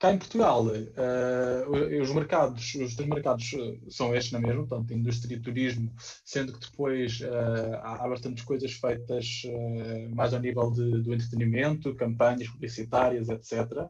Cá 0.00 0.12
em 0.12 0.18
Portugal, 0.18 0.64
eh, 0.74 2.00
os 2.00 2.12
mercados, 2.14 2.72
os 2.76 2.94
três 2.94 3.08
mercados 3.10 3.52
eh, 3.52 3.78
são 3.90 4.14
estes 4.14 4.32
na 4.32 4.38
mesma, 4.38 4.64
portanto, 4.64 4.92
indústria 4.92 5.34
e 5.34 5.40
turismo, 5.40 5.92
sendo 6.24 6.52
que 6.52 6.70
depois 6.70 7.20
eh, 7.20 7.80
há, 7.82 8.04
há 8.04 8.08
bastantes 8.08 8.44
coisas 8.44 8.72
feitas 8.74 9.42
eh, 9.44 10.06
mais 10.14 10.32
ao 10.32 10.38
nível 10.40 10.70
de- 10.70 11.02
do 11.02 11.12
entretenimento, 11.12 11.96
campanhas 11.96 12.48
publicitárias, 12.48 13.28
etc. 13.28 13.88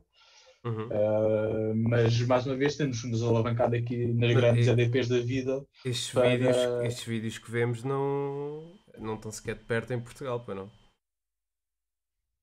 Uhum. 0.64 0.88
Eh, 0.90 1.75
mas, 1.75 2.18
mais 2.23 2.47
uma 2.47 2.57
vez, 2.57 2.75
temos 2.77 3.05
nos 3.05 3.23
alavancar 3.23 3.73
aqui 3.75 4.07
nas 4.07 4.33
Mas 4.33 4.35
grandes 4.37 4.66
e- 4.66 4.71
EDPs 4.71 5.09
da 5.09 5.18
vida. 5.21 5.62
Estes, 5.85 6.11
para- 6.11 6.31
vídeos, 6.31 6.57
estes 6.85 7.05
vídeos 7.05 7.37
que 7.38 7.51
vemos 7.51 7.85
não. 7.85 8.75
não 8.99 9.16
estão 9.16 9.31
sequer 9.31 9.57
de 9.57 9.64
perto 9.64 9.92
em 9.92 10.01
Portugal, 10.01 10.42
para 10.42 10.55
não. 10.55 10.71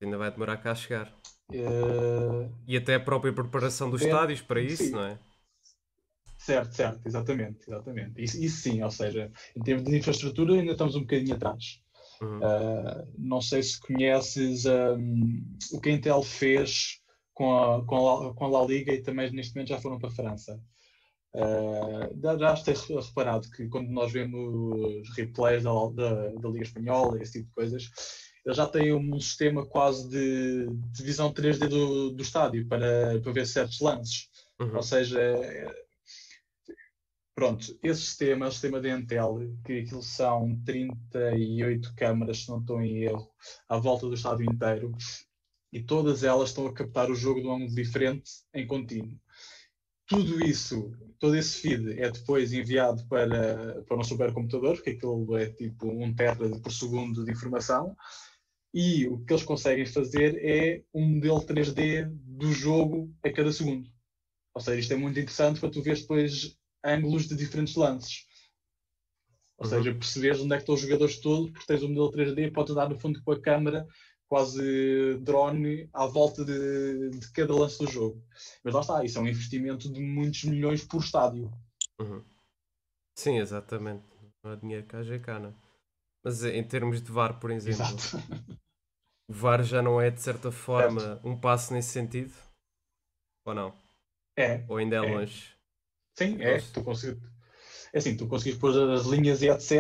Ainda 0.04 0.19
vai 0.19 0.30
demorar 0.30 0.58
cá 0.58 0.71
a 0.71 0.75
chegar. 0.75 1.12
Eh, 1.51 2.49
E 2.67 2.75
até 2.77 2.95
a 2.95 2.99
própria 2.99 3.34
preparação 3.34 3.89
dos 3.89 4.01
É, 4.01 4.05
estádios 4.05 4.41
para 4.41 4.62
isso, 4.62 4.84
sim. 4.86 4.91
não 4.91 5.03
é? 5.03 5.19
certo, 6.38 6.73
certo, 6.75 7.08
exatamente, 7.08 7.60
exatamente. 7.67 8.21
Isso, 8.23 8.43
isso 8.43 8.62
sim, 8.62 8.81
ou 8.84 8.91
seja, 8.91 9.31
em 9.55 9.63
termos 9.63 9.84
de 9.89 9.97
infraestrutura 9.97 10.53
ainda 10.53 10.71
estamos 10.73 10.95
um 10.95 11.01
bocadinho 11.01 11.36
atrás. 11.36 11.81
Uhum. 12.21 12.38
Uh, 12.39 13.13
não 13.17 13.41
sei 13.41 13.62
se 13.63 13.79
conheces 13.79 14.65
um, 14.65 15.43
o 15.73 15.81
que 15.81 15.89
a 15.89 15.91
Intel 15.91 16.23
fez 16.23 17.01
com 17.34 17.53
a, 17.58 17.86
com, 17.86 18.10
a, 18.10 18.34
com 18.34 18.45
a 18.45 18.47
La 18.47 18.65
Liga 18.65 18.93
e 18.93 19.01
também 19.01 19.31
neste 19.31 19.53
momento 19.55 19.69
já 19.69 19.79
foram 19.79 19.99
para 19.99 20.10
a 20.10 20.13
França. 20.13 20.62
Uh, 21.34 22.39
já 22.39 22.55
ter 22.63 22.77
reparado 22.77 23.49
que 23.51 23.67
quando 23.67 23.89
nós 23.89 24.12
vemos 24.13 25.10
replays 25.17 25.63
da, 25.63 25.71
da, 25.93 26.27
da 26.29 26.49
Liga 26.49 26.63
Espanhola 26.63 27.21
esse 27.21 27.34
tipo 27.34 27.47
de 27.47 27.53
coisas, 27.53 27.89
eles 28.45 28.58
já 28.58 28.67
têm 28.67 28.93
um 28.93 29.19
sistema 29.19 29.65
quase 29.65 30.08
de, 30.08 30.67
de 30.91 31.03
visão 31.03 31.34
3D 31.34 31.67
do, 31.67 32.12
do 32.12 32.21
estádio 32.21 32.67
para, 32.67 33.19
para 33.19 33.31
ver 33.31 33.47
certos 33.47 33.79
lances. 33.81 34.29
Uhum. 34.60 34.75
Ou 34.75 34.84
seja, 34.84 35.19
é- 35.19 35.86
pronto, 37.34 37.77
esse 37.84 38.01
sistema, 38.01 38.47
o 38.47 38.51
sistema 38.51 38.79
da 38.79 38.89
Intel, 38.89 39.39
que 39.65 39.79
aquilo 39.79 40.03
são 40.03 40.62
38 40.63 41.93
câmaras, 41.95 42.43
se 42.43 42.49
não 42.49 42.60
estou 42.60 42.81
em 42.81 43.03
erro, 43.03 43.29
à 43.67 43.77
volta 43.77 44.08
do 44.08 44.13
estádio 44.13 44.45
inteiro, 44.45 44.91
e 45.73 45.84
todas 45.84 46.23
elas 46.23 46.49
estão 46.49 46.67
a 46.67 46.73
captar 46.73 47.10
o 47.10 47.15
jogo 47.15 47.41
de 47.41 47.47
um 47.47 47.55
ângulo 47.55 47.75
diferente 47.75 48.31
em 48.53 48.65
contínuo. 48.65 49.19
Tudo 50.08 50.39
isso, 50.45 50.91
todo 51.19 51.36
esse 51.36 51.60
feed 51.62 51.99
é 51.99 52.12
depois 52.12 52.53
enviado 52.53 53.03
para, 53.08 53.81
para 53.84 53.97
um 53.97 54.03
supercomputador, 54.03 54.75
porque 54.75 54.91
aquilo 54.91 55.36
é 55.36 55.49
tipo 55.49 55.88
um 55.88 56.13
tera 56.13 56.47
por 56.62 56.71
segundo 56.71 57.25
de 57.25 57.31
informação, 57.31 57.95
e 58.77 59.07
o 59.07 59.23
que 59.23 59.31
eles 59.31 59.43
conseguem 59.45 59.85
fazer 59.85 60.38
é 60.43 60.83
um 60.93 61.07
modelo 61.15 61.39
3D 61.45 62.09
do 62.11 62.51
jogo 62.51 63.09
a 63.23 63.31
cada 63.31 63.49
segundo. 63.49 63.89
Ou 64.53 64.59
seja, 64.61 64.77
isto 64.81 64.93
é 64.93 64.97
muito 64.97 65.17
interessante 65.17 65.61
para 65.61 65.69
tu 65.71 65.81
veres 65.81 66.01
depois 66.01 66.57
ângulos 66.83 67.25
de 67.25 67.38
diferentes 67.38 67.73
lances. 67.75 68.25
Ou 69.57 69.65
Uhum. 69.65 69.69
seja, 69.69 69.93
perceberes 69.95 70.41
onde 70.41 70.53
é 70.53 70.57
que 70.57 70.63
estão 70.63 70.75
os 70.75 70.81
jogadores 70.81 71.21
todos, 71.21 71.51
porque 71.51 71.65
tens 71.65 71.83
um 71.83 71.88
modelo 71.88 72.11
3D, 72.11 72.51
podes 72.51 72.73
andar 72.73 72.89
no 72.89 72.99
fundo 72.99 73.23
com 73.23 73.31
a 73.31 73.41
câmera, 73.41 73.88
quase 74.27 75.17
drone, 75.19 75.89
à 75.93 76.05
volta 76.05 76.43
de, 76.43 77.11
de 77.11 77.31
cada 77.31 77.55
lance 77.55 77.79
do 77.79 77.89
jogo. 77.89 78.21
Mas 78.61 78.73
lá 78.73 78.81
está, 78.81 79.05
isso 79.05 79.17
é 79.17 79.21
um 79.21 79.27
investimento 79.27 79.89
de 79.89 80.01
muitos 80.01 80.43
milhões 80.43 80.83
por 80.83 80.99
estádio. 81.01 81.49
Uhum. 82.01 82.21
Sim, 83.17 83.38
exatamente. 83.38 84.03
Não 84.43 84.51
há 84.51 84.55
dinheiro 84.57 84.85
cá, 84.85 85.01
já 85.01 85.17
cá, 85.17 85.39
não 85.39 85.51
é? 85.51 85.53
Mas 86.25 86.43
em 86.43 86.63
termos 86.67 87.01
de 87.01 87.09
VAR, 87.09 87.39
por 87.39 87.51
exemplo, 87.51 87.81
Exato. 87.83 88.17
o 89.27 89.33
VAR 89.33 89.63
já 89.63 89.81
não 89.81 89.99
é 89.99 90.09
de 90.11 90.21
certa 90.21 90.51
forma 90.51 91.19
um 91.23 91.39
passo 91.39 91.73
nesse 91.73 91.89
sentido? 91.89 92.33
Ou 93.45 93.53
não? 93.53 93.73
É, 94.38 94.65
Ou 94.67 94.77
ainda 94.77 94.97
é 94.97 94.99
É. 94.99 95.01
longe? 95.01 95.55
sim, 96.17 96.41
é. 96.41 96.57
Tu 96.57 96.83
consegues, 96.83 97.21
é 97.93 97.97
assim, 97.97 98.17
tu 98.17 98.27
consegues 98.27 98.57
pôr 98.59 98.71
as 98.91 99.05
linhas 99.05 99.41
e 99.41 99.49
etc. 99.49 99.71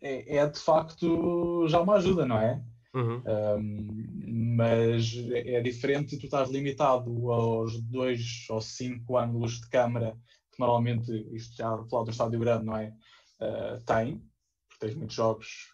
É, 0.00 0.36
é 0.38 0.46
de 0.48 0.58
facto 0.58 1.66
já 1.68 1.80
uma 1.80 1.96
ajuda, 1.96 2.26
não 2.26 2.38
é? 2.38 2.62
Uhum. 2.94 3.22
Um, 3.26 4.46
mas 4.56 5.14
é 5.32 5.60
diferente, 5.60 6.18
tu 6.18 6.26
estás 6.26 6.50
limitado 6.50 7.30
aos 7.32 7.80
dois 7.82 8.46
ou 8.50 8.60
cinco 8.60 9.18
ângulos 9.18 9.60
de 9.60 9.68
câmara 9.68 10.16
que 10.52 10.60
normalmente, 10.60 11.10
isto 11.34 11.56
já 11.56 11.76
falar 11.90 12.04
do 12.04 12.10
estádio 12.10 12.38
grande, 12.38 12.64
não 12.66 12.76
é? 12.76 12.94
Uh, 13.40 13.82
tem, 13.84 14.18
porque 14.68 14.86
tens 14.86 14.94
muitos 14.94 15.16
jogos 15.16 15.73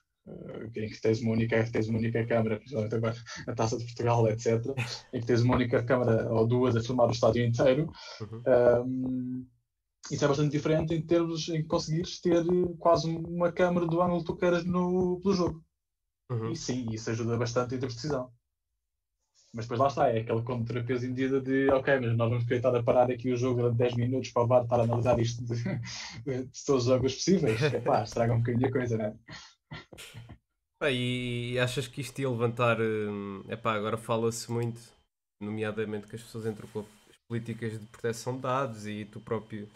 em 0.76 0.88
que 0.88 1.00
tens 1.00 1.20
uma 1.20 1.32
única, 1.32 1.70
tens 1.70 1.88
uma 1.88 1.98
única 1.98 2.26
câmara, 2.26 2.58
principalmente 2.58 2.94
agora 2.94 3.16
na 3.46 3.54
Taça 3.54 3.76
de 3.76 3.84
Portugal, 3.84 4.28
etc., 4.28 4.64
em 5.12 5.20
que 5.20 5.26
tens 5.26 5.42
uma 5.42 5.56
única 5.56 5.82
câmara 5.82 6.30
ou 6.32 6.46
duas 6.46 6.76
a 6.76 6.82
filmar 6.82 7.08
o 7.08 7.12
estádio 7.12 7.44
inteiro. 7.44 7.90
Uhum. 8.20 8.42
Um, 8.86 9.46
isso 10.10 10.24
é 10.24 10.28
bastante 10.28 10.50
diferente 10.50 10.94
em 10.94 11.02
termos 11.02 11.48
em 11.48 11.64
conseguires 11.66 12.20
ter 12.20 12.44
quase 12.78 13.08
uma 13.08 13.52
câmara 13.52 13.86
do 13.86 14.00
ângulo 14.02 14.20
que 14.20 14.26
tu 14.26 14.36
queiras 14.36 14.64
no, 14.64 15.20
pelo 15.20 15.34
jogo. 15.34 15.64
Uhum. 16.30 16.50
E 16.50 16.56
sim, 16.56 16.86
isso 16.90 17.10
ajuda 17.10 17.36
bastante 17.36 17.74
em 17.74 17.78
termos 17.78 17.94
de 17.94 18.02
decisão. 18.02 18.32
Mas 19.52 19.64
depois 19.64 19.80
lá 19.80 19.88
está, 19.88 20.08
é 20.08 20.20
aquele 20.20 20.42
contrapeso 20.42 21.04
em 21.04 21.08
medida 21.08 21.40
de 21.40 21.68
ok, 21.70 21.98
mas 21.98 22.16
nós 22.16 22.30
vamos 22.30 22.44
querer 22.44 22.58
estar 22.58 22.74
a 22.74 22.82
parar 22.82 23.10
aqui 23.10 23.32
o 23.32 23.36
jogo 23.36 23.56
durante 23.60 23.78
10 23.78 23.96
minutos 23.96 24.30
para 24.30 24.44
o 24.44 24.46
VAR 24.46 24.62
estar 24.62 24.78
a 24.78 24.84
analisar 24.84 25.18
isto 25.18 25.44
de, 25.44 25.54
de 26.24 26.64
todos 26.64 26.84
os 26.84 26.88
ângulos 26.88 27.16
possíveis. 27.16 27.60
Epá, 27.60 28.04
estraga 28.04 28.32
um 28.32 28.38
bocadinho 28.38 28.68
a 28.68 28.72
coisa, 28.72 28.96
não 28.96 29.06
é? 29.06 29.14
Pá, 30.78 30.90
e 30.90 31.58
achas 31.58 31.86
que 31.86 32.00
isto 32.00 32.18
ia 32.20 32.28
levantar. 32.30 32.78
hum, 32.80 33.42
Epá, 33.48 33.74
agora 33.74 33.96
fala-se 33.96 34.50
muito, 34.50 34.80
nomeadamente 35.40 36.06
que 36.06 36.16
as 36.16 36.22
pessoas 36.22 36.46
entram 36.46 36.68
com 36.68 36.80
as 36.80 37.16
políticas 37.28 37.78
de 37.78 37.86
proteção 37.86 38.36
de 38.36 38.42
dados 38.42 38.86
e 38.86 39.04
tu 39.04 39.20
próprio. 39.20 39.68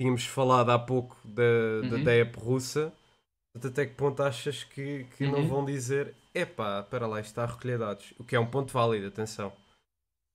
Tínhamos 0.00 0.26
falado 0.26 0.70
há 0.70 0.78
pouco 0.78 1.16
da, 1.26 1.82
da 1.88 1.98
Uhum. 1.98 2.04
DEP 2.04 2.38
russa. 2.40 2.92
Portanto, 3.54 3.72
Até 3.72 3.86
que 3.86 3.94
ponto 3.94 4.22
achas 4.22 4.64
que, 4.64 5.04
que 5.16 5.26
não 5.26 5.42
Uhum. 5.42 5.46
vão 5.46 5.64
dizer 5.64 6.14
epá, 6.34 6.82
para 6.84 7.06
lá, 7.06 7.20
isto 7.20 7.30
está 7.30 7.44
a 7.44 7.46
recolher 7.46 7.78
dados? 7.78 8.14
O 8.18 8.24
que 8.24 8.36
é 8.36 8.40
um 8.40 8.46
ponto 8.50 8.72
válido, 8.72 9.08
atenção. 9.08 9.52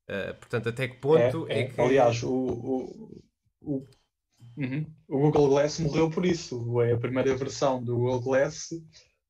Uh, 0.10 0.34
portanto, 0.40 0.70
até 0.70 0.88
que 0.88 0.98
ponto 0.98 1.48
é, 1.50 1.64
É, 1.64 1.64
é. 1.64 1.66
que. 1.66 1.82
Aliás, 1.82 2.24
o, 2.24 2.30
o, 2.32 3.22
o, 3.62 3.88
uhum. 4.58 4.86
o 5.08 5.20
Google 5.20 5.50
Glass 5.50 5.80
morreu 5.80 6.10
por 6.10 6.26
isso. 6.26 6.82
É 6.82 6.94
a 6.94 6.98
primeira 6.98 7.36
versão 7.36 7.84
do 7.84 7.96
Google 7.96 8.22
Glass. 8.22 8.70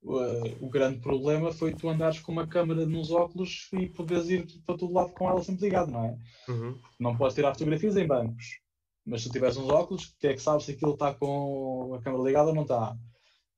O, 0.01 0.65
o 0.65 0.69
grande 0.69 0.99
problema 0.99 1.51
foi 1.51 1.73
tu 1.73 1.87
andares 1.87 2.19
com 2.19 2.31
uma 2.31 2.47
câmera 2.47 2.85
nos 2.85 3.11
óculos 3.11 3.69
e 3.73 3.87
poderes 3.87 4.29
ir 4.29 4.47
para 4.65 4.77
todo 4.77 4.93
lado 4.93 5.11
com 5.11 5.29
ela 5.29 5.43
sempre 5.43 5.65
ligado, 5.65 5.91
não 5.91 6.05
é? 6.05 6.17
Uhum. 6.49 6.75
Não 6.99 7.15
podes 7.15 7.35
tirar 7.35 7.53
fotografias 7.53 7.95
em 7.95 8.07
bancos. 8.07 8.61
Mas 9.05 9.21
se 9.21 9.29
tu 9.29 9.33
tiveres 9.33 9.57
uns 9.57 9.69
óculos, 9.69 10.15
quem 10.19 10.31
é 10.31 10.33
que 10.33 10.41
sabe 10.41 10.63
se 10.63 10.71
aquilo 10.71 10.93
está 10.93 11.13
com 11.13 11.93
a 11.95 12.01
câmera 12.01 12.23
ligada 12.23 12.49
ou 12.49 12.55
não 12.55 12.63
está? 12.63 12.95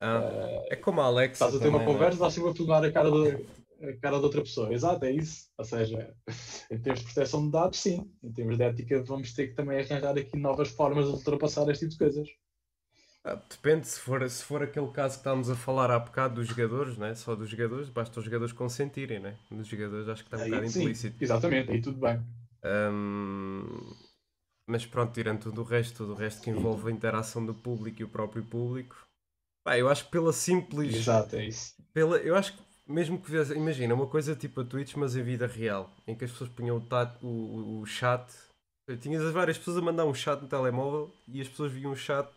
Ah, 0.02 0.65
é 0.69 0.76
como 0.76 0.99
a 0.99 1.06
Alexa. 1.06 1.45
Estás 1.45 1.56
a 1.56 1.60
ter 1.60 1.69
uma 1.69 1.80
também, 1.80 1.88
não 1.88 1.93
é? 1.93 1.97
conversa, 1.97 2.15
estás 2.15 2.34
sempre 2.34 2.49
a 2.49 2.54
filmar 2.54 2.84
a 2.84 2.91
cara, 2.91 3.10
de, 3.10 3.45
a 3.83 3.97
cara 3.97 4.17
de 4.17 4.23
outra 4.23 4.41
pessoa. 4.41 4.73
Exato, 4.73 5.05
é 5.05 5.11
isso. 5.11 5.49
Ou 5.57 5.65
seja, 5.65 6.15
em 6.71 6.79
termos 6.79 7.01
de 7.01 7.05
proteção 7.05 7.45
de 7.45 7.51
dados, 7.51 7.79
sim. 7.79 8.11
Em 8.23 8.31
termos 8.31 8.57
de 8.57 8.63
ética, 8.63 9.03
vamos 9.03 9.33
ter 9.33 9.47
que 9.49 9.55
também 9.55 9.79
arranjar 9.79 10.17
aqui 10.17 10.37
novas 10.37 10.69
formas 10.69 11.05
de 11.05 11.11
ultrapassar 11.11 11.69
este 11.69 11.87
tipo 11.87 11.91
de 11.91 11.97
coisas. 11.97 12.29
Ah, 13.25 13.35
depende, 13.35 13.87
se 13.87 13.99
for, 13.99 14.29
se 14.29 14.43
for 14.43 14.61
aquele 14.61 14.91
caso 14.91 15.15
que 15.15 15.21
estávamos 15.21 15.49
a 15.49 15.55
falar 15.55 15.89
há 15.89 15.97
bocado 15.97 16.35
dos 16.35 16.47
jogadores, 16.47 16.97
né? 16.97 17.15
só 17.15 17.33
dos 17.35 17.49
jogadores, 17.49 17.87
basta 17.87 18.19
os 18.19 18.25
jogadores 18.25 18.51
consentirem, 18.51 19.19
né? 19.19 19.37
Dos 19.49 19.67
jogadores 19.67 20.09
acho 20.09 20.23
que 20.25 20.27
está 20.27 20.37
um 20.37 20.49
bocado 20.49 20.63
Aí, 20.63 20.69
sim, 20.69 20.81
implícito. 20.81 21.23
exatamente, 21.23 21.71
aí 21.71 21.81
tudo 21.81 21.99
bem. 21.99 22.21
Ahm, 22.61 23.93
mas 24.67 24.85
pronto, 24.85 25.13
tirando 25.13 25.41
tudo 25.41 25.61
o 25.61 25.63
resto, 25.63 25.97
tudo 25.97 26.13
o 26.13 26.15
resto 26.15 26.41
que 26.41 26.49
envolve 26.49 26.89
a 26.89 26.91
interação 26.91 27.45
do 27.45 27.53
público 27.53 28.01
e 28.01 28.03
o 28.03 28.09
próprio 28.09 28.43
público, 28.43 28.95
pá, 29.63 29.77
eu 29.77 29.87
acho 29.87 30.05
que 30.05 30.11
pela 30.11 30.33
simples. 30.33 30.93
Exato, 30.93 31.37
é 31.37 31.45
isso. 31.45 31.75
Pela, 31.93 32.17
eu 32.17 32.35
acho 32.35 32.57
que 32.57 32.63
mesmo 32.87 33.21
que 33.21 33.29
vês- 33.31 33.51
imagina 33.51 33.93
uma 33.93 34.07
coisa 34.07 34.35
tipo 34.35 34.61
a 34.61 34.65
Twitch, 34.65 34.95
mas 34.95 35.15
em 35.15 35.23
vida 35.23 35.47
real, 35.47 35.89
em 36.07 36.15
que 36.15 36.25
as 36.25 36.31
pessoas 36.31 36.49
punham 36.49 36.77
o, 36.77 36.81
tat- 36.81 37.17
o, 37.23 37.27
o- 37.27 37.79
o 37.81 37.85
chat, 37.85 38.25
tinhas 39.01 39.23
as 39.23 39.33
várias 39.33 39.57
pessoas 39.57 39.77
a 39.77 39.81
mandar 39.81 40.05
um 40.05 40.13
chat 40.13 40.41
no 40.41 40.47
telemóvel 40.47 41.11
e 41.27 41.41
as 41.41 41.47
pessoas 41.47 41.71
viam 41.71 41.91
o 41.91 41.95
chat 41.95 42.29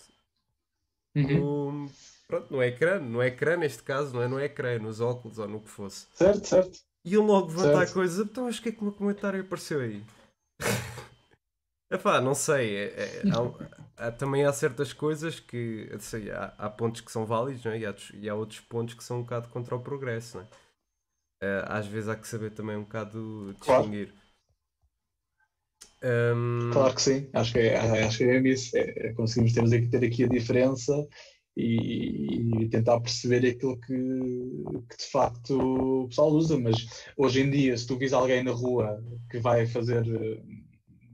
Uhum. 1.16 1.40
no, 1.40 1.88
pronto, 2.28 2.52
no 2.52 2.62
ecrã, 2.62 2.98
no 3.00 3.22
ecrã 3.22 3.56
neste 3.56 3.82
caso, 3.82 4.14
não 4.14 4.22
é 4.22 4.28
no 4.28 4.40
ecrã, 4.40 4.78
nos 4.78 5.00
óculos 5.00 5.38
ou 5.38 5.48
no 5.48 5.60
que 5.60 5.68
fosse. 5.68 6.06
Certo, 6.14 6.46
certo. 6.48 6.78
Iam 7.04 7.24
logo 7.26 7.48
levantar 7.48 7.86
Certo. 7.86 7.92
coisas, 7.92 8.18
então 8.26 8.46
acho 8.48 8.62
que 8.62 8.68
é 8.70 8.72
que 8.72 8.80
o 8.80 8.84
meu 8.84 8.92
comentário 8.92 9.40
apareceu 9.40 9.80
aí. 9.80 10.02
Epá, 11.90 12.20
não 12.20 12.34
sei, 12.34 12.76
é- 12.76 13.22
é- 13.22 13.26
há 13.30 13.40
um- 13.42 13.54
há- 13.96 14.10
também 14.10 14.44
há 14.44 14.52
certas 14.52 14.92
coisas 14.92 15.38
que, 15.38 15.88
sei, 16.00 16.30
há, 16.30 16.52
há 16.58 16.68
pontos 16.70 17.00
que 17.00 17.12
são 17.12 17.24
válidos 17.24 17.64
não 17.64 17.72
é? 17.72 17.78
e, 17.78 17.86
há, 17.86 17.88
outros- 17.90 18.10
e 18.14 18.28
há 18.28 18.34
outros 18.34 18.60
pontos 18.60 18.94
que 18.94 19.04
são 19.04 19.18
um 19.18 19.22
bocado 19.22 19.48
contra 19.48 19.74
o 19.76 19.80
progresso. 19.80 20.38
Não 20.38 20.44
é? 20.44 20.48
Eh, 21.42 21.64
às 21.68 21.86
vezes 21.86 22.08
há 22.08 22.16
que 22.16 22.26
saber 22.26 22.50
também 22.50 22.76
um 22.76 22.82
bocado 22.82 23.54
Claro. 23.60 23.82
distinguir. 23.82 24.12
Ahm, 26.02 26.72
Claro 26.72 26.94
que 26.94 27.02
sim, 27.02 27.28
acho 27.32 27.52
que 27.52 27.58
é, 27.60 27.76
acho 28.04 28.18
que 28.18 28.24
é 28.24 28.38
isso. 28.48 28.76
É, 28.76 28.80
é 29.08 29.12
conseguimos 29.14 29.52
ter, 29.52 29.64
aqui- 29.64 29.88
ter 29.88 30.04
aqui 30.04 30.24
a 30.24 30.28
diferença 30.28 30.92
e, 31.56 32.62
e 32.64 32.68
tentar 32.68 33.00
perceber 33.00 33.46
aquilo 33.46 33.78
que, 33.80 33.94
que 34.90 34.96
de 34.98 35.06
facto 35.10 35.50
o 36.04 36.08
pessoal 36.08 36.30
usa. 36.30 36.58
Mas 36.58 36.86
hoje 37.16 37.40
em 37.40 37.50
dia, 37.50 37.76
se 37.76 37.86
tu 37.86 37.96
vis 37.98 38.12
alguém 38.12 38.42
na 38.42 38.52
rua 38.52 39.02
que 39.30 39.38
vai 39.38 39.66
fazer 39.66 40.04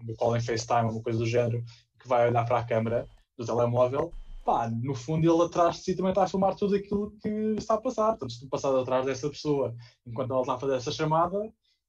um 0.09 0.15
call 0.15 0.37
em 0.37 0.41
FaceTime, 0.41 0.91
uma 0.91 1.03
coisa 1.03 1.19
do 1.19 1.27
género, 1.27 1.65
que 2.01 2.09
vai 2.09 2.29
olhar 2.29 2.45
para 2.45 2.59
a 2.59 2.65
câmera 2.65 3.07
do 3.37 3.47
telemóvel, 3.47 4.13
pá, 4.45 4.69
no 4.71 4.95
fundo 4.95 5.31
ele 5.31 5.43
atrás 5.45 5.77
de 5.77 5.83
si 5.83 5.97
também 5.97 6.11
está 6.11 6.25
a 6.25 6.29
filmar 6.29 6.55
tudo 6.57 6.75
aquilo 6.75 7.13
que 7.23 7.29
está 7.59 7.75
a 7.75 7.81
passar. 7.81 8.11
Portanto, 8.11 8.33
se 8.33 8.41
tu 8.41 8.49
passares 8.49 8.79
atrás 8.79 9.07
dessa 9.07 9.29
pessoa 9.29 9.75
enquanto 10.07 10.33
ela 10.33 10.41
está 10.43 10.55
a 10.55 10.59
fazer 10.59 10.77
essa 10.77 10.93
chamada, 10.93 11.39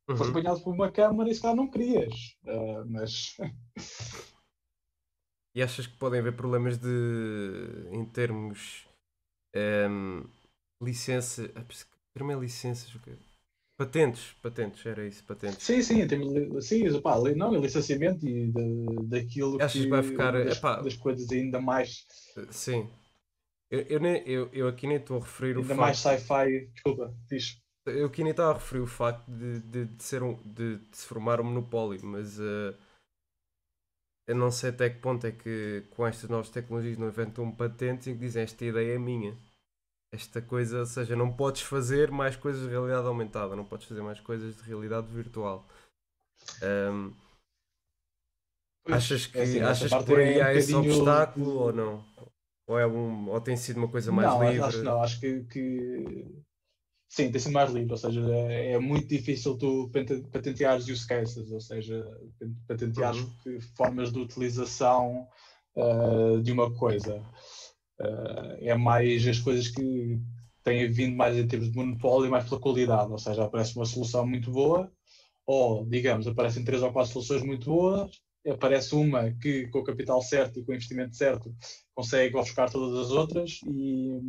foste 0.09 0.24
uhum. 0.24 0.30
apanhado 0.32 0.61
por 0.61 0.74
uma 0.74 0.91
câmara 0.91 1.30
e 1.30 1.36
se 1.36 1.41
calhar 1.41 1.55
não 1.55 1.70
querias. 1.70 2.14
Ah, 2.47 2.84
mas 2.88 3.36
E 5.55 5.61
achas 5.61 5.86
que 5.86 5.95
podem 5.97 6.20
haver 6.20 6.36
problemas 6.36 6.78
de 6.80 7.88
em 7.91 8.03
termos 8.05 8.88
ehm, 9.53 10.24
licença. 10.82 11.51
ah, 11.55 11.64
Primeiro 12.14 12.41
licenças. 12.41 12.93
o 12.95 12.99
quê? 12.99 13.16
Patentes, 13.86 14.34
patentes, 14.41 14.86
era 14.86 15.05
isso, 15.05 15.23
patentes. 15.25 15.63
Sim, 15.63 15.81
sim, 15.81 16.07
temos, 16.07 16.67
sim, 16.67 17.01
pá, 17.01 17.17
não, 17.36 17.53
licenciamento 17.59 18.27
e 18.27 18.51
da- 18.51 19.17
daquilo 19.17 19.59
Achas 19.59 19.81
que 19.81 19.84
que 19.84 19.89
vai 19.89 20.03
ficar, 20.03 20.34
das, 20.34 20.57
epá. 20.57 20.75
das 20.84 20.95
coisas 20.95 21.31
ainda 21.31 21.59
mais, 21.61 22.05
Sim. 22.51 22.89
Eu, 23.69 23.81
eu, 23.84 23.99
nem- 23.99 24.23
eu, 24.27 24.49
eu 24.53 24.67
aqui 24.67 24.88
nem 24.88 24.97
estou 24.97 25.17
a 25.17 25.21
referir 25.21 25.57
o 25.57 25.63
ainda 25.63 25.73
facto. 25.75 25.79
mais 25.79 25.97
sci-fi, 25.99 26.67
desculpa, 26.73 27.13
diz. 27.29 27.57
Eu 27.86 28.07
aqui 28.07 28.23
nem 28.23 28.31
estava 28.31 28.51
a 28.51 28.53
referir 28.55 28.81
o 28.81 28.88
facto 28.88 29.25
de, 29.29 29.59
de, 29.61 29.86
de 29.86 30.03
ser 30.03 30.23
um, 30.23 30.36
de, 30.43 30.77
de 30.77 30.97
se 30.97 31.05
formar 31.05 31.39
um 31.41 31.45
monopólio, 31.45 31.99
mas 32.05 32.39
eh, 32.39 32.73
eu 34.27 34.36
não 34.36 34.51
sei 34.51 34.69
até 34.69 34.89
que 34.89 34.99
ponto 34.99 35.25
é 35.25 35.31
que 35.31 35.84
com 35.91 36.05
estas 36.05 36.29
novas 36.29 36.49
tecnologias 36.49 36.97
não 36.97 37.07
inventam 37.07 37.49
patentes 37.51 38.07
em 38.07 38.13
que 38.13 38.19
dizem 38.19 38.43
esta 38.43 38.65
ideia 38.65 38.95
é 38.95 38.99
minha. 38.99 39.34
Esta 40.14 40.39
coisa, 40.41 40.80
ou 40.82 40.86
seja, 40.86 41.16
não 41.16 41.34
podes 41.34 41.64
fazer 41.64 42.11
mais 42.11 42.36
coisas 42.36 42.61
de 42.64 42.70
realidade 42.70 43.07
aumentada, 43.07 43.55
não 43.55 43.66
podes 43.66 43.88
fazer 43.88 44.03
mais 44.03 44.20
coisas 44.20 44.55
de 44.55 44.61
realidade 44.61 45.07
virtual. 45.07 45.68
Pois, 48.86 48.95
achas 48.97 49.26
que, 49.26 49.38
é 49.38 49.41
assim, 49.41 49.59
achas 49.61 49.91
que 49.93 50.03
por 50.03 50.20
aí 50.20 50.38
é 50.39 50.43
um 50.43 50.45
há 50.45 50.53
esse 50.53 50.72
bocadinho- 50.74 50.93
obstáculo 50.93 51.59
ou 51.59 51.74
não? 51.74 52.05
Ou, 52.68 52.80
é 52.80 52.86
um, 52.86 53.30
ou 53.30 53.41
tem 53.41 53.57
sido 53.57 53.78
uma 53.78 53.88
coisa 53.88 54.11
mais 54.11 54.32
não, 54.32 54.39
livre? 54.49 54.64
acho 54.66 54.84
não, 54.84 55.01
acho 55.01 55.20
que, 55.20 55.43
que- 55.45 56.26
sim, 57.09 57.32
tem 57.32 57.39
sido 57.41 57.53
mais 57.53 57.72
livre, 57.72 57.91
ou 57.91 57.97
seja, 57.97 58.22
é, 58.22 58.74
é 58.74 58.80
muito 58.80 59.07
difícil 59.07 59.57
tu 59.57 59.89
pate- 59.91 60.22
patenteares 60.32 60.88
use 60.88 61.07
cases, 61.07 61.49
ou 61.51 61.59
seja, 61.59 62.05
patenteares 62.68 63.20
Uhum. 63.45 63.59
formas 63.76 64.11
de 64.14 64.20
utilização 64.20 65.28
ah, 65.76 66.39
de 66.41 66.51
uma 66.51 66.72
coisa. 66.76 67.20
Ah, 68.03 68.57
é 68.59 68.75
mais 68.75 69.25
as 69.27 69.39
coisas 69.39 69.69
que 69.69 70.19
têm 70.63 70.89
vindo 70.91 71.15
mais 71.15 71.37
em 71.37 71.47
termos 71.47 71.71
de 71.71 71.77
monopólio, 71.77 72.31
mais 72.31 72.47
pela 72.47 72.59
qualidade, 72.59 73.11
ou 73.11 73.17
seja, 73.17 73.43
aparece 73.43 73.75
uma 73.75 73.85
solução 73.85 74.25
muito 74.25 74.51
boa, 74.51 74.91
ou, 75.45 75.85
digamos, 75.85 76.27
aparecem 76.27 76.63
três 76.63 76.81
ou 76.81 76.91
quatro 76.91 77.11
soluções 77.11 77.43
muito 77.43 77.69
boas, 77.69 78.11
aparece 78.47 78.95
uma 78.95 79.31
que, 79.31 79.67
com 79.67 79.79
o 79.79 79.83
capital 79.83 80.21
certo 80.21 80.59
e 80.59 80.63
com 80.63 80.71
o 80.71 80.75
investimento 80.75 81.15
certo, 81.15 81.53
consegue 81.93 82.35
ofuscar 82.35 82.69
todas 82.69 83.07
as 83.07 83.11
outras 83.11 83.59
e, 83.65 84.19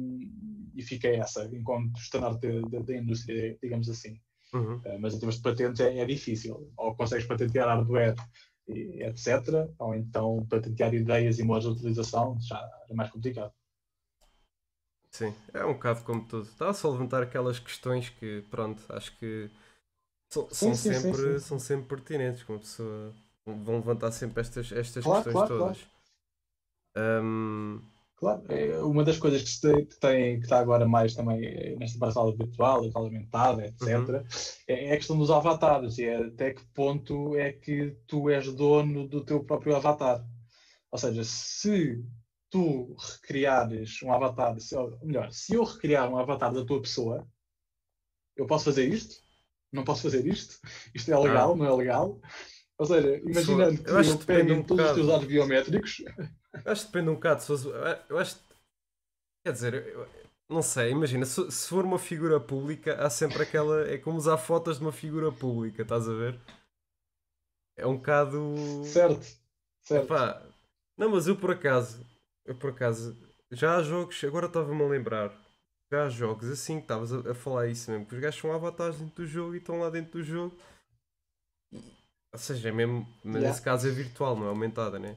e 0.74 0.82
fica 0.82 1.08
essa, 1.08 1.48
enquanto 1.52 1.98
standard 1.98 2.38
da, 2.40 2.78
da 2.80 2.96
indústria, 2.96 3.56
digamos 3.62 3.88
assim. 3.88 4.20
Uhum. 4.52 4.76
Uh, 4.76 5.00
mas 5.00 5.14
em 5.14 5.18
termos 5.18 5.36
de 5.36 5.42
patentes 5.42 5.80
é, 5.80 5.98
é 5.98 6.04
difícil. 6.04 6.70
Ou 6.76 6.94
consegues 6.94 7.26
patentear 7.26 7.66
hardware, 7.66 8.14
e 8.68 9.02
etc., 9.02 9.68
ou 9.78 9.94
então 9.94 10.46
patentear 10.48 10.94
ideias 10.94 11.38
e 11.38 11.42
modos 11.42 11.64
de 11.64 11.72
utilização, 11.72 12.38
já 12.40 12.60
é 12.88 12.94
mais 12.94 13.10
complicado. 13.10 13.52
Sim, 15.14 15.32
é 15.52 15.64
um 15.64 15.74
bocado 15.74 16.02
como 16.02 16.24
tudo. 16.26 16.42
Estava 16.42 16.74
só 16.74 16.88
a 16.88 16.90
levantar 16.90 17.22
aquelas 17.22 17.60
questões 17.60 18.08
que, 18.08 18.42
pronto, 18.50 18.82
acho 18.88 19.16
que 19.16 19.48
são, 20.28 20.48
são 20.50 20.74
sim, 20.74 20.92
sim, 20.92 21.00
sempre, 21.00 21.38
sim. 21.38 21.38
são 21.38 21.58
sempre 21.60 21.86
pertinentes, 21.86 22.42
como 22.42 22.58
pessoa 22.58 23.14
vão 23.46 23.76
levantar 23.76 24.10
sempre 24.10 24.40
estas, 24.40 24.72
estas 24.72 25.04
Claro, 25.04 25.22
questões 25.24 25.48
claro, 25.48 25.58
todas. 25.58 25.78
Claro, 28.16 28.42
é 28.48 28.78
uma 28.82 29.04
das 29.04 29.18
coisas 29.18 29.42
que, 29.42 29.50
se 29.50 29.60
tem, 29.60 29.86
que, 29.86 30.00
tem, 30.00 30.38
que 30.38 30.44
está 30.46 30.58
agora 30.58 30.86
mais 30.88 31.14
também 31.14 31.44
eh, 31.44 31.76
nesta 31.76 31.98
parcela 31.98 32.34
virtual, 32.34 32.82
virtual 32.82 33.04
aumentada, 33.04 33.66
etc., 33.66 33.82
Uhum. 33.82 34.24
é, 34.66 34.86
é 34.86 34.92
a 34.94 34.96
questão 34.96 35.18
dos 35.18 35.30
avatares 35.30 35.98
e 35.98 36.04
é 36.06 36.16
até 36.24 36.54
que 36.54 36.64
ponto 36.74 37.36
é 37.36 37.52
que 37.52 37.96
tu 38.06 38.28
és 38.30 38.52
dono 38.54 39.06
do 39.06 39.24
teu 39.24 39.44
próprio 39.44 39.76
avatar. 39.76 40.24
Ou 40.90 40.98
seja, 40.98 41.22
se 41.24 42.04
tu 42.55 42.94
recriares 42.94 44.00
um 44.05 44.12
avatar, 44.12 44.57
ou 44.76 44.98
melhor, 45.02 45.32
se 45.32 45.55
eu 45.55 45.64
recriar 45.64 46.09
um 46.09 46.16
avatar 46.16 46.55
da 46.55 46.64
tua 46.64 46.80
pessoa, 46.80 47.26
eu 48.36 48.46
posso 48.46 48.66
fazer 48.66 48.88
isto? 48.88 49.24
Não 49.72 49.82
posso 49.82 50.02
fazer 50.02 50.24
isto? 50.24 50.61
Isto 50.94 51.12
é 51.12 51.18
legal? 51.18 51.57
Não 51.57 51.66
é 51.66 51.72
legal? 51.74 52.20
Ou 52.78 52.86
seja, 52.86 53.16
imaginando 53.16 53.82
que 53.82 53.90
eu 53.90 53.98
acho 53.98 54.18
que 54.18 54.32
um 54.32 54.62
todos 54.62 54.70
os 54.70 54.76
bocado. 54.76 54.94
teus 54.94 55.07
dados 55.09 55.26
biométricos, 55.26 56.02
eu 56.64 56.72
acho 56.72 56.82
que 56.82 56.92
depende 56.92 57.11
um 57.11 57.14
bocado. 57.14 57.40
Se 57.40 57.46
fosse- 57.48 57.68
eu 58.09 58.18
acho 58.18 58.38
quer 59.44 59.52
dizer, 59.52 59.74
eu- 59.88 60.07
não 60.48 60.62
sei, 60.62 60.92
imagina, 60.92 61.26
se, 61.26 61.50
se 61.50 61.68
for 61.68 61.84
uma 61.84 61.98
figura 61.98 62.38
pública, 62.38 62.94
há 63.05 63.11
sempre 63.11 63.42
aquela. 63.42 63.88
É 63.90 63.98
como 63.98 64.16
usar 64.16 64.38
fotos 64.38 64.78
de 64.78 64.84
uma 64.84 64.92
figura 64.92 65.32
pública, 65.32 65.82
estás 65.82 66.09
a 66.09 66.12
ver? 66.12 66.38
É 67.76 67.84
um 67.84 67.96
bocado. 67.96 68.55
certo, 68.84 69.26
certo. 69.82 70.05
Epá, 70.05 70.40
não, 70.96 71.11
mas 71.11 71.26
eu 71.26 71.36
por 71.36 71.50
acaso, 71.50 72.05
eu 72.45 72.55
por 72.55 72.70
acaso, 72.70 73.16
já 73.51 73.76
há 73.76 73.82
jogos, 73.82 74.22
agora 74.24 74.47
estava-me 74.47 74.82
a 74.82 74.88
lembrar, 74.88 75.32
já 75.90 76.07
há 76.07 76.09
jogos 76.09 76.49
assim 76.49 76.76
que 76.76 76.82
estavas 76.84 77.12
a, 77.12 77.30
a 77.32 77.34
falar 77.34 77.68
isso 77.68 77.90
mesmo, 77.90 78.07
que 78.07 78.14
os 78.14 78.20
gajos 78.20 78.40
são 78.40 78.53
avatares 78.53 78.99
dentro 78.99 79.14
do 79.16 79.26
jogo 79.26 79.55
e 79.55 79.59
estão 79.59 79.78
lá 79.80 79.90
dentro 79.90 80.12
do 80.12 80.22
jogo. 80.22 80.57
Ou 82.34 82.38
seja, 82.38 82.68
é 82.68 82.72
mesmo, 82.72 83.09
mas 83.24 83.42
Yeah. 83.42 83.47
nesse 83.47 83.62
caso 83.62 83.88
é 83.88 83.90
virtual, 83.90 84.36
não 84.36 84.45
é 84.47 84.49
aumentada, 84.51 84.99
né? 84.99 85.16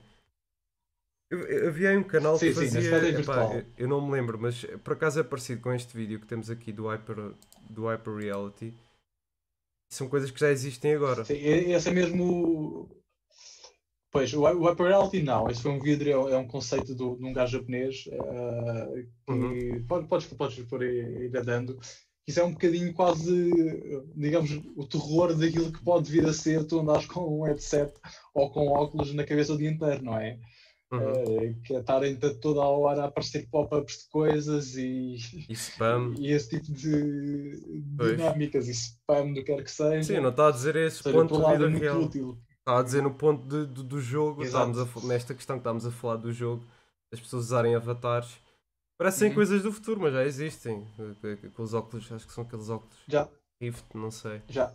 Eu, 1.30 1.40
eu- 1.48 1.68
havia 1.70 1.90
aí 1.90 1.98
um 1.98 2.04
canal 2.04 2.40
que 2.40 2.50
Sim, 2.50 2.54
sim, 2.54 2.72
nesse 2.72 2.90
fazia. 2.90 2.90
caso 2.90 3.06
é 3.06 3.10
epá, 3.20 3.44
eu, 3.52 3.66
eu 3.78 3.88
não 3.88 4.00
me 4.06 4.12
lembro, 4.12 4.38
mas 4.40 4.64
por 4.84 4.94
acaso 4.94 5.20
é 5.20 5.24
parecido 5.24 5.62
com 5.62 5.74
este 5.74 5.96
vídeo 5.96 6.20
que 6.20 6.28
temos 6.28 6.50
aqui 6.50 6.72
do 6.72 6.88
Hyper, 6.88 7.34
do 7.70 7.86
Hyper 7.88 8.16
Reality. 8.16 8.74
São 9.90 10.08
coisas 10.08 10.32
que 10.32 10.40
já 10.40 10.50
existem 10.50 10.94
agora. 10.96 11.28
Sim, 11.28 11.74
esse 11.74 11.90
é 11.90 11.92
mesmo. 11.92 12.90
Pois, 14.12 14.34
o 14.34 14.42
o 14.42 14.66
Hyper 14.70 14.88
Reality 14.88 15.22
não. 15.22 15.50
Esse 15.50 15.62
foi 15.62 15.72
um 15.72 15.80
vídeo, 15.80 16.12
é 16.12 16.18
um- 16.18 16.30
é 16.30 16.38
um 16.38 16.48
conceito 16.48 16.96
do, 16.96 17.16
de 17.18 17.26
um 17.26 17.34
gajo 17.34 17.58
japonês 17.58 18.06
eh, 18.12 19.06
que 19.26 19.32
Uhum. 19.32 19.86
pode- 19.88 20.08
podes, 20.08 20.28
podes 20.28 20.60
pôr 20.66 20.82
aí 20.84 21.00
aí 21.02 21.30
dando. 21.30 21.78
Isso 22.28 22.40
é 22.40 22.44
um 22.44 22.52
bocadinho 22.52 22.94
quase, 22.94 23.50
digamos, 24.16 24.52
o 24.76 24.86
terror 24.86 25.34
daquilo 25.34 25.72
que 25.72 25.82
pode 25.84 26.12
vir 26.12 26.26
a 26.26 26.34
ser 26.34 26.66
tu 26.66 26.80
andares 26.80 27.06
com 27.06 27.40
um 27.40 27.44
headset 27.44 27.94
ou 28.34 28.50
com 28.50 28.68
óculos 28.68 29.14
na 29.14 29.24
cabeça 29.24 29.54
o 29.54 29.58
dia 29.58 29.70
inteiro, 29.70 30.04
não 30.04 30.18
é? 30.18 30.38
Uhum. 30.92 31.00
Eh, 31.00 31.56
que 31.66 31.76
é 31.76 31.80
estarem 31.80 32.16
toda 32.42 32.62
a 32.62 32.68
hora 32.68 33.04
a 33.04 33.06
aparecer 33.08 33.48
pop-ups 33.50 34.04
de 34.04 34.10
coisas 34.10 34.76
e, 34.78 35.18
E 35.50 35.54
spam. 35.54 36.14
e 36.18 36.32
esse 36.32 36.50
tipo 36.50 36.72
de 36.72 37.62
Pois. 37.98 38.12
dinâmicas 38.18 38.68
e 38.70 38.72
spam 38.72 39.28
do 39.34 39.36
que 39.36 39.44
quer 39.54 39.64
que 39.64 39.72
seja. 39.72 40.04
Sim, 40.16 40.22
não 40.22 40.30
está 40.30 40.48
a 40.48 40.52
dizer 40.52 40.76
esse 40.78 41.04
seja, 41.04 41.18
ponto 41.18 41.38
de 41.38 41.44
é 41.46 41.52
vida 41.52 41.70
muito 41.70 41.82
real. 41.82 42.02
útil. 42.04 42.38
Estava 42.68 42.82
a 42.82 42.84
dizer 42.84 43.02
no 43.02 43.14
ponto 43.14 43.44
de- 43.48 43.66
do- 43.66 43.82
do 43.84 44.02
jogo, 44.02 44.44
estávamos 44.44 44.78
a 44.78 45.08
nesta 45.08 45.34
questão 45.34 45.56
que 45.56 45.62
estávamos 45.62 45.86
a 45.86 45.92
falar 45.92 46.18
do 46.18 46.34
jogo, 46.34 46.66
as 47.14 47.18
pessoas 47.18 47.46
usarem 47.46 47.74
avatares. 47.74 48.42
Parecem 49.00 49.30
Uhum. 49.30 49.36
coisas 49.36 49.64
do 49.64 49.72
futuro, 49.72 50.02
mas 50.02 50.12
já 50.12 50.26
existem. 50.26 50.86
Eh, 51.24 51.48
Com 51.56 51.64
os 51.64 51.74
óculos, 51.74 52.12
acho 52.12 52.28
que 52.28 52.34
são 52.34 52.44
aqueles 52.44 52.68
óculos 52.68 52.94
Já, 53.08 53.30
Rift, 53.62 53.86
não 53.96 54.12
sei. 54.12 54.42
já. 54.50 54.74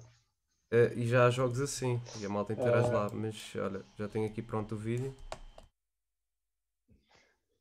Eh, 0.73 0.95
e 0.97 1.07
já 1.07 1.27
há 1.27 1.31
jogos 1.31 1.61
assim, 1.61 2.01
e 2.19 2.25
a 2.25 2.31
malta 2.31 2.55
interage 2.55 2.89
Ah. 2.89 2.93
lá. 2.93 3.11
Mas 3.13 3.55
olha, 3.57 3.85
já 3.99 4.09
tenho 4.09 4.25
aqui 4.27 4.41
pronto 4.41 4.75
o 4.75 4.79
vídeo. 4.79 5.15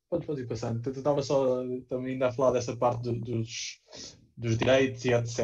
Pode, 0.09 0.41
ir 0.41 0.47
passando. 0.47 0.81
Eu 0.87 0.93
Estava 0.93 1.21
só 1.21 1.57
também 1.89 2.13
ainda 2.13 2.29
a 2.29 2.31
falar 2.31 2.51
dessa 2.51 2.73
parte 2.77 3.01
do- 3.03 3.19
dos, 3.19 3.81
dos 4.41 4.57
direitos 4.57 5.05
e 5.05 5.13
etc. 5.13 5.39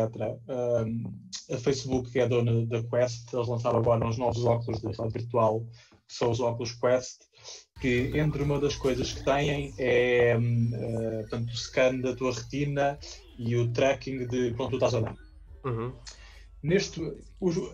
Um, 0.49 1.13
a 1.53 1.57
Facebook, 1.57 2.11
que 2.11 2.19
é 2.19 2.27
dona 2.27 2.65
da 2.65 2.83
Quest, 2.83 3.31
eles 3.31 3.47
lançaram 3.47 3.77
agora 3.77 4.05
uns 4.05 4.17
novos 4.17 4.43
óculos 4.43 4.81
de 4.81 4.87
realidade 4.87 5.13
virtual, 5.13 5.65
que 6.07 6.13
são 6.13 6.31
os 6.31 6.39
óculos 6.39 6.73
Quest, 6.73 7.21
que 7.79 8.11
entre 8.17 8.41
uma 8.41 8.59
das 8.59 8.75
coisas 8.75 9.13
que 9.13 9.23
têm 9.23 9.71
é 9.77 10.31
eh, 10.31 11.19
portanto, 11.21 11.49
o 11.49 11.55
scan 11.55 11.99
da 11.99 12.15
tua 12.15 12.33
retina 12.33 12.97
e 13.37 13.55
o 13.55 13.71
tracking 13.71 14.25
de 14.25 14.53
quando 14.55 14.71
tu 14.71 14.75
estás 14.77 14.95
a 14.95 14.97
andar. 14.97 15.15
Uhum. 15.63 15.93
Neste, 16.63 16.99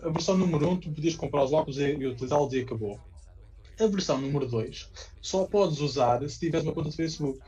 a 0.02 0.10
versão 0.10 0.36
número 0.36 0.68
1, 0.68 0.70
um, 0.70 0.76
tu 0.76 0.92
podias 0.92 1.16
comprar 1.16 1.44
os 1.44 1.52
óculos 1.54 1.78
e, 1.78 1.94
e 1.94 2.06
utilizá-los 2.06 2.52
e 2.52 2.60
acabou. 2.60 3.00
A 3.80 3.86
versão 3.86 4.20
número 4.20 4.46
2 4.46 4.90
só 5.22 5.46
podes 5.46 5.80
usar 5.80 6.28
se 6.28 6.38
tiveres 6.38 6.66
uma 6.66 6.74
conta 6.74 6.90
de 6.90 6.96
Facebook. 6.96 7.40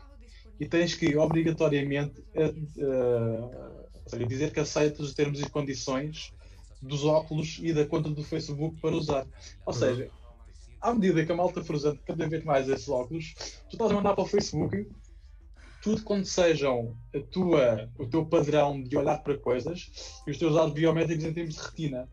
E 0.59 0.66
tens 0.66 0.94
que, 0.94 1.16
obrigatoriamente, 1.16 2.22
eh, 2.34 2.54
eh, 2.78 3.86
seja, 4.07 4.26
dizer 4.26 4.52
que 4.52 4.61
aceitas 4.61 5.00
os 5.00 5.14
termos 5.14 5.40
e 5.40 5.50
condições 5.50 6.32
dos 6.80 7.04
óculos 7.04 7.59
e 7.62 7.72
da 7.72 7.86
conta 7.86 8.09
do 8.09 8.22
Facebook 8.24 8.80
para 8.80 8.94
usar. 8.94 9.26
Ou 9.66 9.72
Uhum. 9.72 9.78
seja, 9.78 10.11
à 10.80 10.94
medida 10.94 11.24
que 11.24 11.32
a 11.32 11.36
malta 11.36 11.62
for 11.64 11.76
usando 11.76 11.98
cada 12.07 12.28
vez 12.28 12.44
mais 12.44 12.68
esses 12.68 12.88
óculos, 12.88 13.34
tu 13.68 13.74
estás 13.74 13.90
a 13.90 13.94
mandar 13.94 14.14
para 14.14 14.24
o 14.24 14.26
Facebook 14.26 14.88
tudo 15.82 16.02
quando 16.02 16.24
sejam 16.24 16.96
a 17.14 17.20
tua, 17.20 17.88
o 17.98 18.07
teu 18.07 18.26
padrão 18.26 18.82
de 18.82 18.96
olhar 18.96 19.22
para 19.22 19.38
coisas 19.38 20.22
e 20.26 20.30
os 20.30 20.38
teus 20.38 20.54
dados 20.54 20.72
biométricos 20.72 21.24
em 21.24 21.32
termos 21.32 21.54
de 21.54 21.61
retina. 21.61 22.09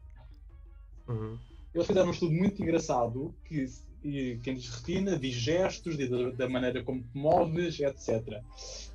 Uhum. 1.07 1.39
Eles 1.73 1.87
fizeram 1.87 2.07
um 2.07 2.11
estudo 2.11 2.33
muito 2.33 2.61
engraçado 2.61 3.33
que 3.45 3.65
quem 4.43 4.55
diz 4.55 4.69
retina 4.69 5.17
diz 5.17 5.33
gestos, 5.33 5.97
diz 5.97 6.09
da, 6.37 6.49
maneira 6.49 6.83
como 6.83 7.01
te 7.01 7.17
moves, 7.17 7.79
etc. 7.79 8.41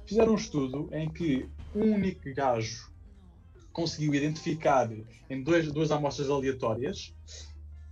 Fizeram 0.07 0.33
um 0.33 0.37
estudo 0.37 0.89
em 0.93 1.11
que 1.11 1.49
um 1.75 1.95
único 1.95 2.33
gajo 2.35 2.91
conseguiu 3.73 4.15
identificar 4.15 4.91
em 5.31 5.43
dois, 5.43 5.71
duas 5.73 5.91
amostras 5.91 6.29
aleatórias, 6.29 7.15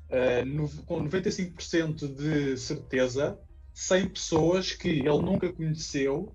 eh, 0.09 0.45
no- 0.45 0.69
com 0.85 1.01
95% 1.03 2.09
de 2.09 2.57
certeza, 2.57 3.39
100 3.73 4.09
pessoas 4.09 4.73
que 4.73 4.89
ele 4.89 5.23
nunca 5.23 5.53
conheceu, 5.53 6.35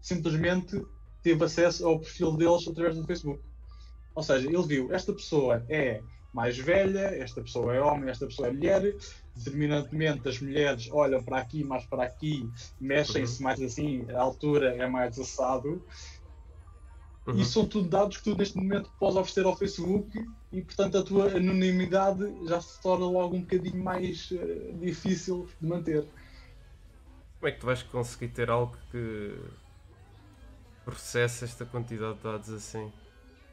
simplesmente 0.00 0.80
teve 1.22 1.44
acesso 1.44 1.86
ao 1.86 1.98
perfil 1.98 2.36
deles 2.36 2.68
através 2.68 2.96
do 2.96 3.06
Facebook. 3.06 3.42
Ou 4.14 4.22
seja, 4.22 4.46
ele 4.48 4.62
viu 4.66 4.92
esta 4.92 5.12
pessoa 5.12 5.64
é 5.68 6.00
mais 6.34 6.58
velha, 6.58 7.14
esta 7.22 7.40
pessoa 7.40 7.72
é 7.72 7.80
homem, 7.80 8.10
esta 8.10 8.26
pessoa 8.26 8.48
é 8.48 8.52
mulher, 8.52 8.96
determinantemente 9.36 10.28
as 10.28 10.40
mulheres 10.40 10.90
olham 10.90 11.22
para 11.22 11.38
aqui, 11.38 11.62
mais 11.62 11.86
para 11.86 12.02
aqui, 12.02 12.50
mexem-se 12.80 13.40
mais 13.40 13.62
assim, 13.62 14.04
a 14.10 14.20
altura 14.20 14.74
é 14.74 14.86
mais 14.88 15.16
assado. 15.16 15.80
Uhum. 17.24 17.38
E 17.38 17.44
são 17.44 17.66
tudo 17.66 17.88
dados 17.88 18.16
que 18.16 18.24
tu 18.24 18.36
neste 18.36 18.56
momento 18.56 18.90
podes 18.98 19.16
oferecer 19.16 19.46
ao 19.46 19.56
Facebook 19.56 20.26
e 20.52 20.60
portanto 20.60 20.98
a 20.98 21.02
tua 21.04 21.36
anonimidade 21.36 22.34
já 22.46 22.60
se 22.60 22.82
torna 22.82 23.06
logo 23.06 23.36
um 23.36 23.40
bocadinho 23.40 23.82
mais 23.82 24.28
eh, 24.32 24.72
difícil 24.80 25.48
de 25.60 25.66
manter. 25.66 26.04
Como 27.38 27.48
é 27.48 27.52
que 27.52 27.60
tu 27.60 27.66
vais 27.66 27.82
conseguir 27.84 28.28
ter 28.28 28.50
algo 28.50 28.76
que 28.90 29.38
processa 30.84 31.44
esta 31.44 31.64
quantidade 31.64 32.16
de 32.16 32.24
dados 32.24 32.50
assim? 32.50 32.92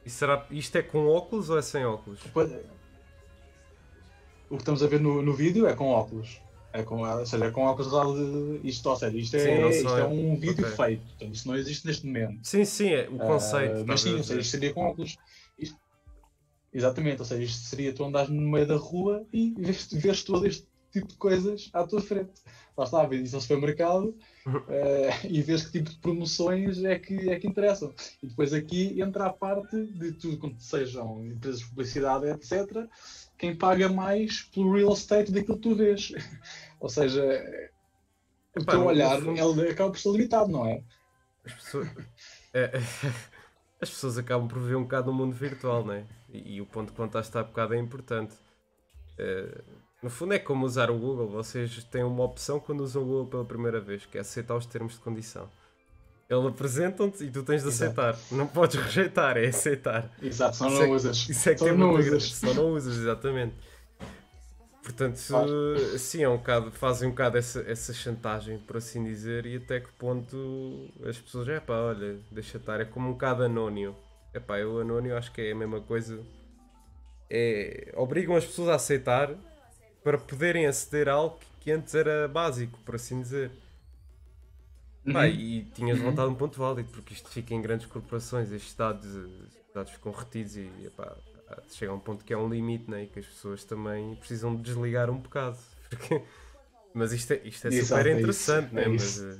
E 0.05 0.09
será, 0.09 0.45
isto 0.49 0.75
é 0.77 0.81
com 0.81 1.07
óculos 1.07 1.49
ou 1.49 1.57
é 1.57 1.61
sem 1.61 1.85
óculos? 1.85 2.19
Pois, 2.33 2.51
O 4.49 4.55
que 4.55 4.61
estamos 4.63 4.83
a 4.83 4.87
ver 4.87 4.99
no, 4.99 5.21
no 5.21 5.33
vídeo 5.33 5.67
é 5.67 5.73
com 5.75 5.89
óculos. 5.89 6.41
É 6.73 6.83
com, 6.83 7.01
ou 7.01 7.25
seja, 7.25 7.45
é 7.45 7.51
com 7.51 7.63
óculos 7.63 7.91
de 8.61 8.67
isto, 8.67 8.89
ou 8.89 8.95
seja, 8.95 9.17
isto 9.17 9.35
é, 9.35 9.39
Sim, 9.39 9.67
isto 9.85 9.97
é 9.97 10.01
é- 10.01 10.05
um 10.05 10.35
vídeo 10.37 10.65
ok. 10.65 10.77
feito, 10.77 11.03
portanto, 11.05 11.35
isso 11.35 11.47
não 11.47 11.55
existe 11.55 11.85
neste 11.85 12.05
momento. 12.05 12.39
Sim, 12.43 12.63
sim, 12.65 12.89
é 12.89 13.09
o 13.09 13.17
conceito. 13.17 13.75
Ah, 13.81 13.83
mas 13.85 13.99
estás 13.99 14.01
a 14.01 14.03
sim, 14.03 14.17
ou 14.17 14.23
seja, 14.23 14.39
isto 14.41 14.51
seria 14.51 14.73
com 14.73 14.81
óculos. 14.85 15.17
Isto- 15.59 15.79
Exatamente, 16.73 17.19
ou 17.19 17.25
seja, 17.25 17.43
isto 17.43 17.63
seria 17.67 17.93
tu 17.93 18.05
andares 18.05 18.29
no 18.29 18.41
meio 18.49 18.65
da 18.65 18.77
rua 18.77 19.25
e 19.33 19.53
vês, 19.57 19.89
vês 19.91 20.23
todo 20.23 20.47
este 20.47 20.65
tipo 20.91 21.07
de 21.07 21.17
coisas 21.17 21.69
à 21.73 21.85
tua 21.85 22.01
frente. 22.01 22.31
Lá 22.77 22.85
está, 22.85 23.05
vês 23.05 23.23
isso 23.23 23.35
ao 23.35 23.41
supermercado 23.41 24.17
Eh, 24.69 25.27
e 25.27 25.41
vês 25.41 25.65
que 25.65 25.71
tipo 25.71 25.89
de 25.91 25.97
promoções 25.97 26.83
é 26.83 26.97
que, 26.97 27.29
é 27.29 27.39
que 27.39 27.47
interessam. 27.47 27.93
E 28.23 28.27
depois 28.27 28.53
aqui 28.53 28.99
entra 28.99 29.27
a 29.27 29.33
parte 29.33 29.85
de 29.85 30.13
tudo 30.13 30.37
quanto 30.37 30.61
sejam 30.61 31.23
empresas 31.25 31.59
de 31.59 31.67
publicidade, 31.67 32.27
etc. 32.27 32.87
Quem 33.37 33.55
paga 33.55 33.87
mais 33.89 34.43
pelo 34.43 34.73
real 34.73 34.93
estate 34.93 35.31
daquilo 35.31 35.57
que 35.57 35.69
tu 35.69 35.75
vês. 35.75 36.11
ou 36.79 36.89
seja, 36.89 37.21
o 38.55 38.61
Epá, 38.61 38.71
teu 38.71 38.85
olhar 38.85 39.19
ele 39.21 39.69
acaba 39.69 39.91
por 39.91 39.99
ser 39.99 40.11
limitado, 40.11 40.51
não 40.51 40.65
é? 40.65 40.83
As 41.45 41.53
pessoas, 41.53 41.87
é, 42.53 42.71
as 43.79 43.89
pessoas 43.89 44.17
acabam 44.17 44.47
por 44.47 44.59
viver 44.59 44.75
um 44.75 44.83
bocado 44.83 45.11
no 45.11 45.17
mundo 45.17 45.33
virtual, 45.33 45.85
não 45.85 45.93
é? 45.93 46.05
E, 46.29 46.55
e 46.55 46.61
o 46.61 46.65
ponto 46.65 46.91
que 46.91 46.97
contaste 46.97 47.37
há 47.37 47.43
bocado 47.43 47.73
é 47.73 47.77
importante. 47.77 48.35
É, 49.17 49.61
no 50.01 50.09
fundo 50.09 50.33
é 50.33 50.39
como 50.39 50.65
usar 50.65 50.89
o 50.89 50.97
Google. 50.97 51.27
Vocês 51.29 51.83
têm 51.85 52.03
uma 52.03 52.23
opção 52.23 52.59
quando 52.59 52.81
usam 52.81 53.03
o 53.03 53.05
Google 53.05 53.27
pela 53.27 53.45
primeira 53.45 53.79
vez, 53.79 54.05
que 54.05 54.17
é 54.17 54.21
aceitar 54.21 54.55
os 54.55 54.65
termos 54.65 54.93
de 54.93 54.99
condição. 54.99 55.49
Eles 56.29 56.45
apresentam-te 56.45 57.25
e 57.25 57.29
tu 57.29 57.43
tens 57.43 57.61
de 57.61 57.67
Exato. 57.69 57.99
aceitar. 58.01 58.17
Não 58.31 58.47
podes 58.47 58.77
rejeitar, 58.81 59.37
é 59.37 59.47
aceitar. 59.47 60.09
Exato, 60.21 60.55
só 60.55 60.67
Isso 60.67 60.75
não 60.77 60.83
é 60.83 60.87
usas. 60.89 61.29
Isso 61.29 61.49
é 61.49 61.53
que 61.53 61.59
Só 61.59 61.73
não 61.73 61.91
usas. 61.93 62.23
Só 62.33 62.53
não 62.53 62.69
usas, 62.71 62.97
exatamente. 62.97 63.53
Portanto, 64.81 65.21
Claro. 65.27 65.99
sim, 65.99 66.23
é 66.23 66.29
um 66.29 66.37
bocado, 66.37 66.71
fazem 66.71 67.07
um 67.09 67.11
bocado 67.11 67.37
essa, 67.37 67.59
essa 67.69 67.93
chantagem, 67.93 68.57
por 68.59 68.77
assim 68.77 69.03
dizer, 69.03 69.45
e 69.45 69.57
até 69.57 69.79
que 69.79 69.91
ponto 69.91 70.89
as 71.07 71.19
pessoas, 71.19 71.47
é 71.49 71.59
pá, 71.59 71.75
olha, 71.75 72.17
deixa 72.31 72.57
estar, 72.57 72.81
é 72.81 72.85
como 72.85 73.09
um 73.09 73.11
bocado 73.11 73.43
anónimo. 73.43 73.95
É 74.33 74.39
pá, 74.39 74.57
eu 74.57 74.79
anónimo 74.79 75.15
acho 75.15 75.31
que 75.31 75.41
é 75.41 75.51
a 75.51 75.55
mesma 75.55 75.81
coisa. 75.81 76.19
É, 77.29 77.93
obrigam 77.95 78.35
as 78.35 78.43
pessoas 78.45 78.69
a 78.69 78.75
aceitar 78.75 79.35
para 80.03 80.17
poderem 80.17 80.65
aceder 80.67 81.07
a 81.09 81.13
algo 81.13 81.39
que, 81.59 81.71
antes 81.71 81.93
era 81.95 82.27
básico, 82.27 82.79
por 82.85 82.95
assim 82.95 83.21
dizer. 83.21 83.51
Pá, 85.11 85.21
Uhum. 85.21 85.25
e 85.25 85.63
tinhas 85.73 85.97
levantado 85.97 86.29
um 86.29 86.35
ponto 86.35 86.59
válido, 86.59 86.89
porque 86.91 87.13
isto 87.13 87.27
fica 87.29 87.53
em 87.55 87.61
grandes 87.61 87.87
corporações, 87.87 88.51
estes 88.51 88.75
dados, 88.75 89.07
estes 89.15 89.73
dados 89.73 89.91
ficam 89.91 90.11
retidos 90.11 90.55
e 90.57 90.69
epá, 90.85 91.17
chega 91.71 91.91
a 91.91 91.95
um 91.95 91.99
ponto 91.99 92.23
que 92.23 92.31
é 92.33 92.37
um 92.37 92.47
limite, 92.47 92.89
né? 92.89 93.03
e 93.03 93.07
que 93.07 93.19
as 93.19 93.25
pessoas 93.25 93.63
também 93.63 94.15
precisam 94.15 94.55
de 94.55 94.61
desligar 94.61 95.09
um 95.09 95.17
bocado. 95.17 95.57
porque- 95.89 96.21
Mas 96.93 97.13
isto 97.13 97.31
é, 97.33 97.41
isto 97.45 97.67
é 97.67 97.73
Exato, 97.73 98.03
super 98.03 98.05
é 98.05 98.09
isso, 98.11 98.19
interessante, 98.19 98.75
né? 98.75 98.83
é 98.83 98.87
mas 98.89 99.23
eh, 99.23 99.39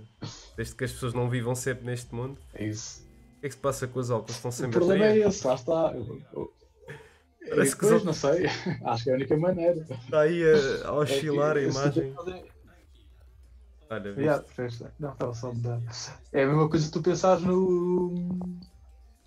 desde 0.56 0.76
que 0.76 0.84
as 0.86 0.92
pessoas 0.94 1.14
não 1.14 1.30
vivam 1.30 1.54
sempre 1.54 1.86
neste 1.86 2.14
mundo, 2.16 2.40
É 2.54 2.66
isso. 2.66 3.02
o 3.38 3.40
que 3.42 3.46
é 3.46 3.50
que 3.50 3.56
se 3.56 3.62
passa 3.62 3.88
com 3.88 4.00
os 4.00 4.10
óculos? 4.10 4.36
Estão 4.38 4.50
O 4.50 4.54
sempre 4.54 4.78
a 4.78 4.80
problema 4.80 5.06
é 5.06 5.18
esse, 5.20 5.46
lá 5.46 5.56
está. 5.56 5.92
Eu- 5.94 6.22
eu- 6.34 6.54
Parece 7.50 7.76
que 7.76 7.88
Pois, 7.88 8.00
só- 8.02 8.06
não 8.06 8.14
sei. 8.14 8.46
Acho 8.86 9.04
que 9.04 9.10
é 9.10 9.14
a 9.14 9.16
única 9.16 9.38
maneira. 9.38 9.82
Está 9.82 10.22
aí 10.22 10.42
a, 10.44 10.88
a 10.88 10.94
oscilar 10.94 11.58
a 11.58 11.62
É 11.62 11.64
que- 11.66 11.70
imagem. 11.72 12.16
Olha, 13.90 14.14
viste? 14.14 14.22
Yeah, 14.22 14.46
Não, 15.00 15.12
estava 15.12 15.34
só 15.34 15.50
a 15.50 15.54
mudar. 15.54 15.82
É 16.32 16.44
a 16.44 16.48
mesma 16.48 16.70
coisa 16.70 16.86
que 16.88 16.94
tu 16.94 17.02
pensares 17.02 17.44
no, 17.44 18.40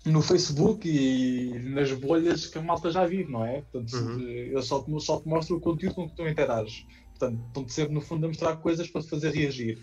no 0.05 0.21
Facebook 0.23 0.89
e 0.89 1.59
nas 1.69 1.91
bolhas 1.91 2.47
que 2.47 2.57
a 2.57 2.61
malta 2.63 2.89
já 2.89 3.05
vive, 3.05 3.31
não 3.31 3.45
é? 3.45 3.61
Portanto, 3.61 3.95
Uhum. 3.95 4.19
eu 4.21 4.61
só 4.63 4.81
te, 4.81 4.99
só 5.01 5.19
te 5.21 5.27
mostro 5.27 5.57
o 5.57 5.61
conteúdo 5.61 5.93
com 5.95 6.09
que 6.09 6.15
tu 6.15 6.27
interages. 6.27 6.85
Portanto, 7.11 7.43
estão-te 7.47 7.73
sempre, 7.73 7.93
no 7.93 8.01
fundo, 8.01 8.25
a 8.25 8.27
mostrar 8.29 8.57
coisas 8.57 8.89
para 8.89 9.01
te 9.01 9.09
fazer 9.09 9.29
reagir. 9.31 9.77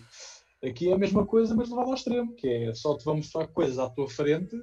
Aqui 0.63 0.89
é 0.89 0.93
a 0.93 0.97
mesma 0.97 1.25
coisa, 1.25 1.55
mas 1.55 1.69
levado 1.69 1.87
ao 1.89 1.95
extremo, 1.95 2.35
que 2.35 2.47
é 2.47 2.73
só 2.73 2.97
te 2.97 3.05
vão 3.05 3.15
mostrar 3.17 3.47
coisas 3.47 3.79
à 3.79 3.89
tua 3.89 4.09
frente 4.09 4.55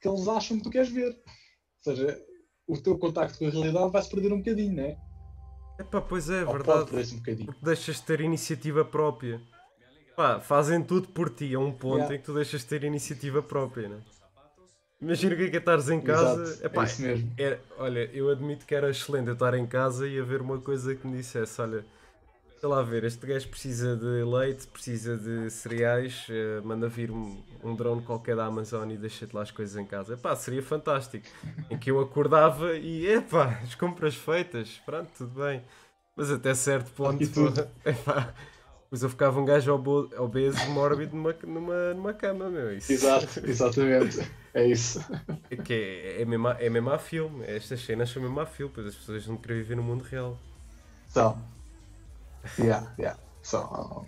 que 0.00 0.08
eles 0.08 0.28
acham 0.28 0.58
que 0.58 0.62
tu 0.64 0.70
queres 0.70 0.90
ver. 0.90 1.10
Ou 1.10 1.94
seja, 1.94 2.22
o 2.68 2.76
teu 2.76 2.98
contacto 2.98 3.38
com 3.38 3.46
a 3.46 3.50
realidade 3.50 3.90
vai-se 3.90 4.10
perder 4.10 4.32
um 4.32 4.38
bocadinho, 4.38 4.76
não 4.76 4.82
é? 4.84 4.96
Epá, 5.80 6.00
pois 6.00 6.28
é, 6.28 6.44
Ou 6.44 6.52
verdade. 6.52 6.90
pode 6.90 7.14
um 7.14 7.18
bocadinho. 7.18 7.46
porque 7.46 7.64
deixas 7.64 7.96
de 7.96 8.02
ter 8.02 8.20
iniciativa 8.20 8.84
própria. 8.84 9.40
Pá, 10.16 10.40
fazem 10.40 10.82
tudo 10.82 11.08
por 11.08 11.30
ti 11.30 11.54
a 11.54 11.60
um 11.60 11.70
ponto 11.72 11.96
Yeah. 11.98 12.14
em 12.14 12.18
que 12.18 12.24
tu 12.24 12.34
deixas 12.34 12.60
de 12.62 12.66
ter 12.66 12.82
iniciativa 12.84 13.40
própria, 13.42 13.88
né? 13.88 13.98
Imagina 15.00 15.34
o 15.34 15.36
que 15.38 15.44
é 15.44 15.50
que 15.50 15.56
é 15.56 15.58
estares 15.60 15.88
em 15.88 16.00
casa. 16.00 16.42
Exato, 16.42 16.66
Epá, 16.66 16.82
é 16.82 16.84
isso 16.86 17.02
mesmo. 17.02 17.32
era- 17.38 17.60
olha, 17.78 18.00
eu 18.12 18.28
admito 18.28 18.66
que 18.66 18.74
era 18.74 18.90
excelente 18.90 19.28
eu 19.28 19.34
estar 19.34 19.54
em 19.54 19.64
casa 19.64 20.08
e 20.08 20.18
haver 20.18 20.40
uma 20.42 20.58
coisa 20.60 20.92
que 20.96 21.06
me 21.06 21.16
dissesse: 21.18 21.60
olha, 21.60 21.86
sei 22.60 22.68
lá 22.68 22.82
ver, 22.82 23.04
este 23.04 23.24
gajo 23.26 23.48
precisa 23.48 23.96
de 23.96 24.24
leite, 24.24 24.66
precisa 24.66 25.16
de 25.16 25.48
cereais, 25.50 26.26
eh, 26.28 26.60
manda 26.64 26.88
vir 26.88 27.10
um, 27.10 27.40
um 27.62 27.74
drone 27.74 28.02
qualquer 28.02 28.34
da 28.36 28.46
Amazon 28.46 28.90
e 28.90 28.96
deixa-te 28.96 29.34
lá 29.34 29.42
as 29.42 29.50
coisas 29.50 29.76
em 29.76 29.84
casa. 29.84 30.14
Epá, 30.14 30.34
seria 30.34 30.62
fantástico. 30.62 31.26
em 31.70 31.78
que 31.78 31.90
eu 31.90 32.00
acordava 32.00 32.76
e, 32.76 33.06
epá, 33.06 33.60
as 33.62 33.74
compras 33.74 34.14
feitas, 34.16 34.80
pronto, 34.84 35.08
tudo 35.16 35.40
bem. 35.44 35.62
Mas 36.16 36.30
até 36.32 36.52
certo 36.52 36.90
ponto, 36.90 37.22
epá, 37.86 38.34
depois 38.82 39.02
eu 39.02 39.08
ficava 39.10 39.38
um 39.40 39.44
gajo 39.44 39.72
obeso, 40.18 40.58
mórbido 40.70 41.14
numa, 41.14 41.32
numa, 41.44 41.94
numa 41.94 42.12
cama, 42.14 42.48
meu. 42.48 42.76
Isso, 42.76 42.90
Exato, 42.92 43.40
exatamente. 43.46 44.18
É 44.52 44.66
isso. 44.66 44.98
é 45.48 45.56
que 45.56 45.72
é, 45.74 46.22
é, 46.22 46.24
mesmo, 46.24 46.48
a- 46.48 46.56
é 46.58 46.68
mesmo 46.68 46.90
a 46.90 46.98
filme. 46.98 47.44
Estas 47.46 47.80
cenas 47.84 48.10
são 48.10 48.20
mesmo 48.20 48.40
a 48.40 48.46
filme, 48.46 48.72
pois 48.74 48.86
as 48.88 48.94
pessoas 48.96 49.26
não 49.28 49.36
querem 49.36 49.58
viver 49.58 49.76
no 49.76 49.82
mundo 49.82 50.02
real. 50.02 50.36
São. 51.06 51.40
Yeah, 52.58 52.94
yeah. 52.98 53.18
São. 53.42 54.06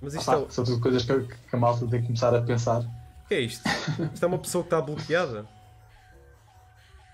Mas 0.00 0.14
isto 0.14 0.30
Ah, 0.30 0.34
é, 0.34 0.36
o 0.38 0.50
são 0.50 0.64
tudo 0.64 0.80
coisas 0.80 1.04
que, 1.04 1.22
que 1.26 1.56
a 1.56 1.58
malta 1.58 1.86
tem 1.88 2.00
que 2.00 2.06
começar 2.06 2.34
a 2.34 2.42
pensar. 2.42 2.82
que 3.28 3.34
é 3.34 3.40
isto? 3.40 3.66
Isto 4.12 4.24
é 4.24 4.26
uma 4.28 4.38
pessoa 4.38 4.62
que 4.64 4.68
está 4.68 4.80
bloqueada? 4.80 5.46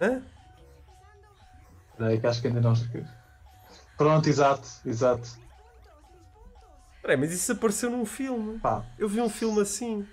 Hã? 0.01 0.23
Daí 1.99 2.19
que 2.21 2.27
acho 2.27 2.41
que 2.41 2.49
ainda 2.49 2.61
não. 2.61 2.73
Pronto, 3.97 4.29
exato, 4.29 4.67
exato. 4.87 5.29
Peraí, 7.03 7.17
mas 7.17 7.33
isso 7.33 7.53
apareceu 7.53 7.91
num 7.91 8.05
filme. 8.07 8.59
Pá, 8.59 8.85
Eu 8.99 9.09
vi 9.09 9.21
um 9.21 9.29
filme 9.29 9.61
assim. 9.61 10.07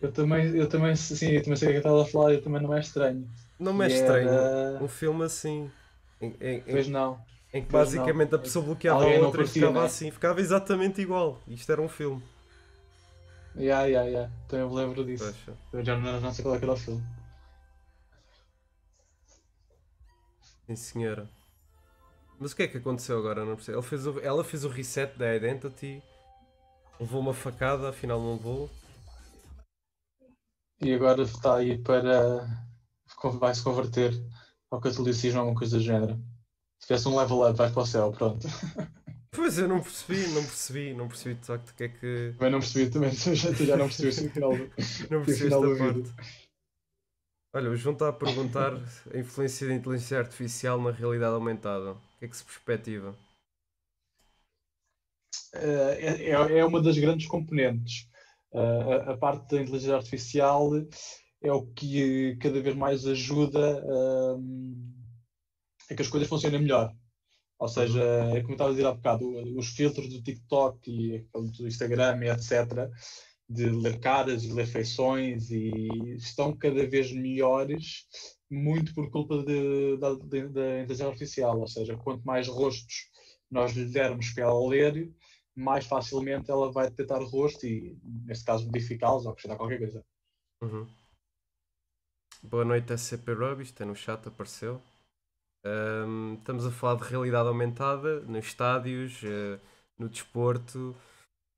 eu 0.00 0.10
também, 0.12 0.46
eu 0.56 0.68
também, 0.68 0.94
sim, 0.96 1.30
eu 1.30 1.42
também 1.42 1.56
sei 1.56 1.68
o 1.68 1.70
que 1.70 1.76
é 1.76 1.78
estava 1.78 2.02
a 2.02 2.06
falar, 2.06 2.32
eu 2.32 2.42
também 2.42 2.60
não 2.62 2.74
é 2.74 2.80
estranho. 2.80 3.28
Não 3.58 3.72
me 3.72 3.84
é 3.84 3.88
E 3.88 3.92
estranho. 3.92 4.28
era- 4.28 4.82
Um 4.82 4.88
filme 4.88 5.24
assim. 5.24 5.70
Em- 6.20 6.36
em- 6.40 6.60
Pois 6.62 6.88
não. 6.88 7.18
Em 7.52 7.62
que 7.62 7.68
pois 7.68 7.90
basicamente 7.90 8.30
não. 8.30 8.38
a 8.38 8.42
pessoa 8.42 8.64
bloqueava 8.64 9.04
a 9.04 9.18
não 9.18 9.26
outra 9.26 9.42
e 9.42 9.46
ficava 9.46 9.80
né? 9.80 9.86
assim. 9.86 10.10
Ficava 10.10 10.40
exatamente 10.40 11.00
igual. 11.00 11.40
Isto 11.46 11.70
era 11.70 11.82
um 11.82 11.88
filme. 11.88 12.22
Yeah, 13.54 13.84
yeah, 13.84 14.08
yeah. 14.08 14.32
Também 14.48 14.66
me 14.66 14.74
lembro 14.74 15.04
disso. 15.04 15.24
Poxa. 15.24 15.52
Eu 15.72 15.84
já 15.84 15.98
não, 15.98 16.20
não 16.20 16.32
sei 16.32 16.42
qual 16.42 16.54
é 16.54 16.58
que 16.58 16.64
era 16.64 16.72
o 16.72 16.76
filme. 16.76 17.02
Sim, 20.66 20.76
senhora. 20.76 21.28
Mas 22.38 22.52
o 22.52 22.56
que 22.56 22.62
é 22.62 22.68
que 22.68 22.78
aconteceu 22.78 23.18
agora? 23.18 23.44
Não 23.44 23.54
percebo. 23.54 23.76
Ela 23.76 23.82
fez 23.82 24.06
o, 24.06 24.20
ela 24.20 24.44
fez 24.44 24.64
o 24.64 24.68
reset 24.68 25.16
da 25.18 25.36
Identity, 25.36 26.02
levou 26.98 27.20
uma 27.20 27.34
facada, 27.34 27.90
afinal 27.90 28.18
não 28.18 28.34
levou. 28.34 28.70
E 30.80 30.92
agora 30.94 31.22
está 31.22 31.56
aí 31.56 31.78
para. 31.78 32.48
vai 33.38 33.54
se 33.54 33.62
converter 33.62 34.12
ao 34.70 34.80
catolicismo 34.80 35.38
ou 35.38 35.42
alguma 35.42 35.58
coisa 35.58 35.76
do 35.76 35.82
género. 35.82 36.31
Se 36.82 36.88
tivesse 36.88 37.08
um 37.08 37.16
level 37.16 37.48
up, 37.48 37.56
vais 37.56 37.72
para 37.72 37.82
o 37.82 37.86
céu, 37.86 38.12
pronto. 38.12 38.46
Pois 39.34 39.56
eu 39.56 39.66
não 39.66 39.80
percebi, 39.82 40.28
não 40.34 40.42
percebi, 40.42 40.92
não 40.92 41.08
percebi 41.08 41.34
de 41.36 41.46
facto 41.46 41.70
o 41.70 41.74
que 41.74 41.84
é 41.84 41.88
que. 41.88 42.34
Também 42.36 42.52
não 42.52 42.60
percebi, 42.60 42.90
também 42.90 43.10
tu 43.16 43.34
já, 43.34 43.54
tu 43.54 43.64
já 43.64 43.76
não 43.78 43.86
percebeste 43.86 44.26
o 44.26 44.30
final 44.30 44.50
do, 44.50 44.64
Não 45.10 45.24
percebi 45.24 45.44
final 45.44 45.72
esta 45.72 45.84
parte. 45.84 46.14
Olha, 47.54 47.70
o 47.70 47.76
João 47.76 47.94
está 47.94 48.10
a 48.10 48.12
perguntar 48.12 48.74
a 48.74 49.18
influência 49.18 49.66
da 49.66 49.74
inteligência 49.74 50.18
artificial 50.18 50.78
na 50.82 50.90
realidade 50.90 51.34
aumentada. 51.34 51.92
O 51.92 52.18
que 52.18 52.26
é 52.26 52.28
que 52.28 52.36
se 52.36 52.44
perspectiva? 52.44 53.16
Eh, 55.54 56.30
é, 56.30 56.58
é 56.58 56.64
uma 56.64 56.82
das 56.82 56.98
grandes 56.98 57.26
componentes. 57.26 58.08
Uh, 58.52 58.92
a, 58.92 59.12
a, 59.12 59.16
parte 59.16 59.54
da 59.54 59.62
inteligência 59.62 59.96
artificial 59.96 60.70
é 61.42 61.50
o 61.50 61.66
que 61.68 62.36
cada 62.36 62.60
vez 62.60 62.76
mais 62.76 63.06
ajuda 63.06 63.82
uh, 63.82 65.01
a 65.92 65.96
que 65.96 66.02
as 66.02 66.08
coisas 66.08 66.28
funcionem 66.28 66.60
melhor. 66.60 66.92
Ou 67.58 67.68
seja, 67.68 68.02
é 68.34 68.40
como 68.40 68.50
eu 68.50 68.54
estava 68.54 68.70
a 68.70 68.72
dizer 68.72 68.86
há 68.86 68.92
bocado, 68.92 69.24
os 69.56 69.68
filtros 69.68 70.08
do 70.08 70.22
TikTok 70.22 70.90
e 70.90 71.26
do 71.32 71.68
Instagram 71.68 72.24
e 72.24 72.30
etc., 72.30 72.90
de 73.48 73.66
ler 73.70 74.00
caras 74.00 74.44
e 74.44 74.52
ler 74.52 74.66
feições 74.66 75.50
e 75.50 75.70
estão 76.16 76.56
cada 76.56 76.86
vez 76.86 77.12
melhores 77.12 78.06
muito 78.50 78.94
por 78.94 79.10
culpa 79.10 79.42
de, 79.44 79.96
da, 79.98 80.14
de, 80.14 80.48
da 80.48 80.80
inteligência 80.80 81.06
artificial, 81.06 81.60
ou 81.60 81.68
seja, 81.68 81.96
quanto 81.96 82.24
mais 82.24 82.48
rostos 82.48 83.10
nós 83.50 83.72
lhe 83.72 83.84
dermos 83.84 84.30
para 84.30 84.44
ela 84.44 84.68
ler, 84.68 85.10
mais 85.54 85.86
facilmente 85.86 86.50
ela 86.50 86.72
vai 86.72 86.88
detectar 86.88 87.20
o 87.20 87.26
rosto 87.26 87.66
e, 87.66 87.98
neste 88.02 88.44
caso, 88.44 88.66
modificá-los 88.66 89.24
ou 89.24 89.32
acrescentar 89.32 89.58
qualquer 89.58 89.78
coisa. 89.78 90.04
Uhum. 90.62 90.86
Boa 92.42 92.64
noite, 92.64 92.92
SCP 92.92 93.32
Rubbish, 93.34 93.70
está 93.70 93.84
no 93.84 93.94
chat, 93.94 94.26
apareceu. 94.26 94.80
Um, 95.64 96.34
estamos 96.34 96.66
a 96.66 96.70
falar 96.70 96.96
de 96.96 97.08
realidade 97.08 97.48
aumentada 97.48 98.20
nos 98.20 98.46
estádios, 98.46 99.22
uh, 99.22 99.60
no 99.98 100.08
desporto, 100.08 100.96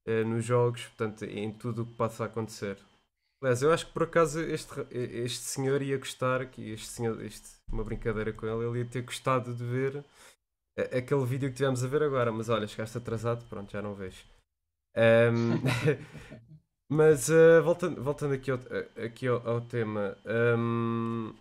uh, 0.07 0.25
nos 0.27 0.45
jogos, 0.45 0.85
portanto, 0.87 1.25
em 1.25 1.53
tudo 1.53 1.83
o 1.83 1.87
que 1.87 1.95
possa 1.95 2.27
acontecer. 2.27 2.79
Aliás, 3.43 3.63
eu 3.63 3.73
acho 3.73 3.87
que 3.87 3.93
por 3.93 4.05
acaso 4.05 4.41
este, 4.41 4.73
este 4.91 5.45
senhor 5.45 5.83
ia 5.83 5.99
gostar, 5.99 6.47
que 6.47 6.71
este 6.71 6.87
senhor, 6.87 7.23
este, 7.23 7.49
uma 7.71 7.85
brincadeira 7.85 8.33
com 8.33 8.47
ele, 8.47 8.67
ele 8.67 8.79
ia 8.81 8.85
ter 8.91 9.03
gostado 9.03 9.55
de 9.55 9.65
ver 9.65 10.05
aquele 10.77 11.25
vídeo 11.25 11.51
que 11.51 11.57
tivemos 11.57 11.85
a 11.85 11.89
ver 11.89 12.03
agora, 12.03 12.33
mas 12.33 12.49
olha, 12.49 12.67
chegaste 12.67 12.99
atrasado, 12.99 13.45
pronto, 13.49 13.71
já 13.71 13.81
não 13.81 13.95
vejo. 13.95 14.25
Um, 14.97 15.61
mas 16.89 17.29
uh, 17.29 17.63
voltando, 17.63 18.03
voltando 18.03 18.35
aqui 18.35 18.51
ao, 18.51 18.59
aqui 19.05 19.27
ao, 19.27 19.47
ao 19.47 19.61
tema, 19.61 20.17
um, 20.59 21.35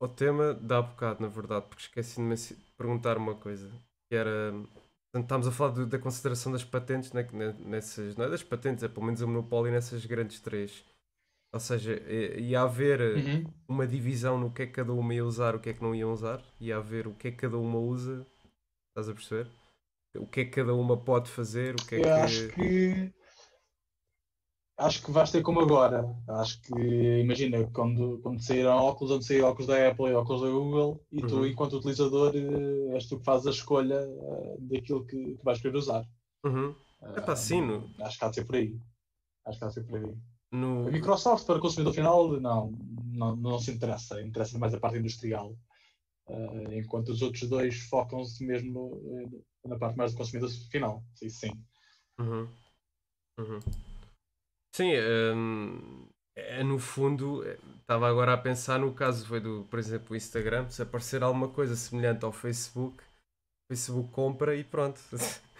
ao 0.00 0.08
tema 0.08 0.54
da 0.54 0.80
bocado, 0.80 1.22
na 1.22 1.28
verdade, 1.28 1.66
porque 1.68 1.82
esqueci-me 1.82 2.34
de 2.34 2.56
perguntar 2.76 3.18
uma 3.18 3.34
coisa, 3.34 3.70
que 4.08 4.16
era. 4.16 4.52
Portanto, 4.52 5.24
estamos 5.24 5.46
a 5.46 5.52
falar 5.52 5.72
do, 5.72 5.86
da 5.86 5.98
consideração 5.98 6.52
das 6.52 6.64
patentes 6.64 7.12
né, 7.12 7.26
nessas. 7.60 8.16
Não 8.16 8.24
é 8.24 8.30
das 8.30 8.42
patentes, 8.42 8.82
é 8.82 8.88
pelo 8.88 9.04
menos 9.04 9.20
o 9.20 9.28
monopólio 9.28 9.72
nessas 9.72 10.06
grandes 10.06 10.40
três. 10.40 10.84
Ou 11.52 11.60
seja, 11.60 12.00
ia 12.38 12.62
haver 12.62 13.00
uhum. 13.00 13.44
uma 13.68 13.86
divisão 13.86 14.38
no 14.38 14.52
que 14.52 14.62
é 14.62 14.66
que 14.66 14.72
cada 14.72 14.92
uma 14.92 15.12
ia 15.12 15.24
usar, 15.24 15.56
o 15.56 15.60
que 15.60 15.70
é 15.70 15.74
que 15.74 15.82
não 15.82 15.94
ia 15.94 16.06
usar, 16.06 16.40
ia 16.60 16.76
haver 16.76 17.08
o 17.08 17.14
que 17.14 17.26
é 17.28 17.30
que 17.32 17.38
cada 17.38 17.58
uma 17.58 17.78
usa, 17.78 18.24
estás 18.88 19.08
a 19.08 19.14
perceber? 19.14 19.50
O 20.16 20.26
que 20.26 20.40
é 20.40 20.44
que 20.44 20.50
cada 20.52 20.74
uma 20.74 20.96
pode 20.96 21.28
fazer, 21.28 21.74
o 21.74 21.84
que 21.84 21.96
é 21.96 21.98
Eu 21.98 22.02
que. 22.02 22.08
Acho 22.08 22.48
que. 22.50 23.12
Acho 24.80 25.02
que 25.02 25.10
vais 25.10 25.30
ter 25.30 25.42
como 25.42 25.60
agora. 25.60 26.16
Acho 26.26 26.58
que, 26.62 26.74
imagina, 27.20 27.62
quando, 27.70 28.18
quando 28.22 28.42
saíram 28.42 28.78
óculos, 28.78 29.12
onde 29.12 29.26
saíram 29.26 29.48
óculos 29.48 29.66
da 29.66 29.88
Apple 29.88 30.06
e 30.06 30.14
óculos 30.14 30.40
da 30.40 30.48
Google, 30.48 31.06
e 31.12 31.20
tu, 31.20 31.36
uhum. 31.36 31.46
enquanto 31.46 31.76
utilizador, 31.76 32.32
eh, 32.34 32.94
és 32.94 33.06
tu 33.06 33.18
que 33.18 33.24
fazes 33.24 33.46
a 33.46 33.50
escolha 33.50 33.96
eh, 33.96 34.56
daquilo 34.58 35.04
que, 35.04 35.36
que 35.36 35.44
vais 35.44 35.60
querer 35.60 35.76
usar. 35.76 36.02
Uhum. 36.46 36.74
É 37.14 37.20
para 37.20 37.36
sim, 37.36 37.60
no... 37.60 37.90
Acho 38.00 38.18
que 38.18 38.24
há 38.24 38.28
de 38.28 38.34
ser 38.36 38.44
por 38.46 38.56
aí. 38.56 38.80
Acho 39.46 39.58
que 39.58 39.64
há 39.64 39.68
de 39.68 39.74
ser 39.74 39.84
por 39.84 39.98
aí. 39.98 40.16
No... 40.50 40.88
A 40.88 40.90
Microsoft 40.90 41.44
para 41.44 41.58
o 41.58 41.60
consumidor 41.60 41.92
final 41.92 42.40
não, 42.40 42.72
não, 43.04 43.36
não 43.36 43.58
se 43.58 43.70
interessa, 43.70 44.22
interessa 44.22 44.58
mais 44.58 44.72
a 44.72 44.80
parte 44.80 44.98
industrial. 44.98 45.54
Uh, 46.26 46.72
enquanto 46.72 47.10
os 47.10 47.20
outros 47.20 47.48
dois 47.50 47.80
focam-se 47.88 48.44
mesmo 48.46 48.98
eh, 49.04 49.68
na 49.68 49.76
parte 49.76 49.98
mais 49.98 50.12
do 50.12 50.16
consumidor 50.16 50.48
final. 50.70 51.04
Sim, 51.14 51.28
sim. 51.28 51.64
Uhum. 52.18 52.48
Uhum. 53.38 53.60
Sim, 54.72 54.92
um, 55.34 56.06
é, 56.36 56.62
no 56.62 56.78
fundo, 56.78 57.44
estava 57.80 58.08
agora 58.08 58.34
a 58.34 58.38
pensar 58.38 58.78
no 58.78 58.94
caso 58.94 59.26
foi 59.26 59.40
do, 59.40 59.66
por 59.68 59.78
exemplo, 59.78 60.12
o 60.12 60.16
Instagram, 60.16 60.68
se 60.68 60.82
aparecer 60.82 61.22
alguma 61.22 61.48
coisa 61.48 61.74
semelhante 61.76 62.24
ao 62.24 62.32
Facebook, 62.32 62.96
o 62.98 63.68
Facebook 63.68 64.12
compra 64.12 64.54
e 64.54 64.64
pronto. 64.64 65.00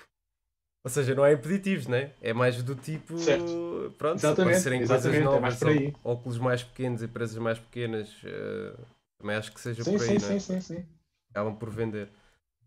Ou 0.83 0.91
seja, 0.91 1.15
não 1.15 1.27
é 1.27 1.35
impeditivos, 1.35 1.87
né? 1.87 2.13
É 2.23 2.33
mais 2.33 2.63
do 2.63 2.75
tipo. 2.75 3.19
Certo. 3.19 3.95
Pronto, 3.99 4.17
exatamente, 4.17 4.61
se 4.61 4.69
aparecerem 4.69 4.87
coisas 4.87 5.23
novas, 5.23 5.37
é 5.37 5.41
mais 5.41 5.59
por 5.59 5.69
aí. 5.69 5.95
óculos 6.03 6.39
mais 6.39 6.63
pequenos, 6.63 7.03
empresas 7.03 7.37
mais 7.37 7.59
pequenas, 7.59 8.09
uh, 8.23 8.81
também 9.19 9.37
acho 9.37 9.53
que 9.53 9.61
seja 9.61 9.85
sim, 9.85 9.93
por 9.93 10.01
aí. 10.01 10.07
Sim, 10.07 10.15
né? 10.15 10.19
sim, 10.19 10.41
sim, 10.41 10.61
sim. 10.61 10.87
Acabam 11.31 11.55
por 11.55 11.69
vender. 11.69 12.09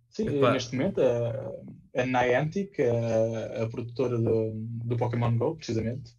Sim, 0.09 0.27
Epá. 0.37 0.51
neste 0.51 0.75
momento 0.75 1.01
a, 1.01 2.01
a 2.01 2.05
Niantic, 2.05 2.79
a, 2.79 3.63
a 3.63 3.67
produtora 3.67 4.15
do, 4.19 4.51
do 4.53 4.95
Pokémon 4.95 5.35
Go, 5.35 5.55
precisamente, 5.55 6.15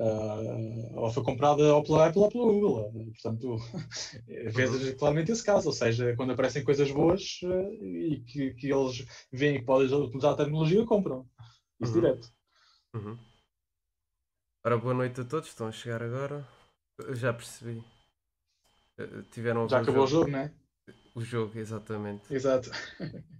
uh, 0.00 0.96
ela 0.98 1.10
foi 1.12 1.22
comprada 1.22 1.74
ou 1.74 1.82
pela 1.82 2.06
Apple 2.08 2.22
ou 2.22 2.30
pela 2.30 2.44
Google. 2.44 2.92
Portanto, 3.12 3.56
vês 4.26 4.70
uhum. 4.70 4.96
claramente 4.96 5.32
esse 5.32 5.44
caso. 5.44 5.68
Ou 5.68 5.72
seja, 5.74 6.14
quando 6.16 6.32
aparecem 6.32 6.64
coisas 6.64 6.90
boas 6.90 7.40
uh, 7.44 7.84
e 7.84 8.22
que, 8.26 8.54
que 8.54 8.72
eles 8.72 9.04
veem 9.32 9.58
que 9.60 9.64
podem 9.66 9.92
utilizar 9.94 10.32
a 10.32 10.36
tecnologia, 10.36 10.84
compram. 10.86 11.28
Isso 11.80 11.94
Uhum. 11.94 12.00
direto. 12.00 12.28
Uhum. 12.94 13.18
Ora, 14.64 14.76
boa 14.76 14.94
noite 14.94 15.20
a 15.20 15.24
todos, 15.24 15.48
estão 15.48 15.68
a 15.68 15.72
chegar 15.72 16.02
agora. 16.02 16.46
Já 17.12 17.32
percebi. 17.32 17.82
Eh, 18.98 19.22
Tiveram 19.30 19.68
Já 19.68 19.80
acabou 19.80 20.04
o 20.04 20.06
jogo, 20.06 20.30
não 20.30 20.40
é? 20.40 20.52
O 21.14 21.22
jogo, 21.22 21.58
exatamente. 21.58 22.32
Exato. 22.32 22.70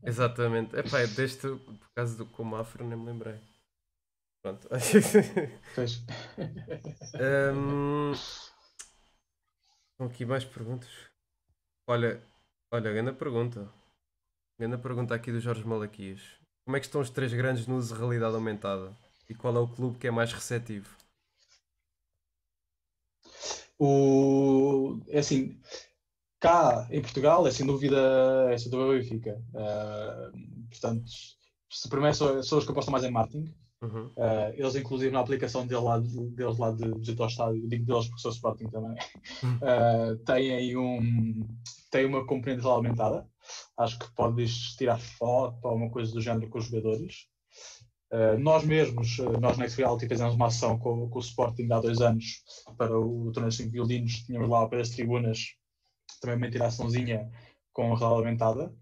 Exatamente. 0.03 0.77
Epá, 0.77 1.01
é 1.01 1.07
deste, 1.07 1.47
por 1.49 1.91
causa 1.95 2.17
do 2.17 2.27
com 2.27 2.43
o 2.43 2.47
Mafra, 2.47 2.85
nem 2.85 2.99
me 2.99 3.07
lembrei. 3.07 3.39
Pronto. 4.43 4.68
Pois. 5.74 6.03
Hum, 7.18 8.12
Estão 9.93 10.07
aqui 10.07 10.24
mais 10.24 10.45
perguntas. 10.45 10.91
Olha, 11.86 12.22
olha, 12.72 12.93
grande 12.93 13.12
pergunta. 13.12 13.68
Grande 14.59 14.78
pergunta 14.78 15.14
aqui 15.14 15.30
do 15.32 15.41
Jorge 15.41 15.64
Malaquias. 15.66 16.22
Como 16.64 16.76
é 16.76 16.80
que 16.80 16.86
estão 16.86 17.01
os 17.01 17.11
três 17.11 17.32
grandes 17.34 17.66
no 17.66 17.76
uso 17.76 17.95
de 17.95 18.01
realidade 18.01 18.34
aumentada? 18.34 18.97
E 19.28 19.34
qual 19.34 19.57
é 19.57 19.61
o 19.61 19.68
clube 19.68 19.99
que 19.99 20.07
é 20.09 20.11
mais 20.11 20.32
receptivo? 20.32 20.88
O, 23.78 25.01
é 25.09 25.18
assim, 25.20 25.59
cá 26.41 26.88
em 26.91 27.03
Portugal 27.03 27.47
é 27.47 27.51
sem 27.51 27.66
dúvida, 27.66 27.99
é 28.53 28.59
sem 28.59 28.70
dúvida 28.70 28.91
o 28.91 28.99
Benfica. 29.01 29.43
Uh, 29.55 30.68
portanto, 30.70 31.11
se 31.70 31.88
primeiro 31.88 32.16
são, 32.16 32.43
são 32.43 32.59
os 32.59 32.64
que 32.64 32.72
apostam 32.72 32.93
mais 32.93 33.05
em 33.05 33.11
marketing. 33.11 33.55
Uhum. 33.83 34.07
Uh, 34.09 34.53
eles, 34.55 34.74
inclusive, 34.76 35.11
na 35.11 35.20
aplicação 35.20 35.66
deles 35.66 35.83
lá 35.83 35.99
de, 35.99 36.31
deles 36.31 36.59
lá 36.59 36.70
de 36.70 36.91
visita 36.99 37.22
ao 37.22 37.28
estádio, 37.28 37.66
digo 37.66 37.87
deles 37.87 38.07
porque 38.07 38.20
sou 38.20 38.31
Sporting 38.31 38.68
também, 38.68 38.93
uh, 38.93 40.16
têm, 40.26 40.76
um, 40.76 41.49
têm 41.91 42.05
uma 42.05 42.26
componente 42.26 42.66
aumentada. 42.66 43.26
Acho 43.78 43.99
que 43.99 44.14
podes 44.14 44.76
tirar 44.76 44.99
foto 44.99 45.59
ou 45.62 45.76
uma 45.76 45.91
coisa 45.91 46.12
do 46.12 46.20
género 46.20 46.51
com 46.51 46.59
os 46.59 46.66
jogadores. 46.66 47.26
Uh, 48.12 48.39
nós 48.39 48.64
mesmos, 48.64 49.18
nós 49.41 49.57
na 49.57 49.66
Reality 49.66 50.09
fizemos 50.09 50.35
uma 50.35 50.49
ação 50.49 50.78
com, 50.78 51.09
com, 51.09 51.18
o 51.18 51.22
Sporting 51.22 51.68
há 51.70 51.81
dois 51.81 52.01
anos 52.01 52.43
para 52.76 52.99
o 52.99 53.31
torneio 53.33 53.51
de 53.51 53.57
5 53.57 53.70
violinos, 53.70 54.12
tínhamos 54.24 54.49
lá 54.49 54.68
para 54.68 54.81
as 54.81 54.91
tribunas 54.91 55.55
também 56.20 56.37
uma 56.37 56.49
interaçãozinha 56.49 57.31
com 57.72 57.85
a 57.85 57.99
realidade 57.99 58.14
aumentada. 58.14 58.74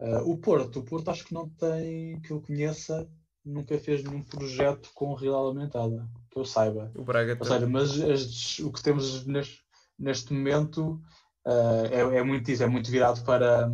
Uh, 0.00 0.30
o 0.30 0.38
Porto, 0.38 0.78
o 0.78 0.84
Porto 0.84 1.10
acho 1.10 1.24
que 1.24 1.34
não 1.34 1.48
tem, 1.48 2.20
que 2.20 2.30
eu 2.30 2.40
conheça, 2.40 3.10
nunca 3.48 3.78
fez 3.78 4.04
nenhum 4.04 4.22
projeto 4.22 4.90
com 4.94 5.14
realidade 5.14 5.46
aumentada, 5.46 6.08
que 6.30 6.38
eu 6.38 6.44
saiba. 6.44 6.92
O 6.94 7.02
Braga 7.02 7.36
Ou 7.38 7.46
seja, 7.46 7.66
mas 7.66 8.00
as, 8.00 8.58
o 8.60 8.70
que 8.70 8.82
temos 8.82 9.26
neste, 9.26 9.62
neste 9.98 10.32
momento 10.32 11.02
uh, 11.46 11.86
é, 11.90 12.18
é, 12.18 12.22
muito 12.22 12.50
isso, 12.50 12.62
é 12.62 12.66
muito 12.66 12.90
virado 12.90 13.24
para, 13.24 13.70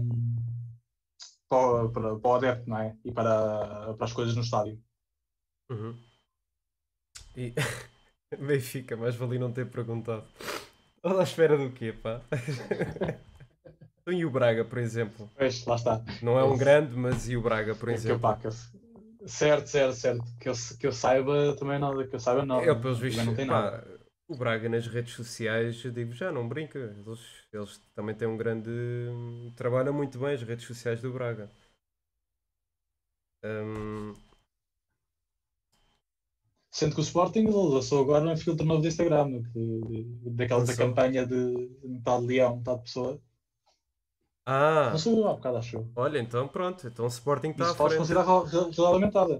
para, 1.48 1.88
para, 1.88 2.16
para 2.16 2.30
o 2.30 2.34
adepto, 2.34 2.70
não 2.70 2.78
é? 2.78 2.96
E 3.04 3.12
para, 3.12 3.94
para 3.94 4.04
as 4.04 4.12
coisas 4.12 4.34
no 4.34 4.42
estádio. 4.42 4.80
Uhum. 5.70 5.98
E 7.36 7.52
Benfica, 8.38 8.96
mais 8.96 9.16
valia 9.16 9.40
não 9.40 9.52
ter 9.52 9.66
perguntado. 9.66 10.24
Estás 10.96 11.18
à 11.18 11.22
espera 11.22 11.58
do 11.58 11.70
quê, 11.70 11.92
pá? 11.92 12.20
Então, 14.06 14.12
e 14.12 14.22
o 14.22 14.30
Braga, 14.30 14.66
por 14.66 14.76
exemplo? 14.76 15.30
Pois, 15.34 15.64
lá 15.64 15.76
está. 15.76 16.04
Não 16.20 16.38
é 16.38 16.44
um 16.44 16.58
grande, 16.58 16.94
mas 16.94 17.26
e 17.26 17.38
o 17.38 17.40
Braga, 17.40 17.74
por 17.74 17.88
exemplo? 17.88 18.20
Pá, 18.20 18.36
que 18.36 18.46
eu, 18.46 18.52
certo, 19.26 19.66
certo, 19.68 19.94
certo. 19.94 20.24
Que 20.40 20.48
eu, 20.48 20.54
que 20.78 20.86
eu 20.86 20.92
saiba 20.92 21.56
também 21.56 21.78
nada, 21.78 22.06
que 22.06 22.14
eu 22.14 22.20
saiba 22.20 22.44
nada. 22.44 22.64
É, 22.64 22.74
pelos 22.74 22.98
vistos, 22.98 23.24
não 23.24 23.34
tem 23.34 23.46
nada. 23.46 23.84
o 24.28 24.36
Braga 24.36 24.68
nas 24.68 24.86
redes 24.86 25.14
sociais, 25.14 25.84
eu 25.84 25.90
digo 25.90 26.12
já, 26.12 26.32
não 26.32 26.48
brinca. 26.48 26.78
Eles, 26.78 27.20
eles 27.52 27.80
também 27.94 28.14
têm 28.14 28.28
um 28.28 28.36
grande. 28.36 28.70
Trabalham 29.56 29.92
muito 29.92 30.18
bem 30.18 30.34
as 30.34 30.42
redes 30.42 30.66
sociais 30.66 31.00
do 31.00 31.12
Braga. 31.12 31.50
Hum, 33.42 34.14
Sendo 36.74 36.96
que 36.96 37.00
o 37.00 37.04
Sporting 37.04 37.46
lançou 37.46 38.02
agora 38.02 38.28
um 38.28 38.36
filtro 38.36 38.66
novo 38.66 38.82
do 38.82 38.88
Instagram, 38.88 39.44
que, 39.52 40.04
daquela 40.32 40.64
da 40.64 40.74
campanha 40.74 41.24
de 41.24 41.70
metade 41.84 42.26
leão, 42.26 42.56
metade 42.56 42.82
pessoa. 42.82 43.22
Ah, 44.46 44.90
Lançou 44.92 45.26
há 45.26 45.34
bocado, 45.34 45.56
acho 45.56 45.76
eu. 45.76 45.90
olha, 45.96 46.18
então 46.18 46.46
pronto. 46.46 46.86
Então 46.86 47.04
o 47.04 47.08
Sporting 47.08 47.50
está 47.50 47.64
Isso 47.64 47.72
à 47.72 47.76
frente. 47.76 47.98
considerar 47.98 48.24
realidade 48.24 48.80
aumentada. 48.80 49.34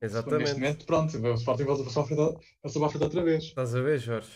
Neste 0.00 0.18
Exatamente. 0.18 0.54
momento, 0.54 0.86
pronto, 0.86 1.16
o 1.16 1.34
Sporting 1.34 1.64
volta 1.64 1.82
para 1.84 2.02
a 2.02 2.06
frente, 2.06 2.46
passou 2.62 2.88
frente 2.88 3.04
outra 3.04 3.22
vez. 3.22 3.44
Estás 3.44 3.74
a 3.74 3.80
ver, 3.80 3.98
Jorge? 3.98 4.30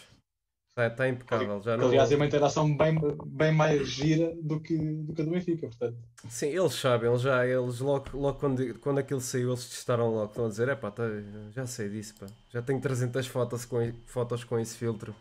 Está 0.79 0.91
tá 0.91 1.09
impecável. 1.09 1.63
Já 1.63 1.77
não... 1.77 1.89
Aliás, 1.89 2.13
é 2.13 2.17
uma 2.17 2.27
interação 2.27 2.77
bem, 2.77 2.97
bem 3.29 3.51
mais 3.51 3.89
gira 3.89 4.37
do 4.43 4.61
que, 4.61 4.77
do 4.77 5.15
que 5.15 5.23
a 5.23 5.25
do 5.25 5.31
Benfica, 5.31 5.69
portanto. 5.69 5.97
Sim, 6.29 6.49
eles 6.49 6.75
sabem, 6.75 7.09
eles 7.09 7.23
já, 7.23 7.47
eles 7.47 7.81
logo, 7.81 8.15
logo 8.17 8.39
quando, 8.39 8.79
quando 8.81 8.99
aquilo 8.99 9.21
saiu, 9.21 9.51
eles 9.51 9.67
testaram 9.71 10.11
logo. 10.11 10.31
Estão 10.31 10.45
a 10.45 10.49
dizer, 10.49 10.69
é 10.69 10.77
pá, 10.77 10.91
tá, 10.91 11.05
já 11.51 11.67
sei 11.67 11.89
disso, 11.89 12.15
pá. 12.21 12.27
Já 12.51 12.61
tenho 12.61 12.79
300 12.79 13.27
fotos 13.27 13.65
com, 13.65 13.79
fotos 14.05 14.45
com 14.45 14.59
esse 14.59 14.77
filtro. 14.77 15.17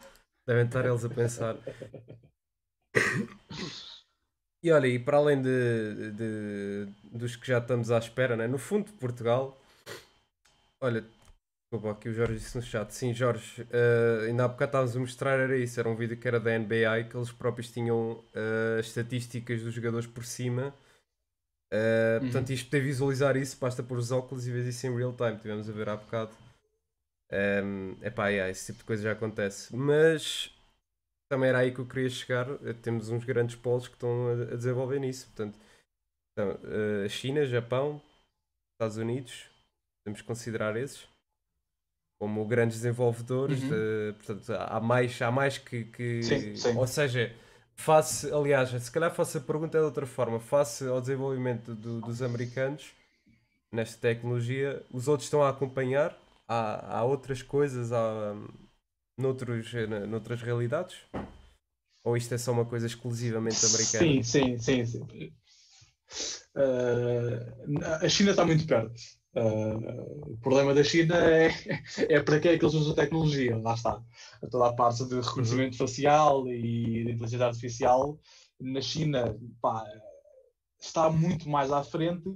Devem 0.46 0.66
estar 0.66 0.86
eles 0.86 1.06
a 1.06 1.10
pensar. 1.10 1.56
E 4.66 4.72
olha, 4.72 4.88
e 4.88 4.98
para 4.98 5.18
além 5.18 5.40
de, 5.44 6.12
de- 6.20 6.88
dos 7.20 7.36
que 7.36 7.46
já 7.48 7.60
estamos 7.60 7.92
à 7.92 8.00
espera, 8.00 8.36
né? 8.36 8.48
no 8.48 8.58
fundo 8.58 8.86
de 8.88 8.94
Portugal, 8.94 9.56
olha, 10.80 11.04
desculpa, 11.72 11.92
aqui 11.98 12.10
o 12.10 12.14
Jorge 12.14 12.36
disse 12.36 12.58
no 12.58 12.64
chat, 12.64 12.92
sim 12.94 13.14
Jorge, 13.14 13.68
eh, 13.72 14.28
ainda 14.28 14.46
há 14.46 14.48
bocado 14.48 14.70
estávamos 14.70 14.96
a 14.98 15.00
mostrar, 15.00 15.40
era 15.40 15.58
isso, 15.58 15.80
era 15.80 15.90
um 15.90 15.96
vídeo 15.96 16.18
que 16.18 16.28
era 16.28 16.40
da 16.40 16.52
NBA, 16.54 17.04
que 17.04 17.18
eles 17.18 17.32
próprios 17.32 17.72
tinham 17.72 18.24
eh, 18.34 18.78
as 18.80 18.88
estatísticas 18.88 19.62
dos 19.64 19.74
jogadores 19.74 20.08
por 20.08 20.26
cima, 20.26 20.74
Eh, 21.72 22.20
portanto 22.22 22.52
isto 22.52 22.66
poder 22.70 22.82
visualizar 22.84 23.38
isso, 23.38 23.58
basta 23.60 23.84
pôr 23.84 23.98
os 23.98 24.12
óculos 24.12 24.48
e 24.48 24.52
ver 24.52 24.66
isso 24.68 24.88
em 24.88 24.96
real 24.96 25.14
time, 25.14 25.38
tivemos 25.38 25.70
a 25.70 25.74
ver 25.74 25.90
há 25.90 25.96
bocado. 25.96 26.32
Um, 27.32 27.98
epá, 28.04 28.30
yeah, 28.30 28.50
esse 28.52 28.68
tipo 28.68 28.80
de 28.80 28.86
coisa 28.86 29.04
já 29.04 29.12
acontece, 29.12 29.76
mas 29.76 30.55
também 31.30 31.50
era 31.50 31.60
aí 31.60 31.74
que 31.74 31.80
eu 31.80 31.88
queria 31.88 32.10
chegar. 32.10 32.48
Eh, 32.66 32.74
Temos 32.74 33.10
uns 33.10 33.24
grandes 33.24 33.56
polos 33.56 33.88
que 33.88 33.96
estão 33.96 34.28
a, 34.30 34.56
desenvolver 34.56 35.00
nisso. 35.00 35.28
Portanto, 35.28 35.58
então, 36.34 36.60
eh, 37.04 37.10
China, 37.10 37.46
Japão, 37.46 38.02
Estados 38.74 38.98
Unidos, 38.98 39.50
que 40.06 40.24
considerar 40.24 40.76
esses 40.78 41.08
como 42.20 42.46
grandes 42.46 42.78
desenvolvedores. 42.78 43.62
Uhum. 43.64 43.70
de- 43.70 44.14
portanto, 44.18 44.50
há 44.52 44.80
mais, 44.80 45.22
há 45.22 45.32
mais 45.32 45.58
que, 45.58 45.86
que- 45.86 46.24
Sim, 46.24 46.56
sim. 46.56 46.78
Ou 46.78 46.88
seja, 46.88 47.34
face, 47.76 48.32
aliás, 48.32 48.70
se 48.70 48.92
calhar 48.92 49.14
faço 49.14 49.38
a 49.38 49.42
pergunta 49.42 49.78
de 49.78 49.84
outra 49.84 50.06
forma, 50.06 50.40
face 50.40 50.88
ao 50.88 51.02
desenvolvimento 51.02 51.74
do- 51.76 52.02
dos 52.02 52.22
americanos 52.22 52.94
nesta 53.72 54.00
tecnologia, 54.00 54.82
os 54.92 55.08
outros 55.08 55.26
estão 55.28 55.44
a 55.44 55.50
acompanhar. 55.50 56.18
Há, 56.48 56.98
há 57.00 57.04
outras 57.04 57.42
coisas, 57.42 57.92
há 57.92 58.34
noutros, 59.18 59.72
noutras 60.08 60.42
realidades? 60.42 60.98
Ou 62.04 62.16
isto 62.16 62.34
é 62.34 62.38
só 62.38 62.52
uma 62.52 62.66
coisa 62.66 62.86
exclusivamente 62.86 63.66
americana? 63.66 64.06
Sim, 64.06 64.24
sim, 64.24 64.58
sim, 64.60 64.86
sim. 64.86 65.34
Uh, 66.56 67.84
a 68.02 68.08
China 68.08 68.32
está 68.32 68.46
muito 68.46 68.66
perto. 68.68 68.94
Uh, 69.36 70.34
o 70.34 70.38
problema 70.38 70.74
da 70.74 70.84
China 70.84 71.16
é, 71.18 71.52
é 71.98 72.22
para 72.22 72.40
que 72.40 72.48
é 72.48 72.58
que 72.58 72.64
eles 72.64 72.76
usam 72.76 72.94
a 72.94 72.96
tecnologia. 72.96 73.58
Lá 73.58 73.74
está. 73.74 74.02
Toda 74.52 74.70
a 74.70 74.74
parte 74.74 75.04
de 75.06 75.16
reconhecimento 75.16 75.78
facial 75.78 76.48
e 76.48 77.06
de 77.06 77.12
inteligência 77.12 77.46
artificial 77.46 78.20
na 78.60 78.82
China 78.82 79.38
pá, 79.62 79.84
está 80.80 81.10
muito 81.10 81.50
mais 81.50 81.72
à 81.72 81.84
frente 81.84 82.30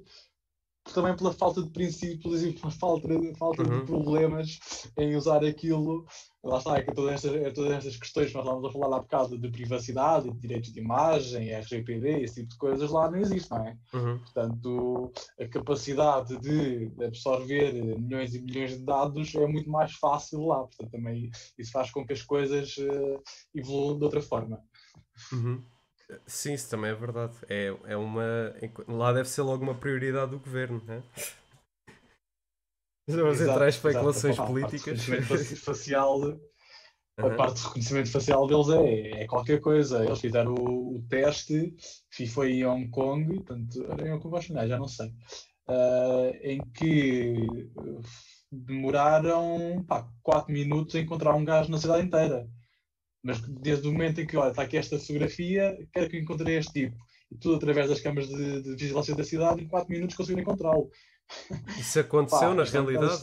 também 0.93 1.15
pela 1.15 1.33
falta 1.33 1.61
de 1.61 1.69
princípios 1.69 2.43
e 2.43 2.53
pela 2.53 2.71
falta, 2.71 3.07
falta 3.37 3.63
Uhum. 3.63 3.79
de 3.79 3.85
problemas 3.85 4.59
em 4.97 5.15
usar 5.15 5.43
aquilo. 5.43 6.05
Lá 6.41 6.57
está, 6.59 6.77
é 6.77 6.83
que 6.83 6.93
todas 6.93 7.15
estas, 7.15 7.33
é 7.35 7.51
todas 7.51 7.71
estas 7.73 7.97
questões 7.97 8.29
que 8.29 8.33
nós 8.35 8.45
estávamos 8.45 8.69
a 8.69 8.71
falar 8.71 8.95
há 8.95 8.99
bocado 9.01 9.37
de 9.37 9.49
privacidade, 9.49 10.31
de 10.31 10.39
direitos 10.39 10.71
de 10.71 10.79
imagem, 10.79 11.49
RGPD, 11.53 12.21
esse 12.23 12.35
tipo 12.35 12.49
de 12.49 12.57
coisas 12.57 12.89
lá 12.91 13.11
não 13.11 13.19
existe, 13.19 13.51
não 13.51 13.65
é? 13.65 13.77
Uhum. 13.93 14.19
Portanto, 14.19 15.11
a 15.39 15.47
capacidade 15.47 16.37
de 16.39 16.91
absorver 17.03 17.73
milhões 17.99 18.33
e 18.33 18.41
milhões 18.41 18.71
de 18.77 18.85
dados 18.85 19.35
é 19.35 19.47
muito 19.47 19.69
mais 19.69 19.91
fácil 19.95 20.45
lá. 20.45 20.59
Portanto, 20.59 20.91
também 20.91 21.29
isso 21.57 21.71
faz 21.71 21.91
com 21.91 22.05
que 22.05 22.13
as 22.13 22.21
coisas 22.21 22.75
eh, 22.79 23.19
evoluam 23.53 23.97
de 23.97 24.05
outra 24.05 24.21
forma. 24.21 24.61
Uhum. 25.33 25.61
Sim, 26.25 26.53
isso 26.53 26.69
também 26.69 26.91
é 26.91 26.93
verdade. 26.95 27.33
É, 27.47 27.67
é 27.85 27.97
uma. 27.97 28.23
Lá 28.87 29.13
deve 29.13 29.29
ser 29.29 29.41
logo 29.43 29.63
uma 29.63 29.75
prioridade 29.75 30.31
do 30.31 30.39
governo, 30.39 30.81
né? 30.85 31.03
Vamos 33.07 33.41
Exato, 33.41 33.51
entrar 33.51 33.65
em 33.65 33.69
exato. 33.69 33.75
especulações 33.75 34.39
a 34.39 34.43
parte 34.43 34.75
de 34.75 34.81
políticas. 34.81 34.99
reconhecimento 34.99 35.27
faci- 35.27 35.55
facial, 35.55 36.21
a 37.21 37.29
Uhum. 37.29 37.35
parte 37.35 37.57
de 37.61 37.67
reconhecimento 37.67 38.11
facial 38.11 38.47
deles 38.47 38.69
é, 38.69 39.23
é 39.23 39.27
qualquer 39.27 39.59
coisa. 39.61 40.05
Eles 40.05 40.19
fizeram 40.21 40.53
o, 40.55 40.97
o 40.97 41.03
teste, 41.09 41.75
e 42.19 42.27
foi 42.27 42.53
em 42.53 42.65
Hong 42.65 42.89
Kong, 42.89 43.35
portanto, 43.43 43.83
era 43.91 44.07
em 44.07 44.11
Hong 44.13 44.21
Kong 44.23 44.35
ou 44.35 44.67
já 44.67 44.77
não 44.79 44.87
sei, 44.87 45.11
ah, 45.67 46.31
em 46.43 46.61
que 46.71 47.69
eh, 47.77 48.01
demoraram 48.51 49.85
4 50.23 50.53
minutos 50.53 50.95
a 50.95 50.99
encontrar 50.99 51.35
um 51.35 51.45
gajo 51.45 51.71
na 51.71 51.77
cidade 51.79 52.05
inteira. 52.07 52.47
Mas 53.23 53.39
desde 53.41 53.87
o 53.87 53.91
momento 53.91 54.21
em 54.21 54.27
que, 54.27 54.37
olha, 54.37 54.51
está 54.51 54.63
aqui 54.63 54.77
esta 54.77 54.97
fotografia, 54.97 55.77
quero 55.91 56.09
que 56.09 56.17
encontre 56.19 56.53
este 56.53 56.73
tipo. 56.73 56.97
E 57.31 57.37
tudo 57.37 57.57
através 57.57 57.89
das 57.89 58.01
câmaras 58.01 58.29
de, 58.29 58.61
de 58.63 58.75
vigilância 58.75 59.15
da 59.15 59.23
cidade, 59.23 59.61
em 59.61 59.67
4 59.67 59.89
minutos 59.89 60.15
conseguiram 60.15 60.41
encontrá-lo. 60.41 60.89
Isso 61.77 61.99
aconteceu 61.99 62.39
Pá, 62.39 62.55
na 62.55 62.63
é 62.63 62.69
realidade? 62.69 63.21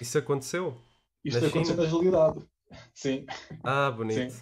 Isso 0.00 0.18
aconteceu? 0.18 0.76
Isto 1.24 1.40
Na 1.40 1.46
aconteceu 1.48 1.74
China? 1.74 1.82
na 1.82 1.88
realidade. 1.88 2.46
Sim. 2.94 3.26
Ah, 3.62 3.90
bonito. 3.90 4.34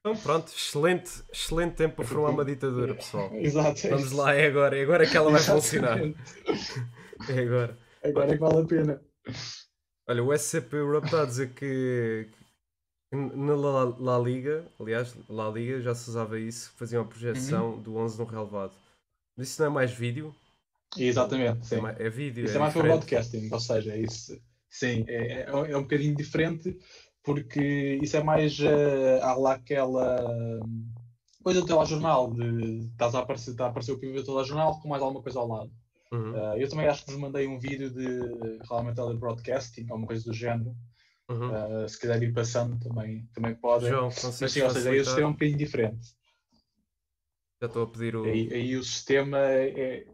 Então 0.00 0.16
pronto, 0.16 0.48
excelente, 0.48 1.10
excelente 1.32 1.76
tempo 1.76 1.96
para 1.96 2.04
formar 2.04 2.30
uma 2.30 2.44
ditadura, 2.44 2.94
pessoal. 2.94 3.30
Exato. 3.40 3.86
é 3.86 3.90
Vamos 3.90 4.12
lá, 4.12 4.34
é 4.34 4.46
agora, 4.46 4.76
é 4.76 4.82
agora 4.82 5.06
que 5.06 5.16
ela 5.16 5.30
vai 5.30 5.40
funcionar. 5.40 5.98
Exatamente. 5.98 6.94
É 7.28 7.38
agora. 7.38 7.78
Agora 8.02 8.30
é 8.30 8.34
que 8.34 8.40
vale 8.40 8.60
a 8.60 8.66
pena. 8.66 9.02
Olha, 10.08 10.22
o 10.24 10.36
SCP 10.36 10.76
Europe 10.76 11.06
está 11.06 11.22
a 11.22 11.26
dizer 11.26 11.54
que 11.54 12.28
na 13.16 13.54
La, 13.54 13.84
La 13.98 14.18
Liga, 14.18 14.64
aliás, 14.80 15.14
La 15.28 15.48
Liga 15.50 15.80
já 15.80 15.94
se 15.94 16.08
usava 16.10 16.38
isso, 16.38 16.72
fazia 16.76 17.00
uma 17.00 17.08
projeção 17.08 17.80
do 17.80 17.96
11 17.96 18.18
no 18.18 18.24
relevado. 18.24 18.72
Mas 19.36 19.48
isso 19.48 19.60
não 19.62 19.68
é 19.68 19.70
mais 19.70 19.92
vídeo? 19.92 20.34
Exatamente, 20.96 21.66
É, 21.66 21.66
sim. 21.66 21.80
mais- 21.80 22.00
é 22.00 22.08
vídeo, 22.10 22.44
Isso 22.46 22.56
é 22.56 22.58
é 22.58 22.60
mais 22.60 22.72
para 22.72 22.82
broadcasting, 22.82 23.48
ou 23.52 23.60
seja, 23.60 23.92
é 23.92 24.00
isso. 24.00 24.40
Sim, 24.70 25.04
é, 25.08 25.42
é, 25.42 25.46
é 25.50 25.76
um 25.76 25.82
bocadinho 25.82 26.14
diferente, 26.16 26.76
porque 27.22 27.98
isso 28.02 28.16
é 28.16 28.22
mais 28.22 28.58
uh, 28.60 29.22
há 29.22 29.34
lá 29.34 29.52
aquela 29.54 30.62
hum, 30.64 30.86
coisa 31.42 31.60
do 31.60 31.66
telejornal, 31.66 32.32
de 32.32 32.86
estás 32.92 33.14
a 33.14 33.20
aparecer, 33.20 33.50
está 33.52 33.66
a 33.66 33.68
aparecer 33.68 33.92
o 33.92 33.98
PV 33.98 34.20
do 34.20 34.24
telejornal 34.26 34.80
com 34.80 34.88
mais 34.88 35.02
alguma 35.02 35.22
coisa 35.22 35.38
ao 35.38 35.48
lado. 35.48 35.72
Uhum, 36.12 36.32
Uh, 36.34 36.56
eu 36.58 36.68
também 36.68 36.86
acho 36.88 37.04
que 37.04 37.12
vos 37.12 37.20
mandei 37.20 37.46
um 37.46 37.58
vídeo 37.58 37.90
de 37.90 38.58
realmente 38.68 39.00
broadcasting, 39.18 39.82
alguma 39.88 40.06
coisa 40.06 40.24
do 40.24 40.32
género. 40.34 40.74
Uhum. 41.28 41.84
Uh, 41.84 41.88
se 41.88 41.98
quiser 41.98 42.22
ir 42.22 42.32
passando 42.32 42.78
também, 42.78 43.26
também 43.34 43.54
podem. 43.54 43.90
João, 43.90 44.08
Mas 44.08 44.52
sim, 44.52 44.62
ou 44.62 44.70
seja, 44.70 44.90
aí 44.90 45.00
o 45.00 45.04
sistema 45.04 45.26
é 45.26 45.30
um 45.30 45.32
bocadinho 45.32 45.58
diferente. 45.58 46.14
Já 47.60 47.66
estou 47.66 47.84
a 47.84 47.86
pedir 47.86 48.16
o. 48.16 48.24
Aí, 48.24 48.52
aí 48.52 48.76
o 48.76 48.84
sistema 48.84 49.38
é, 49.38 50.06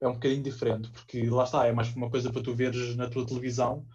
é 0.00 0.08
um 0.08 0.14
bocadinho 0.14 0.42
diferente, 0.42 0.90
porque 0.90 1.28
lá 1.28 1.44
está, 1.44 1.66
é 1.66 1.72
mais 1.72 1.94
uma 1.94 2.10
coisa 2.10 2.30
para 2.32 2.42
tu 2.42 2.54
veres 2.54 2.96
na 2.96 3.08
tua 3.08 3.26
televisão 3.26 3.86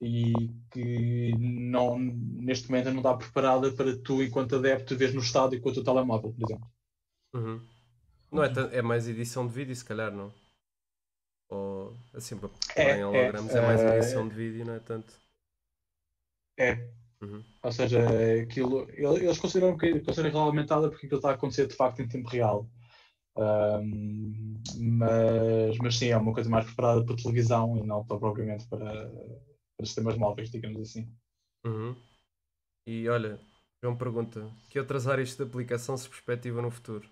e 0.00 0.32
que 0.70 1.32
não, 1.38 1.98
neste 1.98 2.70
momento 2.70 2.90
não 2.90 2.98
está 2.98 3.14
preparada 3.16 3.70
para 3.72 3.96
tu, 3.98 4.22
enquanto 4.22 4.56
adepto, 4.56 4.96
veres 4.96 5.14
no 5.14 5.20
estádio 5.20 5.60
com 5.60 5.68
o 5.68 5.72
teu 5.72 5.84
telemóvel, 5.84 6.32
por 6.32 6.42
exemplo. 6.42 6.70
Uhum. 7.34 7.60
Não 8.30 8.42
é, 8.42 8.50
é 8.72 8.82
mais 8.82 9.06
edição 9.06 9.46
de 9.46 9.52
vídeo, 9.52 9.76
se 9.76 9.84
calhar, 9.84 10.10
não? 10.10 10.32
Ou 11.50 11.94
assim, 12.14 12.38
para 12.38 12.48
É, 12.74 12.94
pôr 12.94 12.96
em 12.96 13.04
hologramas, 13.04 13.54
é, 13.54 13.60
mais 13.60 13.80
é, 13.82 13.98
edição 13.98 14.26
de 14.26 14.34
vídeo, 14.34 14.64
não 14.64 14.74
é 14.74 14.80
tanto? 14.80 15.21
É. 16.62 16.92
Uhum. 17.22 17.42
Ou 17.62 17.72
seja, 17.72 18.00
aquilo, 18.42 18.88
eles 18.90 19.38
consideram 19.38 19.76
que 19.76 20.00
consideram 20.00 20.30
regulamentada 20.30 20.88
porque 20.88 21.06
aquilo 21.06 21.18
está 21.18 21.30
a 21.30 21.34
acontecer 21.34 21.66
de 21.66 21.76
facto 21.76 22.00
em 22.00 22.08
tempo 22.08 22.28
real. 22.28 22.68
Ahm, 23.36 24.60
mas, 24.78 25.78
mas 25.78 25.96
sim, 25.96 26.08
é 26.08 26.16
uma 26.16 26.34
coisa 26.34 26.50
mais 26.50 26.66
preparada 26.66 27.04
para 27.04 27.16
televisão 27.16 27.78
e 27.78 27.86
não 27.86 28.04
para, 28.04 28.18
propriamente 28.18 28.66
para, 28.68 29.08
para 29.76 29.86
sistemas 29.86 30.18
móveis, 30.18 30.50
digamos 30.50 30.80
assim. 30.80 31.08
Uhum. 31.64 31.94
E 32.86 33.08
olha, 33.08 33.38
João 33.82 33.96
pergunta: 33.96 34.50
que 34.68 34.78
outras 34.78 35.06
áreas 35.06 35.34
de 35.36 35.42
aplicação 35.42 35.96
se 35.96 36.08
perspectiva 36.08 36.60
no 36.60 36.70
futuro? 36.70 37.08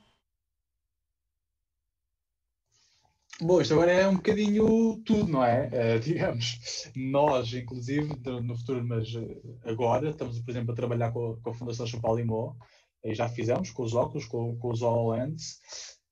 Bom, 3.43 3.61
isto 3.61 3.73
agora 3.73 3.91
é 3.93 4.07
um 4.09 4.17
bocadinho 4.17 5.03
tudo, 5.05 5.31
não 5.31 5.43
é? 5.45 5.69
Eh, 5.73 5.99
digamos, 6.01 6.91
nós, 6.95 7.53
inclusive, 7.55 8.21
no 8.43 8.55
futuro, 8.57 8.85
mas 8.87 9.09
eh, 9.15 9.41
agora, 9.65 10.11
estamos, 10.11 10.39
por 10.41 10.51
exemplo, 10.51 10.73
a 10.73 10.77
trabalhar 10.77 11.11
com, 11.13 11.33
a- 11.33 11.37
com 11.41 11.51
a 11.51 11.55
Fundação 11.55 11.87
Champalimau, 11.87 12.57
e 13.03 13.15
já 13.15 13.29
fizemos 13.29 13.71
com 13.71 13.83
os 13.83 13.95
óculos, 13.95 14.27
com, 14.27 14.59
com 14.59 14.69
os 14.71 14.83
HoloLens, 14.83 15.59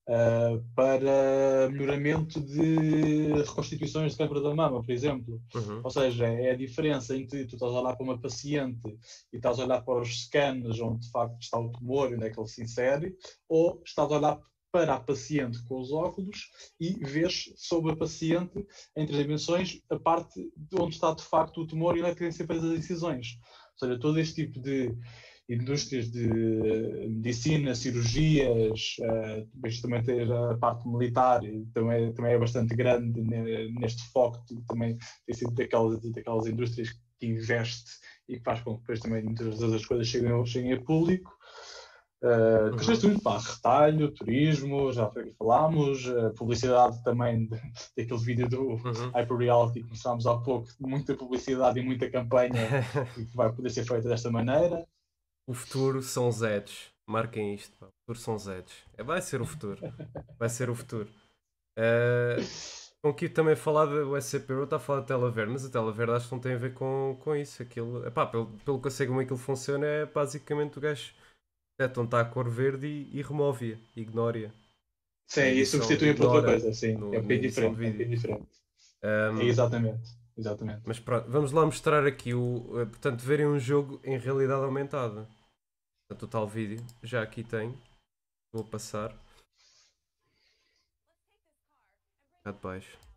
eh, 0.09 0.61
para 0.75 1.69
melhoramento 1.71 2.41
de 2.41 3.43
reconstituições 3.43 4.13
de 4.13 4.19
câmara 4.19 4.41
da 4.41 4.55
mama, 4.55 4.83
por 4.83 4.91
exemplo. 4.91 5.43
Uhum. 5.55 5.83
Ou 5.85 5.91
seja, 5.91 6.27
é 6.27 6.53
a 6.53 6.57
diferença 6.57 7.15
entre 7.15 7.45
tu 7.47 7.57
estás 7.57 7.73
a 7.73 7.81
olhar 7.81 7.95
para 7.95 8.05
uma 8.05 8.19
paciente 8.19 8.89
e 9.33 9.37
estás 9.37 9.59
a 9.59 9.65
olhar 9.65 9.83
para 9.83 10.01
os 10.01 10.09
scans 10.25 10.81
onde 10.81 11.01
de 11.07 11.11
facto 11.11 11.37
está 11.43 11.59
o 11.59 11.71
tumor 11.71 12.11
e 12.11 12.15
onde 12.15 12.25
é 12.25 12.31
que 12.31 12.41
ele 12.41 12.49
se 12.49 12.63
insere, 12.63 13.15
ou 13.47 13.83
estás 13.85 14.11
a 14.11 14.17
olhar 14.17 14.41
para 14.71 14.95
a 14.95 15.01
paciente 15.01 15.63
com 15.65 15.81
os 15.81 15.93
óculos 15.93 16.51
e 16.81 16.93
vês 17.05 17.53
sobre 17.57 17.93
a 17.93 17.97
paciente 17.97 18.67
em 18.97 19.07
três 19.07 19.23
dimensões 19.23 19.81
a 19.91 19.99
parte 19.99 20.41
de 20.57 20.81
onde 20.81 20.95
está 20.95 21.15
de 21.15 21.23
facto 21.23 21.63
o 21.63 21.67
tumor 21.67 21.97
e 21.97 22.01
onde 22.01 22.11
é 22.11 22.15
que 22.15 22.31
ser 22.31 22.47
feitas 22.47 22.65
as 22.65 22.79
incisões. 22.79 23.39
Ou 23.81 23.89
seja, 23.89 24.01
todo 24.01 24.19
este 24.19 24.47
tipo 24.47 24.61
de 24.61 24.95
indústrias 25.49 26.11
de 26.11 26.29
medicina, 27.09 27.75
cirurgias, 27.75 28.97
uh, 29.01 29.81
também 29.83 30.03
ter 30.03 30.31
a 30.31 30.59
parte 30.59 30.87
militar, 30.87 31.41
também, 31.73 32.13
também 32.13 32.33
é 32.35 32.39
bastante 32.39 32.77
grande 32.77 33.23
neste 33.81 34.03
foco, 34.13 34.45
também 34.69 34.99
tem 35.27 35.35
sido 35.35 35.55
daquelas, 35.55 36.01
daquelas 36.13 36.47
indústrias 36.47 36.91
que 37.19 37.27
investe 37.27 37.91
e 38.29 38.37
que 38.37 38.45
faz 38.45 38.61
com 38.61 38.75
que 38.75 38.81
depois 38.81 39.01
também 39.01 39.25
muitas 39.25 39.59
das 39.59 39.87
coisas 39.87 40.07
cheguem, 40.07 40.45
cheguem 40.45 40.75
a 40.75 40.83
público. 40.83 41.38
Uh, 42.21 42.77
questões 42.77 42.99
de 43.01 43.09
tudo, 43.09 43.23
pá, 43.23 43.39
retalho, 43.39 44.11
turismo, 44.11 44.93
já 44.93 45.09
falámos, 45.39 46.05
uh, 46.07 46.35
publicidade 46.35 47.01
também 47.05 47.49
daquele 47.97 48.19
vídeo 48.19 48.49
do 48.49 48.63
uhum. 48.71 49.11
Hyper 49.15 49.37
Reality 49.37 49.83
que 49.85 49.91
mostrámos 49.91 50.27
há 50.27 50.37
pouco, 50.37 50.69
muita 50.81 51.15
publicidade 51.15 51.79
e 51.79 51.83
muita 51.83 52.11
campanha 52.11 52.83
que 53.15 53.37
vai 53.37 53.53
poder 53.53 53.71
ser 53.71 53.85
feita 53.85 54.09
desta 54.09 54.31
maneira. 54.31 54.85
O 55.47 55.55
futuro 55.55 56.03
são 56.03 56.31
Zeds. 56.33 56.91
Marquem 57.07 57.55
isto. 57.55 57.75
Pá. 57.79 57.87
O 57.87 57.93
futuro 58.01 58.19
são 58.19 58.39
Zeds. 58.39 58.75
É, 58.97 59.03
vai 59.05 59.23
ser 59.23 59.41
o 59.41 59.47
futuro. 59.47 59.81
Vai 60.39 60.49
ser 60.49 60.69
o 60.69 60.75
futuro. 60.75 61.09
Uh, 61.79 62.43
com 63.01 63.15
que 63.15 63.29
também 63.29 63.55
falar 63.55 63.87
do 63.87 64.21
SCP, 64.21 64.53
está 64.65 64.77
a 64.77 64.81
falar 64.81 65.01
da 65.01 65.07
tela 65.07 65.31
verde, 65.31 65.53
mas 65.53 65.65
a 65.65 65.71
tela 65.71 65.93
verde 65.93 66.13
acho 66.15 66.29
que 66.29 66.35
não 66.35 66.41
tem 66.41 66.55
a 66.55 66.59
ver 66.59 66.75
com, 66.75 67.17
com 67.21 67.35
isso. 67.37 67.63
Aquilo, 67.63 68.05
epá, 68.05 68.27
pelo, 68.27 68.47
pelo 68.65 68.81
que 68.81 68.89
eu 68.89 68.91
sei 68.91 69.07
como 69.07 69.21
aquilo 69.21 69.39
funciona, 69.39 69.87
é 69.87 70.05
basicamente 70.05 70.79
o 70.79 70.81
gajo 70.81 71.15
detecta 71.79 72.01
onde 72.01 72.09
está 72.09 72.21
a 72.21 72.25
cor 72.25 72.51
verde 72.51 72.87
e, 72.87 73.19
e 73.19 73.23
remove-a, 73.23 73.79
ignora-a. 73.99 74.51
Sim, 75.27 75.43
e 75.43 75.65
substitui 75.65 76.15
por 76.15 76.27
outra 76.27 76.51
coisa, 76.51 76.73
sim. 76.73 76.97
No, 76.97 77.15
é 77.15 77.21
bem 77.21 77.41
diferente. 77.41 77.85
É 77.85 77.91
bem 77.91 78.09
diferente. 78.09 78.49
Um, 79.03 79.41
é 79.41 79.45
exatamente. 79.45 80.19
Exatamente. 80.37 80.83
Mas 80.87 80.99
pronto, 80.99 81.31
vamos 81.31 81.53
lá 81.53 81.65
mostrar 81.65 82.07
aqui 82.07 82.35
o. 82.35 82.81
Eh, 82.81 82.87
portanto, 82.87 83.21
verem 83.21 83.47
um 83.47 83.59
jogo 83.59 84.01
em 84.05 84.19
realidade 84.19 84.63
aumentada. 84.63 85.29
Portanto, 86.07 86.23
o 86.23 86.29
tal 86.29 86.49
vídeo 86.49 86.85
já 87.03 87.23
aqui 87.23 87.43
tem. 87.45 87.77
Vou 88.53 88.65
passar. 88.65 89.13
Cá 92.45 92.53
de 92.53 92.59
baixo. 92.61 93.08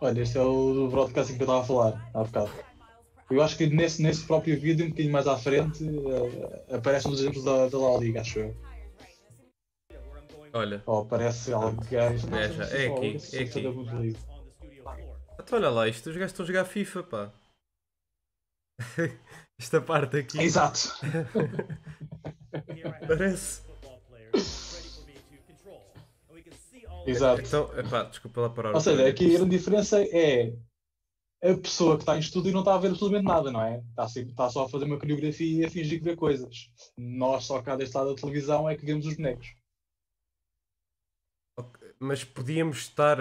Olha, 0.00 0.22
este 0.22 0.38
é 0.38 0.42
o 0.42 0.88
broadcasting 0.88 1.36
que 1.36 1.42
eu 1.42 1.44
estava 1.44 1.60
a 1.60 1.64
falar 1.64 2.10
há 2.14 2.24
bocado. 2.24 2.50
Eu 3.30 3.42
acho 3.42 3.56
que 3.56 3.66
nesse, 3.66 4.02
nesse 4.02 4.24
próprio 4.24 4.58
vídeo, 4.58 4.86
um 4.86 4.88
bocadinho 4.88 5.12
mais 5.12 5.28
à 5.28 5.36
frente, 5.36 5.84
uh, 5.84 6.74
aparecem 6.74 7.12
os 7.12 7.20
exemplos 7.20 7.44
da, 7.44 7.68
da 7.68 7.78
La 7.78 7.98
Liga, 7.98 8.22
acho 8.22 8.40
eu. 8.40 8.56
Olha. 10.52 10.82
Oh, 10.86 11.04
parece 11.04 11.52
alguém. 11.52 11.98
É, 11.98 12.18
já. 12.18 12.64
é 12.64 12.86
aqui, 12.86 13.18
é 13.32 13.42
aqui. 13.42 14.16
Então 15.38 15.58
olha 15.58 15.70
lá, 15.70 15.86
isto 15.86 16.10
os 16.10 16.16
gajos 16.16 16.32
estão 16.32 16.44
a 16.44 16.46
jogar 16.46 16.64
FIFA, 16.64 17.02
pá. 17.04 17.32
Esta 19.60 19.80
parte 19.80 20.16
aqui. 20.16 20.40
Exato. 20.40 20.92
Parece. 23.06 23.62
Exato. 27.10 27.42
Então, 27.42 27.78
epá, 27.78 28.04
desculpa 28.04 28.40
lá 28.40 28.50
parar. 28.50 28.74
Ou 28.74 28.80
seja, 28.80 29.06
aqui 29.06 29.34
a 29.34 29.38
grande 29.38 29.56
diferença 29.56 30.02
é 30.02 30.52
a 31.42 31.54
pessoa 31.54 31.96
que 31.96 32.02
está 32.02 32.16
em 32.16 32.20
estudo 32.20 32.48
e 32.48 32.52
não 32.52 32.60
está 32.60 32.74
a 32.74 32.78
ver 32.78 32.88
absolutamente 32.88 33.26
nada, 33.26 33.50
não 33.50 33.62
é? 33.62 33.78
Está, 33.78 34.04
assim, 34.04 34.22
está 34.22 34.50
só 34.50 34.64
a 34.64 34.68
fazer 34.68 34.84
uma 34.84 34.98
coreografia 34.98 35.62
e 35.62 35.64
a 35.64 35.70
fingir 35.70 35.98
que 35.98 36.04
vê 36.04 36.16
coisas. 36.16 36.70
Nós, 36.96 37.44
só 37.44 37.62
cá 37.62 37.76
deste 37.76 37.96
lado 37.96 38.14
da 38.14 38.20
televisão, 38.20 38.68
é 38.68 38.76
que 38.76 38.84
vemos 38.84 39.06
os 39.06 39.16
bonecos. 39.16 39.54
Mas 41.98 42.24
podíamos 42.24 42.78
estar 42.78 43.18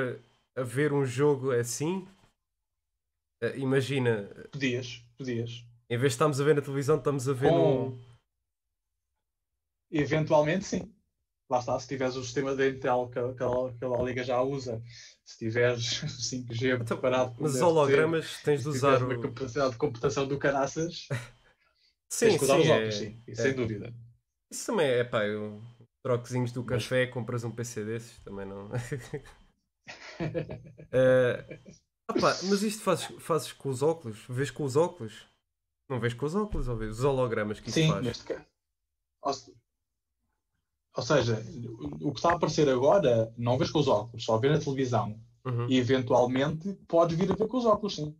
a 0.56 0.64
ver 0.64 0.94
um 0.94 1.06
jogo 1.06 1.52
assim? 1.52 2.08
Uh, 3.44 3.58
imagina. 3.58 4.30
Podias, 4.52 5.04
podias. 5.18 5.66
Em 5.90 5.98
vez 5.98 6.12
de 6.12 6.16
estarmos 6.16 6.40
a 6.40 6.44
ver 6.44 6.56
na 6.56 6.62
televisão, 6.62 6.98
estamos 6.98 7.28
a 7.28 7.34
ver 7.34 7.50
Com... 7.50 7.90
num. 7.90 8.00
Eventualmente, 9.92 10.66
sim 10.66 10.99
lá 11.50 11.60
está, 11.60 11.80
se 11.80 11.88
tiveres 11.88 12.16
o 12.16 12.24
sistema 12.24 12.56
de 12.56 12.70
Intel 12.70 13.10
que, 13.12 13.20
que, 13.20 13.78
que 13.80 13.86
a 13.86 14.04
Liga 14.04 14.24
já 14.24 14.42
usa, 14.42 14.82
se 15.26 15.38
tiveres 15.40 16.02
5G 16.32 16.76
então, 16.76 16.86
preparado. 16.86 17.36
Mas 17.40 17.56
os 17.56 17.62
hologramas 17.62 18.38
ter, 18.38 18.44
tens 18.46 18.64
de 18.64 18.70
usar. 18.70 19.04
uma 19.04 19.20
capacidade 19.20 19.72
de 19.72 19.78
computação 19.78 20.28
do 20.28 20.38
caraças. 20.38 21.08
sim, 22.10 22.28
tens 22.28 22.38
que 22.38 22.44
usar 22.44 22.56
sim, 22.56 22.62
os 22.62 22.70
óculos, 22.70 22.96
é, 22.96 22.98
sim, 22.98 23.24
é, 23.28 23.36
sem 23.36 23.54
dúvida. 23.54 23.94
Isso 24.52 24.66
também 24.68 24.88
é, 24.88 25.04
pá, 25.04 25.26
eu, 25.26 25.62
troquezinhos 26.04 26.52
do 26.52 26.64
café, 26.64 27.06
mas... 27.06 27.14
compras 27.14 27.44
um 27.44 27.52
PC 27.52 27.84
desses, 27.84 28.24
também 28.24 28.46
não. 28.46 28.68
uh, 28.68 28.72
opa, 32.10 32.38
mas 32.44 32.64
isto 32.64 32.84
fazes, 32.84 33.08
fazes 33.20 33.52
com 33.54 33.70
os 33.70 33.82
óculos? 33.82 34.24
Vês 34.30 34.52
com 34.52 34.64
os 34.64 34.76
óculos? 34.76 35.28
Não 35.90 36.00
vês 36.00 36.14
com 36.14 36.28
os 36.28 36.36
óculos, 36.36 36.68
ou 36.68 36.78
vês 36.78 37.00
os 37.00 37.04
hologramas 37.04 37.60
que 37.60 37.70
isto 37.70 37.80
Sim, 37.80 37.90
faz? 37.90 38.06
Neste 38.06 38.24
caso. 38.24 39.56
Ou 40.96 41.04
seja, 41.04 41.44
o 42.02 42.12
que 42.12 42.20
está 42.20 42.32
a 42.32 42.36
aparecer 42.36 42.68
agora 42.68 43.34
não 43.38 43.58
vês 43.58 43.72
com 43.72 43.80
os 43.80 43.88
óculos, 43.88 44.24
só 44.24 44.38
vê 44.38 44.50
na 44.50 44.60
televisão. 44.60 45.20
Uhum. 45.46 45.68
E 45.70 45.78
eventualmente 45.78 46.74
podes 46.88 47.18
vir 47.18 47.32
a 47.32 47.36
ver 47.36 47.48
com 47.48 47.58
os 47.58 47.66
óculos, 47.66 47.96
sim. 47.96 48.16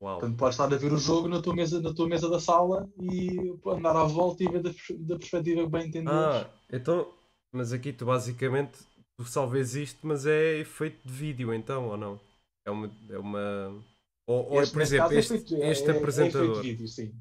Uau. 0.00 0.18
Portanto, 0.18 0.36
podes 0.36 0.54
estar 0.54 0.72
a 0.72 0.76
ver 0.76 0.92
o 0.92 0.98
jogo 0.98 1.28
na 1.28 1.40
tua 1.40 1.54
mesa, 1.54 1.80
na 1.80 1.94
tua 1.94 2.08
mesa 2.08 2.28
da 2.28 2.40
sala 2.40 2.88
e 3.00 3.54
andar 3.66 3.96
à 3.96 4.04
volta 4.04 4.42
e 4.42 4.48
ver 4.48 4.62
da, 4.62 4.70
da 4.70 5.16
perspectiva 5.16 5.68
bem 5.68 5.86
entender. 5.86 6.10
Ah, 6.10 6.50
então, 6.72 7.08
mas 7.52 7.72
aqui 7.72 7.92
tu 7.92 8.06
basicamente 8.06 8.78
tu 9.16 9.24
só 9.24 9.46
vês 9.46 9.74
isto, 9.74 10.06
mas 10.06 10.26
é 10.26 10.58
efeito 10.58 11.06
de 11.06 11.12
vídeo 11.12 11.54
então, 11.54 11.88
ou 11.88 11.96
não? 11.96 12.20
É 12.64 12.70
uma. 12.70 12.90
É 13.08 13.18
uma... 13.18 13.84
Ou, 14.26 14.50
ou 14.52 14.62
é, 14.62 14.66
por 14.66 14.82
exemplo, 14.82 15.12
este, 15.12 15.34
é 15.34 15.38
feito, 15.38 15.56
este 15.56 15.90
é, 15.90 15.96
apresentador. 15.96 16.58
É 16.58 16.62
vídeo, 16.62 16.88
sim. 16.88 17.14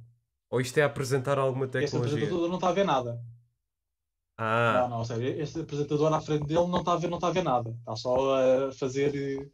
Ou 0.49 0.61
isto 0.61 0.77
é 0.77 0.83
apresentar 0.83 1.37
alguma 1.37 1.67
tecnologia? 1.67 2.15
Este 2.15 2.25
apresentador 2.25 2.47
não 2.47 2.55
está 2.55 2.69
a 2.69 2.73
ver 2.73 2.85
nada. 2.85 3.21
Ah. 4.43 4.87
Não, 4.89 4.97
não, 4.97 5.05
seja, 5.05 5.23
este 5.39 5.59
apresentador 5.59 6.11
à 6.11 6.19
frente 6.19 6.47
dele 6.47 6.65
não 6.65 6.79
está 6.79 6.93
a 6.93 6.97
ver, 6.97 7.07
não 7.09 7.17
está 7.17 7.27
a 7.27 7.31
ver 7.31 7.43
nada. 7.43 7.69
Está 7.69 7.95
só 7.95 8.15
a 8.67 8.71
fazer. 8.71 9.15
Eh, 9.15 9.45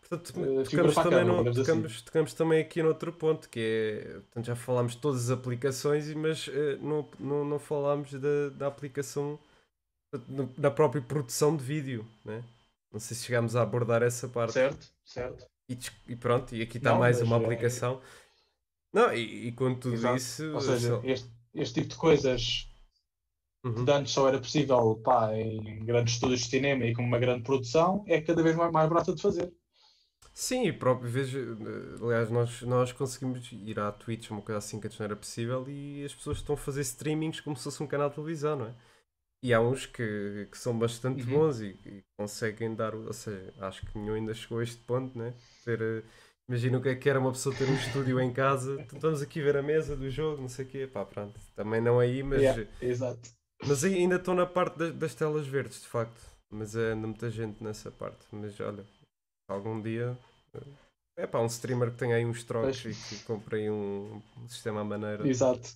portanto, 0.00 0.28
uh, 0.28 0.62
tocamos, 0.62 0.94
também 0.94 1.10
câmera, 1.10 1.24
no, 1.24 1.54
tocamos, 1.54 1.92
assim. 1.92 2.04
tocamos, 2.04 2.34
também 2.34 2.60
aqui 2.60 2.80
noutro 2.80 3.12
ponto, 3.12 3.48
que 3.48 3.58
é. 3.58 4.12
Portanto, 4.12 4.46
já 4.46 4.54
falámos 4.54 4.92
de 4.92 4.98
todas 4.98 5.24
as 5.24 5.30
aplicações, 5.36 6.14
mas 6.14 6.46
uh, 6.46 6.52
não, 6.80 7.08
não, 7.18 7.44
não 7.44 7.58
falámos 7.58 8.12
da, 8.12 8.50
da 8.50 8.68
aplicação 8.68 9.40
da 10.56 10.70
própria 10.70 11.02
produção 11.02 11.56
de 11.56 11.64
vídeo, 11.64 12.06
né? 12.24 12.44
Não 12.92 13.00
sei 13.00 13.16
se 13.16 13.24
chegámos 13.24 13.56
a 13.56 13.62
abordar 13.62 14.04
essa 14.04 14.28
parte. 14.28 14.52
Certo, 14.52 14.86
certo. 15.04 15.46
E, 15.68 15.76
e 16.06 16.14
pronto, 16.14 16.54
e 16.54 16.62
aqui 16.62 16.78
está 16.78 16.92
não, 16.92 17.00
mais 17.00 17.20
uma 17.20 17.36
é... 17.36 17.40
aplicação. 17.40 18.00
Não, 18.92 19.12
e, 19.12 19.48
e 19.48 19.52
com 19.52 19.74
tudo 19.74 19.94
Exato. 19.94 20.16
isso. 20.16 20.54
Ou 20.54 20.60
seja, 20.60 20.88
só... 20.90 21.02
este, 21.02 21.28
este 21.54 21.74
tipo 21.74 21.88
de 21.88 21.96
coisas 21.96 22.67
uhum. 23.64 23.84
que 23.84 23.90
antes 23.90 24.12
só 24.12 24.28
era 24.28 24.38
possível 24.38 24.96
pá, 25.04 25.34
em 25.34 25.84
grandes 25.84 26.14
estúdios 26.14 26.40
de 26.40 26.50
cinema 26.50 26.84
e 26.84 26.94
com 26.94 27.02
uma 27.02 27.18
grande 27.18 27.42
produção, 27.42 28.04
é 28.06 28.20
cada 28.20 28.42
vez 28.42 28.56
mais, 28.56 28.72
mais 28.72 28.88
barata 28.88 29.14
de 29.14 29.22
fazer. 29.22 29.52
Sim, 30.40 30.68
e 30.68 30.72
próprio 30.72 31.10
vejo, 31.10 31.36
eh, 31.38 32.00
aliás, 32.00 32.30
nós, 32.30 32.62
nós 32.62 32.92
conseguimos 32.92 33.50
ir 33.50 33.80
à 33.80 33.90
Twitch, 33.90 34.30
uma 34.30 34.40
coisa 34.40 34.58
assim 34.58 34.78
que 34.78 34.86
antes 34.86 34.96
não 34.96 35.04
era 35.04 35.16
possível, 35.16 35.68
e 35.68 36.04
as 36.04 36.14
pessoas 36.14 36.36
estão 36.36 36.54
a 36.54 36.56
fazer 36.56 36.82
streamings 36.82 37.40
como 37.40 37.56
se 37.56 37.64
fosse 37.64 37.82
um 37.82 37.88
canal 37.88 38.08
de 38.08 38.14
televisão, 38.14 38.54
não 38.54 38.66
é? 38.66 38.74
E 39.42 39.52
há 39.52 39.60
uns 39.60 39.86
que, 39.86 40.46
que 40.50 40.56
são 40.56 40.78
bastante 40.78 41.24
uhum. 41.24 41.40
bons 41.40 41.60
e, 41.60 41.70
e, 41.84 42.04
conseguem 42.16 42.72
dar, 42.72 42.94
ou 42.94 43.12
seja, 43.12 43.52
acho 43.60 43.84
que 43.84 43.98
nenhum 43.98 44.14
ainda 44.14 44.32
chegou 44.32 44.60
a 44.60 44.62
este 44.62 44.80
ponto, 44.84 45.18
né? 45.18 45.34
Ter, 45.64 45.82
uh, 45.82 46.04
imagina 46.48 46.78
o 46.78 46.82
que 46.82 46.88
é 46.90 46.94
que 46.94 47.10
era 47.10 47.18
uma 47.18 47.32
pessoa 47.32 47.52
ter 47.54 47.68
um 47.68 47.74
estúdio 47.86 48.20
em 48.20 48.32
casa, 48.32 48.80
estamos 48.80 49.20
aqui 49.20 49.40
a 49.40 49.44
ver 49.44 49.56
a 49.56 49.62
mesa 49.62 49.96
do 49.96 50.08
jogo, 50.08 50.40
não 50.40 50.48
sei 50.48 50.64
o 50.64 50.68
quê, 50.68 50.86
pá, 50.86 51.04
pronto, 51.04 51.40
também 51.56 51.80
não 51.80 52.00
é 52.00 52.04
aí, 52.06 52.22
mas. 52.22 52.40
Yeah, 52.40 52.64
exato. 52.80 53.37
Mas 53.66 53.84
ainda 53.84 54.16
estou 54.16 54.34
na 54.34 54.46
parte 54.46 54.78
das, 54.78 54.94
das 54.94 55.14
telas 55.14 55.46
verdes, 55.46 55.80
de 55.82 55.88
facto. 55.88 56.20
Mas 56.50 56.74
é, 56.74 56.92
anda 56.92 57.06
muita 57.06 57.30
gente 57.30 57.62
nessa 57.62 57.90
parte. 57.90 58.26
Mas 58.32 58.58
olha, 58.60 58.84
algum 59.48 59.80
dia. 59.80 60.16
É 61.16 61.26
pá, 61.26 61.40
um 61.40 61.46
streamer 61.46 61.90
que 61.90 61.98
tem 61.98 62.14
aí 62.14 62.24
uns 62.24 62.44
trocos 62.44 62.84
e 62.84 62.94
que 62.94 63.24
comprei 63.24 63.68
um, 63.68 64.22
um 64.36 64.48
sistema 64.48 64.80
à 64.80 64.84
maneira. 64.84 65.26
Exato. 65.28 65.68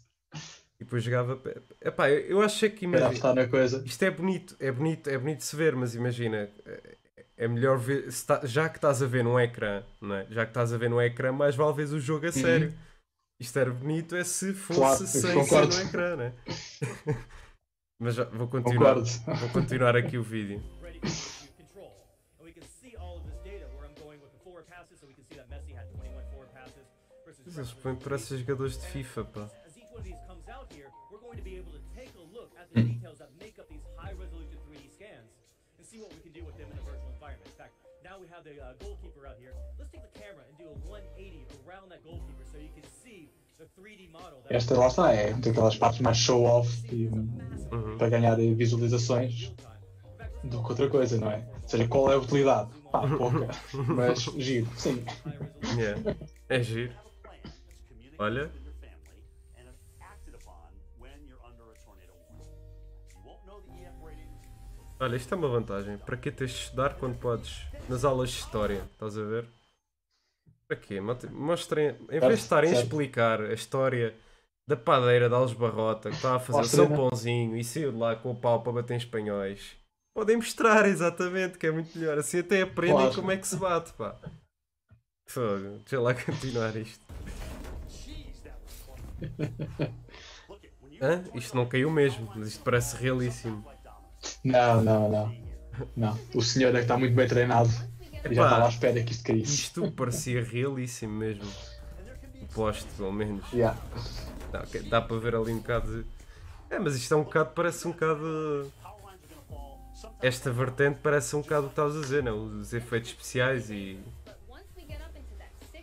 E 0.80 0.84
depois 0.84 1.02
jogava. 1.02 1.40
É 1.80 1.90
pá, 1.90 2.08
eu 2.10 2.40
acho 2.40 2.70
que 2.70 2.84
imagina, 2.84 3.34
na 3.34 3.48
coisa. 3.48 3.82
Isto 3.84 4.04
é 4.04 4.10
bonito, 4.10 4.56
é 4.58 4.70
bonito, 4.70 5.10
é 5.10 5.18
bonito 5.18 5.38
de 5.38 5.44
se 5.44 5.56
ver, 5.56 5.74
mas 5.76 5.94
imagina, 5.94 6.48
é 7.36 7.48
melhor 7.48 7.76
ver. 7.78 8.08
Tá, 8.24 8.40
já 8.44 8.68
que 8.68 8.78
estás 8.78 9.02
a 9.02 9.06
ver 9.06 9.24
num 9.24 9.38
ecrã, 9.38 9.82
não 10.00 10.14
é? 10.14 10.26
Já 10.30 10.44
que 10.44 10.50
estás 10.50 10.72
a 10.72 10.78
ver 10.78 10.88
num 10.88 11.00
ecrã, 11.00 11.32
mais 11.32 11.56
vale 11.56 11.74
ver 11.74 11.92
o 11.94 12.00
jogo 12.00 12.24
a 12.24 12.28
uhum. 12.28 12.32
sério. 12.32 12.74
Isto 13.40 13.58
era 13.58 13.70
bonito 13.72 14.14
é 14.14 14.22
se 14.22 14.54
fosse 14.54 14.78
claro, 14.78 15.06
sem 15.06 15.20
ser 15.20 15.34
no 15.34 15.80
ecrã, 15.80 16.16
não 16.16 16.24
é? 16.24 16.32
Mas 18.02 18.16
já, 18.16 18.24
vou 18.24 18.48
continuar, 18.48 18.94
vou 18.96 19.48
continuar 19.52 19.94
aqui 19.94 20.18
o 20.18 20.24
vídeo. 20.24 20.60
Eles 27.46 27.72
põem 27.74 27.94
parece 27.94 28.38
jogadores 28.38 28.76
de 28.76 28.86
FIFA, 28.88 29.24
pá. 29.24 29.50
As 29.64 29.76
each 29.76 29.86
one 29.92 29.98
of 29.98 30.02
these 30.02 30.18
comes 30.26 30.48
out 30.48 30.66
here, 30.74 30.90
we're 31.12 31.22
going 31.22 31.36
to 31.36 31.44
be 31.44 31.54
able 31.54 31.70
to 31.70 31.78
take 31.94 32.10
a 32.18 32.24
look 32.34 32.50
at 32.58 32.66
the 32.74 32.82
details 32.82 33.18
that 33.18 33.30
make 33.38 33.60
up 33.60 33.68
these 33.68 33.86
high 33.96 34.14
resolution 34.18 34.58
3D 34.66 34.90
scans 34.90 35.30
and 35.78 35.86
see 35.86 36.00
what 36.00 36.10
we 36.10 36.18
can 36.26 36.32
do 36.32 36.42
with 36.42 36.58
them 36.58 36.66
in 36.72 36.78
a 36.78 36.82
virtual 36.82 37.12
environment. 37.14 37.46
In 37.46 37.54
fact, 37.54 37.78
now 38.02 38.18
we 38.18 38.26
have 38.34 38.42
the 38.42 38.58
uh, 38.58 38.74
goalkeeper 38.82 39.30
out 39.30 39.38
here. 39.38 39.54
Let's 39.78 39.92
take 39.94 40.02
the 40.02 40.18
camera 40.18 40.42
and 40.42 40.58
do 40.58 40.66
a 40.66 40.74
180 40.90 41.46
around 41.62 41.94
that 41.94 42.02
goalkeeper 42.02 42.42
so 42.50 42.58
you 42.58 42.74
can 42.74 42.86
see 43.04 43.30
the 43.62 43.80
3D 43.80 44.10
model. 44.10 44.42
That 44.42 44.54
Esta 44.54 44.76
lá 44.78 44.86
está, 44.88 45.12
é 45.12 45.32
daquelas 45.34 45.76
partes 45.76 46.00
mais 46.00 46.16
show-off 46.16 46.68
e, 46.94 47.06
Uhum. 47.72 47.96
para 47.96 48.08
ganhar 48.10 48.36
visualizações 48.36 49.52
do 50.44 50.62
que 50.62 50.68
outra 50.70 50.88
coisa, 50.90 51.18
não 51.18 51.30
é? 51.30 51.46
Ou 51.62 51.68
seja, 51.68 51.88
qual 51.88 52.10
é 52.10 52.14
a 52.14 52.18
utilidade? 52.18 52.70
Pá, 52.90 53.08
pouca, 53.16 53.48
mas 53.96 54.18
giro, 54.36 54.68
sim. 54.76 55.04
Yeah. 55.76 56.16
É 56.48 56.62
giro. 56.62 56.92
Olha, 58.18 58.50
olha, 65.00 65.16
isto 65.16 65.34
é 65.34 65.36
uma 65.36 65.48
vantagem. 65.48 65.98
Para 65.98 66.16
que 66.16 66.30
tens 66.30 66.50
de 66.50 66.56
estudar 66.64 66.94
quando 66.96 67.18
podes 67.18 67.62
nas 67.88 68.04
aulas 68.04 68.30
de 68.30 68.36
história? 68.38 68.82
Estás 68.92 69.16
a 69.18 69.22
ver? 69.24 69.48
Para 70.72 70.76
quê? 70.80 71.02
Mostrem, 71.30 71.88
em 72.10 72.18
vez 72.18 72.38
de 72.38 72.44
estarem 72.44 72.70
a 72.70 72.80
explicar 72.80 73.42
a 73.42 73.52
história 73.52 74.14
da 74.66 74.74
padeira 74.74 75.28
de 75.28 75.34
Alves 75.34 75.54
Barrota 75.54 76.08
que 76.08 76.16
está 76.16 76.36
a 76.36 76.40
fazer 76.40 76.60
o 76.60 76.64
seu 76.64 76.88
pãozinho 76.88 77.54
e 77.58 77.62
saiu 77.62 77.92
de 77.92 77.98
lá 77.98 78.16
com 78.16 78.30
o 78.30 78.34
pau 78.34 78.62
para 78.62 78.72
bater 78.72 78.94
em 78.94 78.96
espanhóis, 78.96 79.76
podem 80.16 80.36
mostrar 80.36 80.86
exatamente, 80.86 81.58
que 81.58 81.66
é 81.66 81.70
muito 81.70 81.96
melhor. 81.98 82.16
Assim 82.16 82.38
até 82.38 82.62
aprendem 82.62 82.96
Claro. 82.96 83.14
como 83.14 83.30
é 83.30 83.36
que 83.36 83.46
se 83.46 83.56
bate, 83.56 83.92
pá. 83.92 84.18
Fogo, 85.28 85.78
deixa 85.80 86.00
lá 86.00 86.14
continuar 86.14 86.74
isto. 86.76 87.04
Hã? 91.02 91.22
Isto 91.34 91.54
não 91.54 91.66
caiu 91.68 91.90
mesmo, 91.90 92.32
mas 92.34 92.48
isto 92.48 92.64
parece 92.64 92.96
realíssimo. 92.96 93.62
Não, 94.42 94.82
não, 94.82 95.10
não. 95.10 95.36
Não. 95.94 96.18
O 96.34 96.40
senhor 96.40 96.70
é 96.70 96.78
que 96.78 96.78
está 96.80 96.96
muito 96.96 97.14
bem 97.14 97.28
treinado 97.28 97.68
e 98.30 98.34
já 98.34 98.44
estava 98.44 98.66
à 98.66 98.68
espera 98.68 99.02
que 99.02 99.12
isto 99.12 99.24
caísse. 99.24 99.54
Isto 99.54 99.90
parecia 99.92 100.44
realíssimo 100.44 101.12
mesmo. 101.14 101.50
O 102.40 102.46
poste, 102.54 102.86
pelo 102.96 103.12
menos. 103.12 103.44
Yeah. 103.52 103.78
Dá, 104.50 104.60
ok, 104.60 104.82
dá 104.82 105.00
para 105.00 105.16
ver 105.18 105.34
ali 105.34 105.52
um 105.52 105.58
bocado 105.58 106.02
de. 106.02 106.06
É, 106.70 106.78
mas 106.78 106.96
isto 106.96 107.12
é 107.12 107.16
um 107.16 107.22
bocado, 107.24 107.50
parece 107.54 107.86
um 107.86 107.92
bocado. 107.92 108.72
Esta 110.20 110.50
vertente 110.50 110.98
parece 111.02 111.34
um 111.36 111.40
bocado 111.42 111.62
o 111.62 111.68
que 111.68 111.72
estavas 111.72 111.96
a 111.96 112.00
dizer, 112.00 112.22
não? 112.22 112.44
Os 112.60 112.72
efeitos 112.72 113.10
especiais 113.10 113.70
e. 113.70 113.98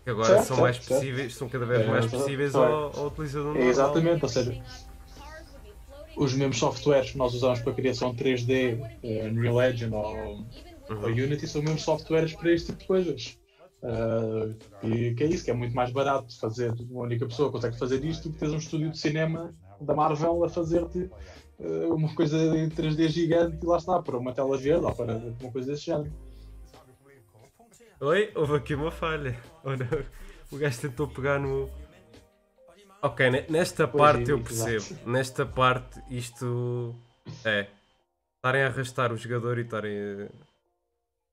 Que 0.03 0.09
agora 0.11 0.27
Certo, 0.27 0.39
são 0.47 0.55
certo, 0.55 0.61
mais 0.61 0.75
certo. 0.77 0.87
possíveis, 0.89 1.35
são 1.35 1.49
cada 1.49 1.65
vez 1.65 1.81
É, 1.81 1.87
mais 1.87 2.05
é, 2.05 2.09
possíveis 2.09 2.55
ao, 2.55 2.97
ao 2.97 3.07
utilizador 3.07 3.47
É, 3.47 3.53
normal. 3.53 3.69
exatamente, 3.69 4.23
ou 4.23 4.29
seja, 4.29 4.63
os 6.15 6.33
mesmos 6.33 6.57
softwares 6.57 7.11
que 7.11 7.17
nós 7.17 7.33
usamos 7.33 7.59
para 7.59 7.73
criação 7.73 8.15
3D, 8.15 8.79
eh, 9.03 9.29
Unreal 9.29 9.55
Legend 9.55 9.93
ou, 9.93 10.45
with 10.89 11.03
ou 11.03 11.09
Unity, 11.09 11.47
são 11.47 11.59
os 11.61 11.65
mesmos 11.65 11.83
softwares 11.83 12.33
para 12.33 12.51
este 12.51 12.67
tipo 12.67 12.79
de 12.79 12.87
coisas. 12.87 13.39
Ah, 13.81 14.53
e 14.83 15.13
que 15.13 15.23
é 15.23 15.27
isso, 15.27 15.45
que 15.45 15.51
é 15.51 15.53
muito 15.53 15.73
mais 15.75 15.91
barato 15.91 16.37
fazer, 16.39 16.73
uma 16.89 17.03
única 17.03 17.25
pessoa 17.25 17.51
consegue 17.51 17.77
fazer 17.79 18.03
isto 18.03 18.27
do 18.27 18.33
que 18.33 18.39
teres 18.39 18.53
um 18.53 18.57
estúdio 18.57 18.89
de 18.91 18.97
cinema 18.97 19.55
da 19.79 19.93
Marvel 19.93 20.43
a 20.43 20.49
fazer-te 20.49 21.09
ah, 21.61 21.93
uma 21.93 22.13
coisa 22.13 22.37
em 22.57 22.69
3D 22.69 23.07
gigante 23.07 23.57
e 23.63 23.65
lá 23.65 23.77
está, 23.77 24.01
para 24.01 24.17
uma 24.17 24.33
tela 24.33 24.57
verde 24.57 24.85
ou 24.85 24.93
para 24.93 25.15
uma 25.15 25.51
coisa 25.51 25.71
desse 25.71 25.85
género. 25.85 26.11
Oi, 28.01 28.31
houve 28.35 28.55
aqui 28.55 28.73
uma 28.75 28.91
falha. 28.91 29.37
Oh. 29.63 30.55
O 30.55 30.57
gajo 30.57 30.81
tentou 30.81 31.07
pegar 31.07 31.37
no. 31.39 31.69
Ok, 33.01 33.29
ne- 33.29 33.45
nesta 33.49 33.87
Pois, 33.87 34.01
parte 34.01 34.29
eu 34.31 34.39
exato. 34.39 34.71
percebo. 34.71 35.09
Nesta 35.11 35.45
parte 35.45 36.01
isto 36.09 36.95
é. 37.45 37.67
Estarem 38.37 38.63
a 38.63 38.67
arrastar 38.67 39.11
o 39.13 39.17
jogador 39.17 39.57
e 39.57 39.61
estarem 39.61 39.97
a. 39.97 40.48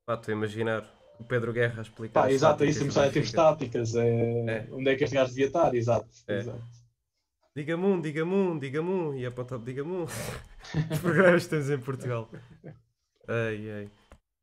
Estou 0.09 0.33
a 0.33 0.37
imaginar 0.37 0.85
o 1.19 1.25
Pedro 1.25 1.53
Guerra 1.53 1.81
a 1.81 1.83
explicar. 1.83 2.23
Pá, 2.23 2.31
exato, 2.31 2.63
é 2.63 2.67
táticas 2.69 2.77
isso, 2.89 3.01
Benfica. 3.01 3.19
estáticas, 3.21 3.95
é, 3.97 4.09
É. 4.47 4.69
onde 4.71 4.91
é 4.91 4.95
que 4.97 5.03
este 5.05 5.15
gajo 5.17 5.31
devia 5.31 5.47
estar, 5.47 5.75
exato. 5.75 6.09
É. 6.29 6.39
exato. 6.39 6.63
Diga-me 7.57 7.85
um, 7.87 8.01
diga-me 8.01 8.33
um, 8.35 8.59
diga-me 8.59 8.91
um. 8.91 9.15
E 9.15 9.27
apontar 9.27 9.59
diga-me 9.59 9.91
um. 9.91 10.05
Os 10.93 10.99
programas 11.01 11.45
que 11.45 11.51
temos 11.51 11.71
em 11.71 11.79
Portugal. 11.79 12.31
Ai, 13.27 13.71
ai. 13.71 13.91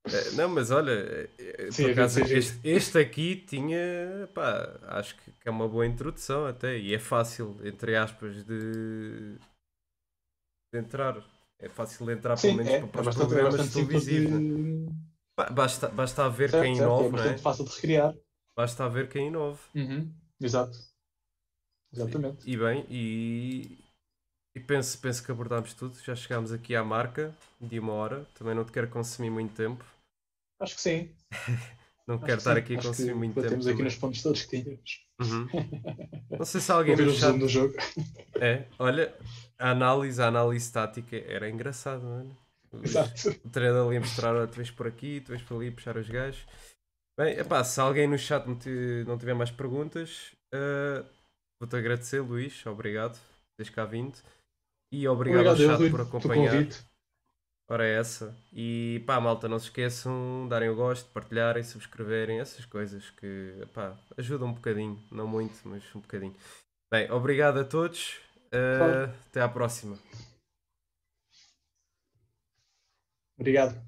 Eh, 0.06 0.32
Não, 0.36 0.50
mas 0.50 0.70
olha, 0.72 0.92
eh, 0.92 1.30
eh, 1.40 1.72
Sim, 1.72 1.84
por 1.84 1.90
é 1.92 1.94
acaso, 1.94 2.20
este, 2.22 2.60
este 2.68 2.98
aqui 2.98 3.36
tinha, 3.38 4.28
pá, 4.34 4.78
acho 4.88 5.16
que 5.16 5.32
é 5.46 5.50
uma 5.50 5.70
boa 5.70 5.86
introdução 5.86 6.46
até, 6.46 6.78
e 6.78 6.94
é 6.94 7.00
fácil, 7.00 7.56
entre 7.64 7.96
aspas, 7.96 8.44
de, 8.44 9.38
de 10.74 10.80
entrar. 10.80 11.24
É 11.60 11.70
fácil 11.70 12.06
de 12.06 12.12
entrar, 12.14 12.36
pelo 12.36 12.52
Sim, 12.52 12.58
menos, 12.58 12.74
é, 12.74 12.80
para, 12.80 12.88
é 12.88 12.92
para 12.92 13.00
os 13.02 13.06
bastante, 13.06 13.26
é 13.26 13.28
programas 13.38 13.66
simples 13.68 14.04
televisivos. 14.06 14.32
né? 14.32 14.40
de... 14.40 14.86
Ba- 14.92 15.13
Basta, 15.38 15.90
basta 15.90 16.30
ver 16.30 16.50
Certo, 16.52 16.64
quem 16.64 16.76
certo, 16.76 17.04
é 17.04 17.10
inove, 17.10 17.10
não 17.16 17.24
é? 17.24 17.24
bastante 17.24 17.42
fácil 17.42 17.66
de 17.66 17.72
recriar. 17.76 18.14
Basta 18.56 18.90
ver 18.90 19.10
quem 19.10 19.28
inove. 19.28 19.62
Uhum, 19.76 20.14
Exato. 20.40 20.78
Exatamente. 21.94 22.46
E 22.46 22.58
bem, 22.58 22.86
e, 22.90 23.78
e 24.56 24.60
penso, 24.62 25.00
penso 25.00 25.24
que 25.24 25.32
abordámos 25.32 25.74
tudo. 25.74 25.98
Já 26.04 26.16
chegámos 26.16 26.52
aqui 26.52 26.76
à 26.76 26.84
marca 26.84 27.36
de 27.62 27.80
uma 27.80 27.94
hora. 27.94 28.26
Também 28.36 28.56
não 28.56 28.66
te 28.66 28.72
quero 28.72 28.90
consumir 28.90 29.30
muito 29.32 29.56
tempo. 29.56 29.86
Acho 30.60 30.76
que 30.76 30.82
sim. 30.82 31.16
Não 32.08 32.20
Acho 32.22 32.26
quero 32.26 32.38
que 32.38 32.42
estar 32.42 32.54
sim. 32.54 32.58
aqui 32.58 32.76
a 32.76 32.80
consumir 32.80 33.14
muito 33.16 33.38
tempo. 33.40 33.44
Batemos 33.44 33.68
aqui 33.68 33.84
nos 33.84 33.96
pontos 33.96 34.22
todos 34.22 34.44
que 34.44 34.62
tínhamos. 34.62 35.06
Uhum. 35.20 35.48
Não 36.38 36.46
sei 36.46 36.62
se 36.62 36.72
alguém 36.72 36.96
Ouvir 36.96 37.08
o 37.08 37.12
resumo 37.12 37.40
chat. 37.40 37.40
do 37.40 37.48
jogo. 37.48 37.76
É, 38.40 38.68
olha, 38.80 39.14
a 39.58 39.72
análise, 39.72 40.22
a 40.22 40.28
análise 40.28 40.72
tática 40.72 41.16
era 41.18 41.50
engraçado, 41.50 42.04
mano. 42.04 42.38
Exato. 42.82 43.30
O 43.46 43.50
treinador 43.50 43.88
ali 43.88 43.98
a 43.98 44.00
mostrar, 44.00 44.48
tu 44.48 44.56
vens 44.56 44.72
por 44.72 44.88
aqui, 44.88 45.22
tu 45.22 45.32
vens 45.32 45.42
por 45.44 45.56
ali, 45.58 45.72
puxar 45.72 45.98
os 45.98 46.10
gajos. 46.10 46.46
Bem, 47.20 47.38
epá, 47.38 47.64
se 47.64 47.80
alguém 47.80 48.08
no 48.08 48.18
chat 48.18 48.48
não, 48.48 48.58
ti- 48.58 49.04
não 49.06 49.18
tiver 49.18 49.36
mais 49.36 49.52
perguntas, 49.52 50.36
eh, 50.54 51.04
vou-te 51.60 51.76
agradecer, 51.76 52.22
Luís. 52.22 52.66
Obrigado 52.66 53.14
por 53.14 53.56
teres 53.58 53.70
cá 53.70 53.86
vindo. 53.86 54.18
E 54.92 55.08
obrigado, 55.08 55.42
Obrigado, 55.42 55.62
eu, 55.62 55.72
ao 55.72 55.78
chat 55.78 55.92
por 55.92 55.98
pelo 55.98 56.10
acompanhar. 56.10 56.68
Ora, 57.70 57.86
é 57.88 57.98
essa. 57.98 58.36
E 58.52 59.04
pá, 59.06 59.20
malta, 59.22 59.48
não 59.48 59.58
se 59.58 59.66
esqueçam 59.66 60.44
de 60.44 60.50
darem 60.50 60.70
o 60.70 60.76
gosto, 60.76 61.10
partilharem, 61.12 61.64
subscreverem, 61.64 62.40
essas 62.40 62.66
coisas 62.66 63.10
que 63.12 63.66
pá, 63.74 63.98
ajudam 64.18 64.50
um 64.50 64.54
bocadinho. 64.54 65.02
Não 65.12 65.28
muito, 65.28 65.60
mas 65.66 65.84
um 65.96 66.00
bocadinho. 66.00 66.36
Bem, 66.92 67.10
obrigado 67.12 67.60
a 67.60 67.64
todos. 67.64 68.20
Claro. 68.52 69.12
até 69.30 69.42
à 69.42 69.50
próxima. 69.50 69.98
Obrigado. 73.38 73.84